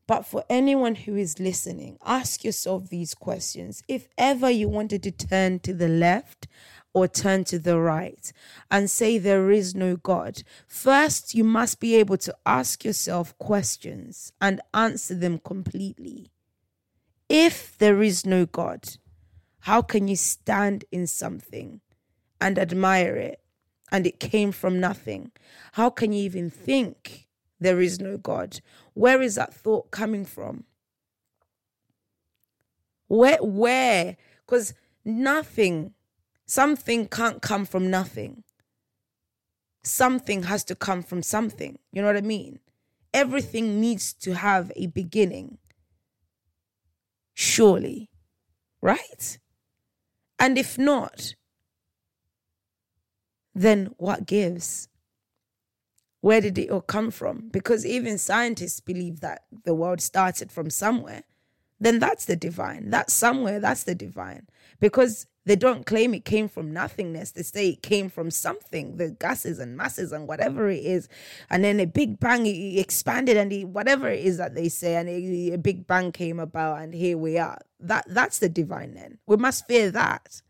But 0.08 0.24
for 0.24 0.42
anyone 0.48 0.94
who 0.94 1.16
is 1.16 1.38
listening, 1.38 1.98
ask 2.02 2.42
yourself 2.42 2.88
these 2.88 3.12
questions. 3.12 3.82
If 3.88 4.08
ever 4.16 4.50
you 4.50 4.66
wanted 4.66 5.02
to 5.02 5.10
turn 5.10 5.58
to 5.60 5.74
the 5.74 5.86
left 5.86 6.48
or 6.94 7.06
turn 7.06 7.44
to 7.44 7.58
the 7.58 7.78
right 7.78 8.32
and 8.70 8.90
say 8.90 9.18
there 9.18 9.50
is 9.50 9.74
no 9.74 9.96
God, 9.96 10.42
first 10.66 11.34
you 11.34 11.44
must 11.44 11.78
be 11.78 11.94
able 11.96 12.16
to 12.16 12.34
ask 12.46 12.86
yourself 12.86 13.36
questions 13.36 14.32
and 14.40 14.62
answer 14.72 15.14
them 15.14 15.38
completely. 15.38 16.32
If 17.28 17.76
there 17.76 18.02
is 18.02 18.24
no 18.24 18.46
God, 18.46 18.88
how 19.60 19.82
can 19.82 20.08
you 20.08 20.16
stand 20.16 20.86
in 20.90 21.06
something 21.06 21.82
and 22.40 22.58
admire 22.58 23.16
it 23.16 23.42
and 23.92 24.06
it 24.06 24.20
came 24.20 24.52
from 24.52 24.80
nothing? 24.80 25.32
How 25.72 25.90
can 25.90 26.14
you 26.14 26.22
even 26.22 26.48
think 26.48 27.27
there 27.60 27.80
is 27.80 28.00
no 28.00 28.16
God? 28.16 28.60
Where 28.94 29.20
is 29.22 29.34
that 29.36 29.54
thought 29.54 29.90
coming 29.90 30.24
from? 30.24 30.64
Where, 33.08 33.38
where? 33.40 34.16
Because 34.46 34.74
nothing, 35.04 35.94
something 36.46 37.08
can't 37.08 37.42
come 37.42 37.64
from 37.64 37.90
nothing. 37.90 38.44
Something 39.82 40.44
has 40.44 40.64
to 40.64 40.74
come 40.74 41.02
from 41.02 41.22
something. 41.22 41.78
You 41.92 42.02
know 42.02 42.08
what 42.08 42.16
I 42.16 42.22
mean? 42.22 42.60
Everything 43.14 43.80
needs 43.80 44.12
to 44.14 44.34
have 44.34 44.70
a 44.76 44.86
beginning 44.88 45.58
surely, 47.38 48.10
right? 48.82 49.38
And 50.40 50.58
if 50.58 50.76
not, 50.76 51.34
then 53.54 53.94
what 53.96 54.26
gives? 54.26 54.88
Where 56.20 56.40
did 56.40 56.58
it 56.58 56.70
all 56.70 56.80
come 56.80 57.10
from? 57.10 57.48
Because 57.50 57.86
even 57.86 58.18
scientists 58.18 58.80
believe 58.80 59.20
that 59.20 59.42
the 59.64 59.74
world 59.74 60.00
started 60.00 60.50
from 60.50 60.70
somewhere. 60.70 61.22
Then 61.80 62.00
that's 62.00 62.24
the 62.24 62.36
divine. 62.36 62.90
That's 62.90 63.12
somewhere, 63.12 63.60
that's 63.60 63.84
the 63.84 63.94
divine. 63.94 64.48
Because 64.80 65.26
they 65.48 65.56
don't 65.56 65.86
claim 65.86 66.12
it 66.12 66.24
came 66.24 66.48
from 66.48 66.72
nothingness. 66.72 67.30
They 67.30 67.42
say 67.42 67.68
it 67.70 67.82
came 67.82 68.10
from 68.10 68.30
something, 68.30 68.96
the 68.96 69.12
gases 69.12 69.58
and 69.58 69.76
masses 69.76 70.12
and 70.12 70.28
whatever 70.28 70.68
it 70.68 70.84
is. 70.84 71.08
And 71.48 71.64
then 71.64 71.80
a 71.80 71.86
big 71.86 72.20
bang 72.20 72.46
it 72.46 72.78
expanded 72.78 73.36
and 73.36 73.52
it, 73.52 73.64
whatever 73.64 74.08
it 74.08 74.24
is 74.24 74.36
that 74.36 74.54
they 74.54 74.68
say, 74.68 74.96
and 74.96 75.08
a, 75.08 75.54
a 75.54 75.58
big 75.58 75.86
bang 75.86 76.12
came 76.12 76.38
about, 76.38 76.82
and 76.82 76.92
here 76.92 77.16
we 77.16 77.38
are. 77.38 77.58
That 77.80 78.04
that's 78.08 78.40
the 78.40 78.48
divine 78.48 78.94
then. 78.94 79.18
We 79.26 79.36
must 79.36 79.66
fear 79.66 79.90
that. 79.92 80.42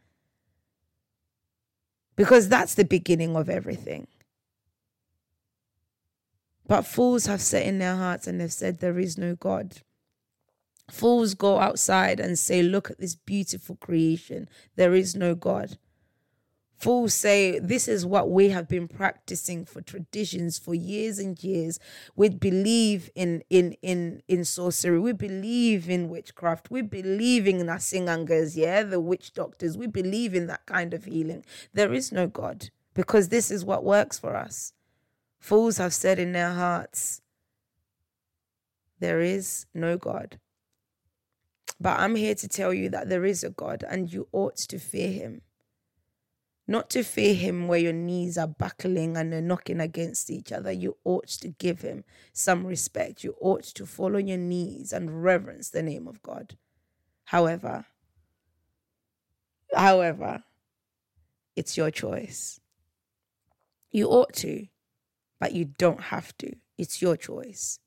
Because 2.17 2.49
that's 2.49 2.75
the 2.75 2.85
beginning 2.85 3.37
of 3.37 3.49
everything. 3.49 4.09
But 6.69 6.83
fools 6.87 7.27
have 7.27 7.41
set 7.41 7.67
in 7.67 7.79
their 7.79 7.97
hearts 7.97 8.27
and 8.27 8.41
they've 8.41 8.53
said 8.53 8.79
there 8.79 8.99
is 8.99 9.19
no 9.19 9.35
God. 9.35 9.79
Fools 10.91 11.35
go 11.35 11.59
outside 11.59 12.21
and 12.21 12.39
say, 12.39 12.63
Look 12.63 12.91
at 12.91 13.01
this 13.01 13.17
beautiful 13.17 13.77
creation. 13.77 14.49
There 14.77 14.95
is 14.95 15.17
no 15.17 15.35
God. 15.35 15.79
Fools 16.77 17.15
say, 17.15 17.59
This 17.59 17.89
is 17.89 18.07
what 18.07 18.31
we 18.31 18.51
have 18.51 18.69
been 18.69 18.87
practicing 18.87 19.65
for 19.65 19.81
traditions 19.81 20.59
for 20.59 20.75
years 20.75 21.19
and 21.19 21.43
years. 21.43 21.79
We 22.15 22.29
believe 22.29 23.11
in 23.15 23.43
in 23.49 23.73
in 23.83 24.23
in 24.29 24.45
sorcery. 24.45 25.01
We 25.01 25.13
believe 25.13 25.89
in 25.89 26.11
witchcraft. 26.11 26.71
We 26.71 26.83
believe 26.83 27.47
in 27.49 27.59
Nasingangers, 27.59 28.57
yeah, 28.57 28.83
the 28.83 29.01
witch 29.01 29.33
doctors. 29.33 29.77
We 29.77 29.87
believe 29.87 30.35
in 30.35 30.47
that 30.49 30.67
kind 30.67 30.93
of 30.93 31.07
healing. 31.07 31.45
There 31.73 31.95
is 31.95 32.13
no 32.13 32.27
God 32.27 32.69
because 32.95 33.29
this 33.29 33.51
is 33.51 33.65
what 33.65 33.85
works 33.85 34.19
for 34.19 34.37
us. 34.37 34.75
Fools 35.39 35.79
have 35.79 35.95
said 35.95 36.19
in 36.19 36.33
their 36.33 36.53
hearts, 36.53 37.23
There 38.99 39.21
is 39.21 39.67
no 39.75 39.97
God. 39.97 40.39
But 41.81 42.01
I'm 42.01 42.17
here 42.17 42.35
to 42.35 42.49
tell 42.49 42.75
you 42.75 42.89
that 42.91 43.09
there 43.09 43.25
is 43.25 43.45
a 43.45 43.51
God 43.51 43.85
and 43.89 44.13
you 44.13 44.29
ought 44.33 44.57
to 44.57 44.79
fear 44.79 45.13
him. 45.13 45.43
Not 46.71 46.91
to 46.91 47.03
fear 47.03 47.35
him 47.35 47.67
where 47.67 47.79
your 47.79 47.95
knees 47.95 48.37
are 48.37 48.47
buckling 48.47 49.17
and 49.17 49.33
they're 49.33 49.41
knocking 49.41 49.81
against 49.81 50.29
each 50.29 50.53
other. 50.53 50.71
You 50.71 50.99
ought 51.05 51.29
to 51.29 51.49
give 51.49 51.81
him 51.81 52.05
some 52.33 52.67
respect. 52.67 53.25
You 53.25 53.37
ought 53.41 53.63
to 53.63 53.87
fall 53.87 54.17
on 54.17 54.27
your 54.27 54.39
knees 54.39 54.93
and 54.93 55.23
reverence 55.23 55.71
the 55.71 55.83
name 55.83 56.07
of 56.07 56.21
God. 56.21 56.59
However, 57.25 57.87
however, 59.75 60.43
it's 61.57 61.77
your 61.77 61.91
choice. 61.91 62.61
You 63.91 64.09
ought 64.09 64.35
to, 64.35 64.67
but 65.41 65.53
you 65.53 65.67
don't 65.79 66.03
have 66.05 66.37
to. 66.39 66.53
It's 66.77 67.03
your 67.03 67.17
choice. 67.17 67.79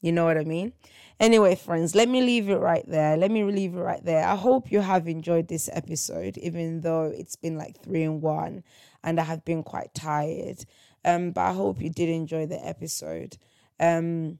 You 0.00 0.12
know 0.12 0.26
what 0.26 0.36
I 0.36 0.44
mean? 0.44 0.74
Anyway, 1.18 1.54
friends, 1.54 1.94
let 1.94 2.10
me 2.10 2.20
leave 2.20 2.50
it 2.50 2.56
right 2.56 2.84
there. 2.86 3.16
Let 3.16 3.30
me 3.30 3.42
leave 3.42 3.74
it 3.74 3.80
right 3.80 4.04
there. 4.04 4.26
I 4.26 4.34
hope 4.34 4.70
you 4.70 4.80
have 4.80 5.08
enjoyed 5.08 5.48
this 5.48 5.70
episode, 5.72 6.36
even 6.36 6.82
though 6.82 7.04
it's 7.04 7.36
been 7.36 7.56
like 7.56 7.82
three 7.82 8.02
and 8.02 8.20
one 8.20 8.64
and 9.02 9.20
I 9.20 9.24
have 9.24 9.44
been 9.44 9.62
quite 9.62 9.94
tired. 9.94 10.64
Um, 11.04 11.30
but 11.30 11.42
I 11.42 11.52
hope 11.52 11.80
you 11.80 11.90
did 11.90 12.08
enjoy 12.08 12.46
the 12.46 12.66
episode. 12.66 13.36
Um, 13.78 14.38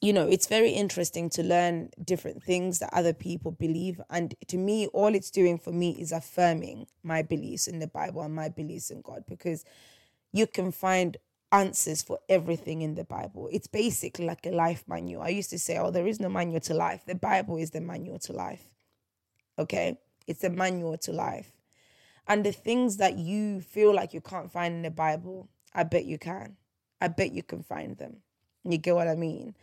you 0.00 0.14
know, 0.14 0.26
it's 0.26 0.46
very 0.46 0.70
interesting 0.70 1.28
to 1.30 1.42
learn 1.42 1.90
different 2.02 2.42
things 2.42 2.78
that 2.78 2.88
other 2.92 3.12
people 3.12 3.52
believe. 3.52 4.00
And 4.08 4.34
to 4.48 4.56
me, 4.56 4.86
all 4.88 5.14
it's 5.14 5.30
doing 5.30 5.58
for 5.58 5.72
me 5.72 5.90
is 6.00 6.10
affirming 6.10 6.86
my 7.02 7.20
beliefs 7.20 7.66
in 7.66 7.80
the 7.80 7.86
Bible 7.86 8.22
and 8.22 8.34
my 8.34 8.48
beliefs 8.48 8.90
in 8.90 9.02
God 9.02 9.24
because 9.28 9.64
you 10.32 10.46
can 10.46 10.72
find 10.72 11.16
answers 11.52 12.02
for 12.02 12.18
everything 12.28 12.82
in 12.82 12.94
the 12.94 13.04
Bible. 13.04 13.48
It's 13.52 13.66
basically 13.66 14.24
like 14.24 14.46
a 14.46 14.50
life 14.50 14.84
manual. 14.86 15.22
I 15.22 15.28
used 15.28 15.50
to 15.50 15.58
say, 15.58 15.78
oh, 15.78 15.90
there 15.90 16.06
is 16.06 16.20
no 16.20 16.28
manual 16.28 16.60
to 16.60 16.74
life. 16.74 17.04
The 17.06 17.14
Bible 17.14 17.56
is 17.56 17.70
the 17.70 17.80
manual 17.80 18.18
to 18.20 18.32
life. 18.32 18.64
Okay? 19.58 19.98
It's 20.26 20.40
the 20.40 20.50
manual 20.50 20.96
to 20.98 21.12
life. 21.12 21.52
And 22.28 22.44
the 22.44 22.52
things 22.52 22.98
that 22.98 23.18
you 23.18 23.60
feel 23.60 23.92
like 23.92 24.14
you 24.14 24.20
can't 24.20 24.52
find 24.52 24.74
in 24.74 24.82
the 24.82 24.90
Bible, 24.90 25.48
I 25.74 25.82
bet 25.82 26.04
you 26.04 26.18
can. 26.18 26.56
I 27.00 27.08
bet 27.08 27.32
you 27.32 27.42
can 27.42 27.62
find 27.62 27.96
them. 27.96 28.18
You 28.64 28.78
get 28.78 28.94
what 28.94 29.08
I 29.08 29.16
mean? 29.16 29.56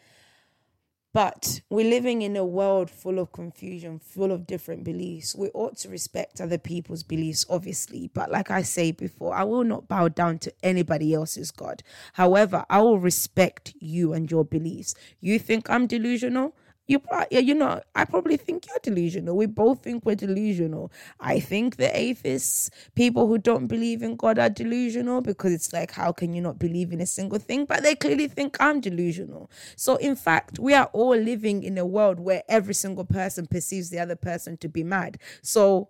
But 1.14 1.62
we're 1.70 1.89
living 1.89 2.22
in 2.22 2.36
a 2.36 2.45
world 2.45 2.91
full 2.91 3.18
of 3.18 3.32
confusion, 3.32 3.99
full 3.99 4.32
of 4.32 4.45
different 4.45 4.84
beliefs. 4.84 5.36
We 5.36 5.49
ought 5.49 5.78
to 5.78 5.89
respect 5.89 6.39
other 6.39 6.58
people's 6.58 7.03
beliefs, 7.03 7.45
obviously. 7.49 8.12
But 8.14 8.30
like 8.30 8.51
I 8.51 8.62
say 8.62 8.91
before, 8.91 9.34
I 9.34 9.43
will 9.43 9.64
not 9.64 9.88
bow 9.88 10.10
down 10.10 10.38
to 10.39 10.53
anybody 10.62 11.14
else's 11.14 11.49
God. 11.49 11.82
However, 12.14 12.66
I 12.70 12.82
will 12.82 12.99
respect 12.99 13.74
you 13.80 14.14
and 14.14 14.30
your 14.30 14.43
beliefs. 14.45 14.93
You 15.20 15.39
think 15.39 15.70
I'm 15.70 15.88
delusional? 15.88 16.53
You 16.88 17.01
you 17.29 17.53
know 17.53 17.81
i 17.95 18.05
probably 18.05 18.38
think 18.38 18.65
you're 18.67 18.77
delusional. 18.81 19.35
We 19.35 19.45
both 19.45 19.83
think 19.83 20.05
we're 20.05 20.15
delusional. 20.15 20.91
I 21.19 21.39
think 21.39 21.75
the 21.77 21.95
atheists 21.97 22.69
people 22.95 23.27
who 23.27 23.38
don't 23.38 23.67
believe 23.67 24.01
in 24.01 24.15
god 24.15 24.39
are 24.39 24.49
delusional 24.49 25.21
because 25.21 25.51
it's 25.53 25.73
like 25.73 25.91
how 25.91 26.11
can 26.11 26.33
you 26.33 26.41
not 26.41 26.59
believe 26.59 26.91
in 26.91 27.01
a 27.01 27.05
single 27.05 27.39
thing? 27.39 27.65
But 27.65 27.83
they 27.83 27.95
clearly 27.95 28.27
think 28.27 28.57
i'm 28.59 28.79
delusional. 28.79 29.49
So 29.75 29.95
in 29.97 30.15
fact 30.15 30.59
we 30.59 30.73
are 30.73 30.89
all 30.93 31.15
living 31.15 31.63
in 31.63 31.77
a 31.77 31.85
world 31.85 32.19
where 32.19 32.43
every 32.47 32.73
single 32.73 33.05
person 33.05 33.47
perceives 33.47 33.89
the 33.89 33.99
other 33.99 34.15
person 34.15 34.57
to 34.57 34.69
be 34.69 34.83
mad. 34.83 35.19
So 35.41 35.89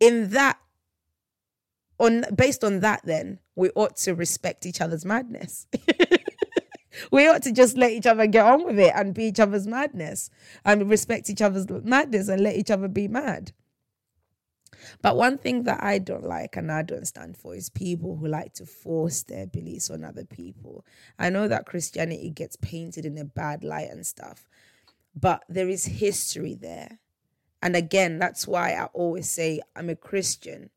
in 0.00 0.30
that 0.30 0.58
on 1.98 2.24
based 2.34 2.64
on 2.64 2.80
that 2.80 3.00
then 3.04 3.38
we 3.56 3.70
ought 3.74 3.96
to 3.96 4.14
respect 4.14 4.64
each 4.64 4.80
other's 4.80 5.04
madness 5.04 5.66
we 7.10 7.28
ought 7.28 7.42
to 7.42 7.52
just 7.52 7.76
let 7.76 7.92
each 7.92 8.06
other 8.06 8.26
get 8.26 8.44
on 8.44 8.64
with 8.64 8.78
it 8.78 8.92
and 8.94 9.14
be 9.14 9.24
each 9.24 9.40
other's 9.40 9.66
madness 9.66 10.30
and 10.64 10.88
respect 10.88 11.30
each 11.30 11.42
other's 11.42 11.66
madness 11.68 12.28
and 12.28 12.42
let 12.42 12.56
each 12.56 12.70
other 12.70 12.88
be 12.88 13.08
mad. 13.08 13.52
But 15.02 15.16
one 15.16 15.36
thing 15.36 15.64
that 15.64 15.82
I 15.82 15.98
don't 15.98 16.24
like 16.24 16.56
and 16.56 16.72
I 16.72 16.82
don't 16.82 17.06
stand 17.06 17.36
for 17.36 17.54
is 17.54 17.68
people 17.68 18.16
who 18.16 18.26
like 18.26 18.54
to 18.54 18.66
force 18.66 19.22
their 19.22 19.46
beliefs 19.46 19.90
on 19.90 20.04
other 20.04 20.24
people. 20.24 20.84
I 21.18 21.28
know 21.28 21.48
that 21.48 21.66
Christianity 21.66 22.30
gets 22.30 22.56
painted 22.56 23.04
in 23.04 23.18
a 23.18 23.24
bad 23.24 23.62
light 23.62 23.90
and 23.90 24.06
stuff, 24.06 24.48
but 25.14 25.44
there 25.48 25.68
is 25.68 25.84
history 25.84 26.54
there. 26.54 26.98
And 27.62 27.76
again, 27.76 28.18
that's 28.18 28.48
why 28.48 28.72
I 28.72 28.84
always 28.86 29.28
say 29.28 29.60
I'm 29.76 29.90
a 29.90 29.96
Christian 29.96 30.70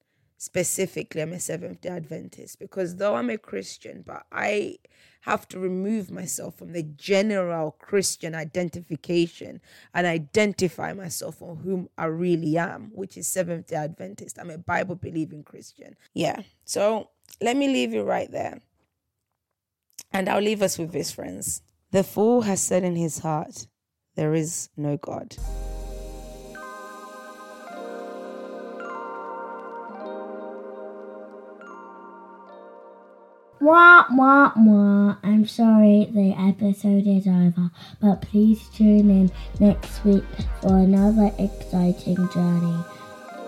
specifically 0.43 1.21
I'm 1.21 1.31
a 1.31 1.39
Seventh 1.39 1.79
day 1.79 1.89
Adventist 1.89 2.59
because 2.59 2.97
though 2.97 3.15
I'm 3.15 3.29
a 3.29 3.37
Christian, 3.37 4.03
but 4.05 4.23
I 4.29 4.75
have 5.23 5.47
to 5.47 5.57
remove 5.59 6.11
myself 6.11 6.57
from 6.57 6.73
the 6.73 6.83
general 6.83 7.71
Christian 7.79 8.35
identification 8.35 9.61
and 9.93 10.05
identify 10.05 10.91
myself 10.91 11.41
on 11.41 11.57
whom 11.57 11.87
I 11.97 12.05
really 12.05 12.57
am, 12.57 12.91
which 12.93 13.15
is 13.17 13.25
Seventh 13.25 13.67
day 13.67 13.77
Adventist. 13.77 14.37
I'm 14.37 14.49
a 14.49 14.57
Bible 14.57 14.95
believing 14.95 15.43
Christian. 15.43 15.95
Yeah. 16.13 16.41
So 16.65 17.09
let 17.39 17.55
me 17.55 17.69
leave 17.69 17.93
you 17.93 18.03
right 18.03 18.29
there. 18.29 18.61
And 20.11 20.27
I'll 20.27 20.41
leave 20.41 20.61
us 20.61 20.77
with 20.77 20.91
this, 20.91 21.11
friends. 21.11 21.61
The 21.91 22.03
fool 22.03 22.41
has 22.41 22.61
said 22.61 22.83
in 22.83 22.97
his 22.97 23.19
heart, 23.19 23.67
There 24.15 24.33
is 24.33 24.69
no 24.75 24.97
God. 24.97 25.37
Wah, 33.63 34.03
wah, 34.11 34.51
wah. 34.57 35.15
I'm 35.23 35.47
sorry 35.47 36.09
the 36.11 36.35
episode 36.37 37.07
is 37.07 37.25
over, 37.25 37.71
but 38.01 38.21
please 38.21 38.59
tune 38.75 39.09
in 39.09 39.31
next 39.57 40.03
week 40.03 40.25
for 40.61 40.79
another 40.79 41.31
exciting 41.39 42.27
journey. 42.31 42.83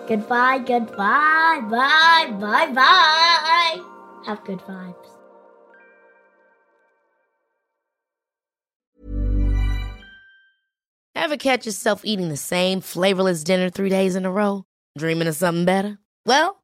Goodbye, 0.08 0.60
goodbye, 0.60 1.60
bye, 1.70 2.32
bye, 2.40 2.72
bye. 2.72 3.82
Have 4.26 4.42
good 4.46 4.60
vibes. 4.60 4.96
Ever 11.14 11.36
catch 11.36 11.66
yourself 11.66 12.06
eating 12.06 12.30
the 12.30 12.38
same 12.38 12.80
flavorless 12.80 13.44
dinner 13.44 13.70
three 13.70 13.90
days 13.90 14.16
in 14.16 14.26
a 14.26 14.32
row? 14.32 14.64
Dreaming 14.98 15.28
of 15.28 15.36
something 15.36 15.66
better? 15.66 16.00
Well, 16.26 16.64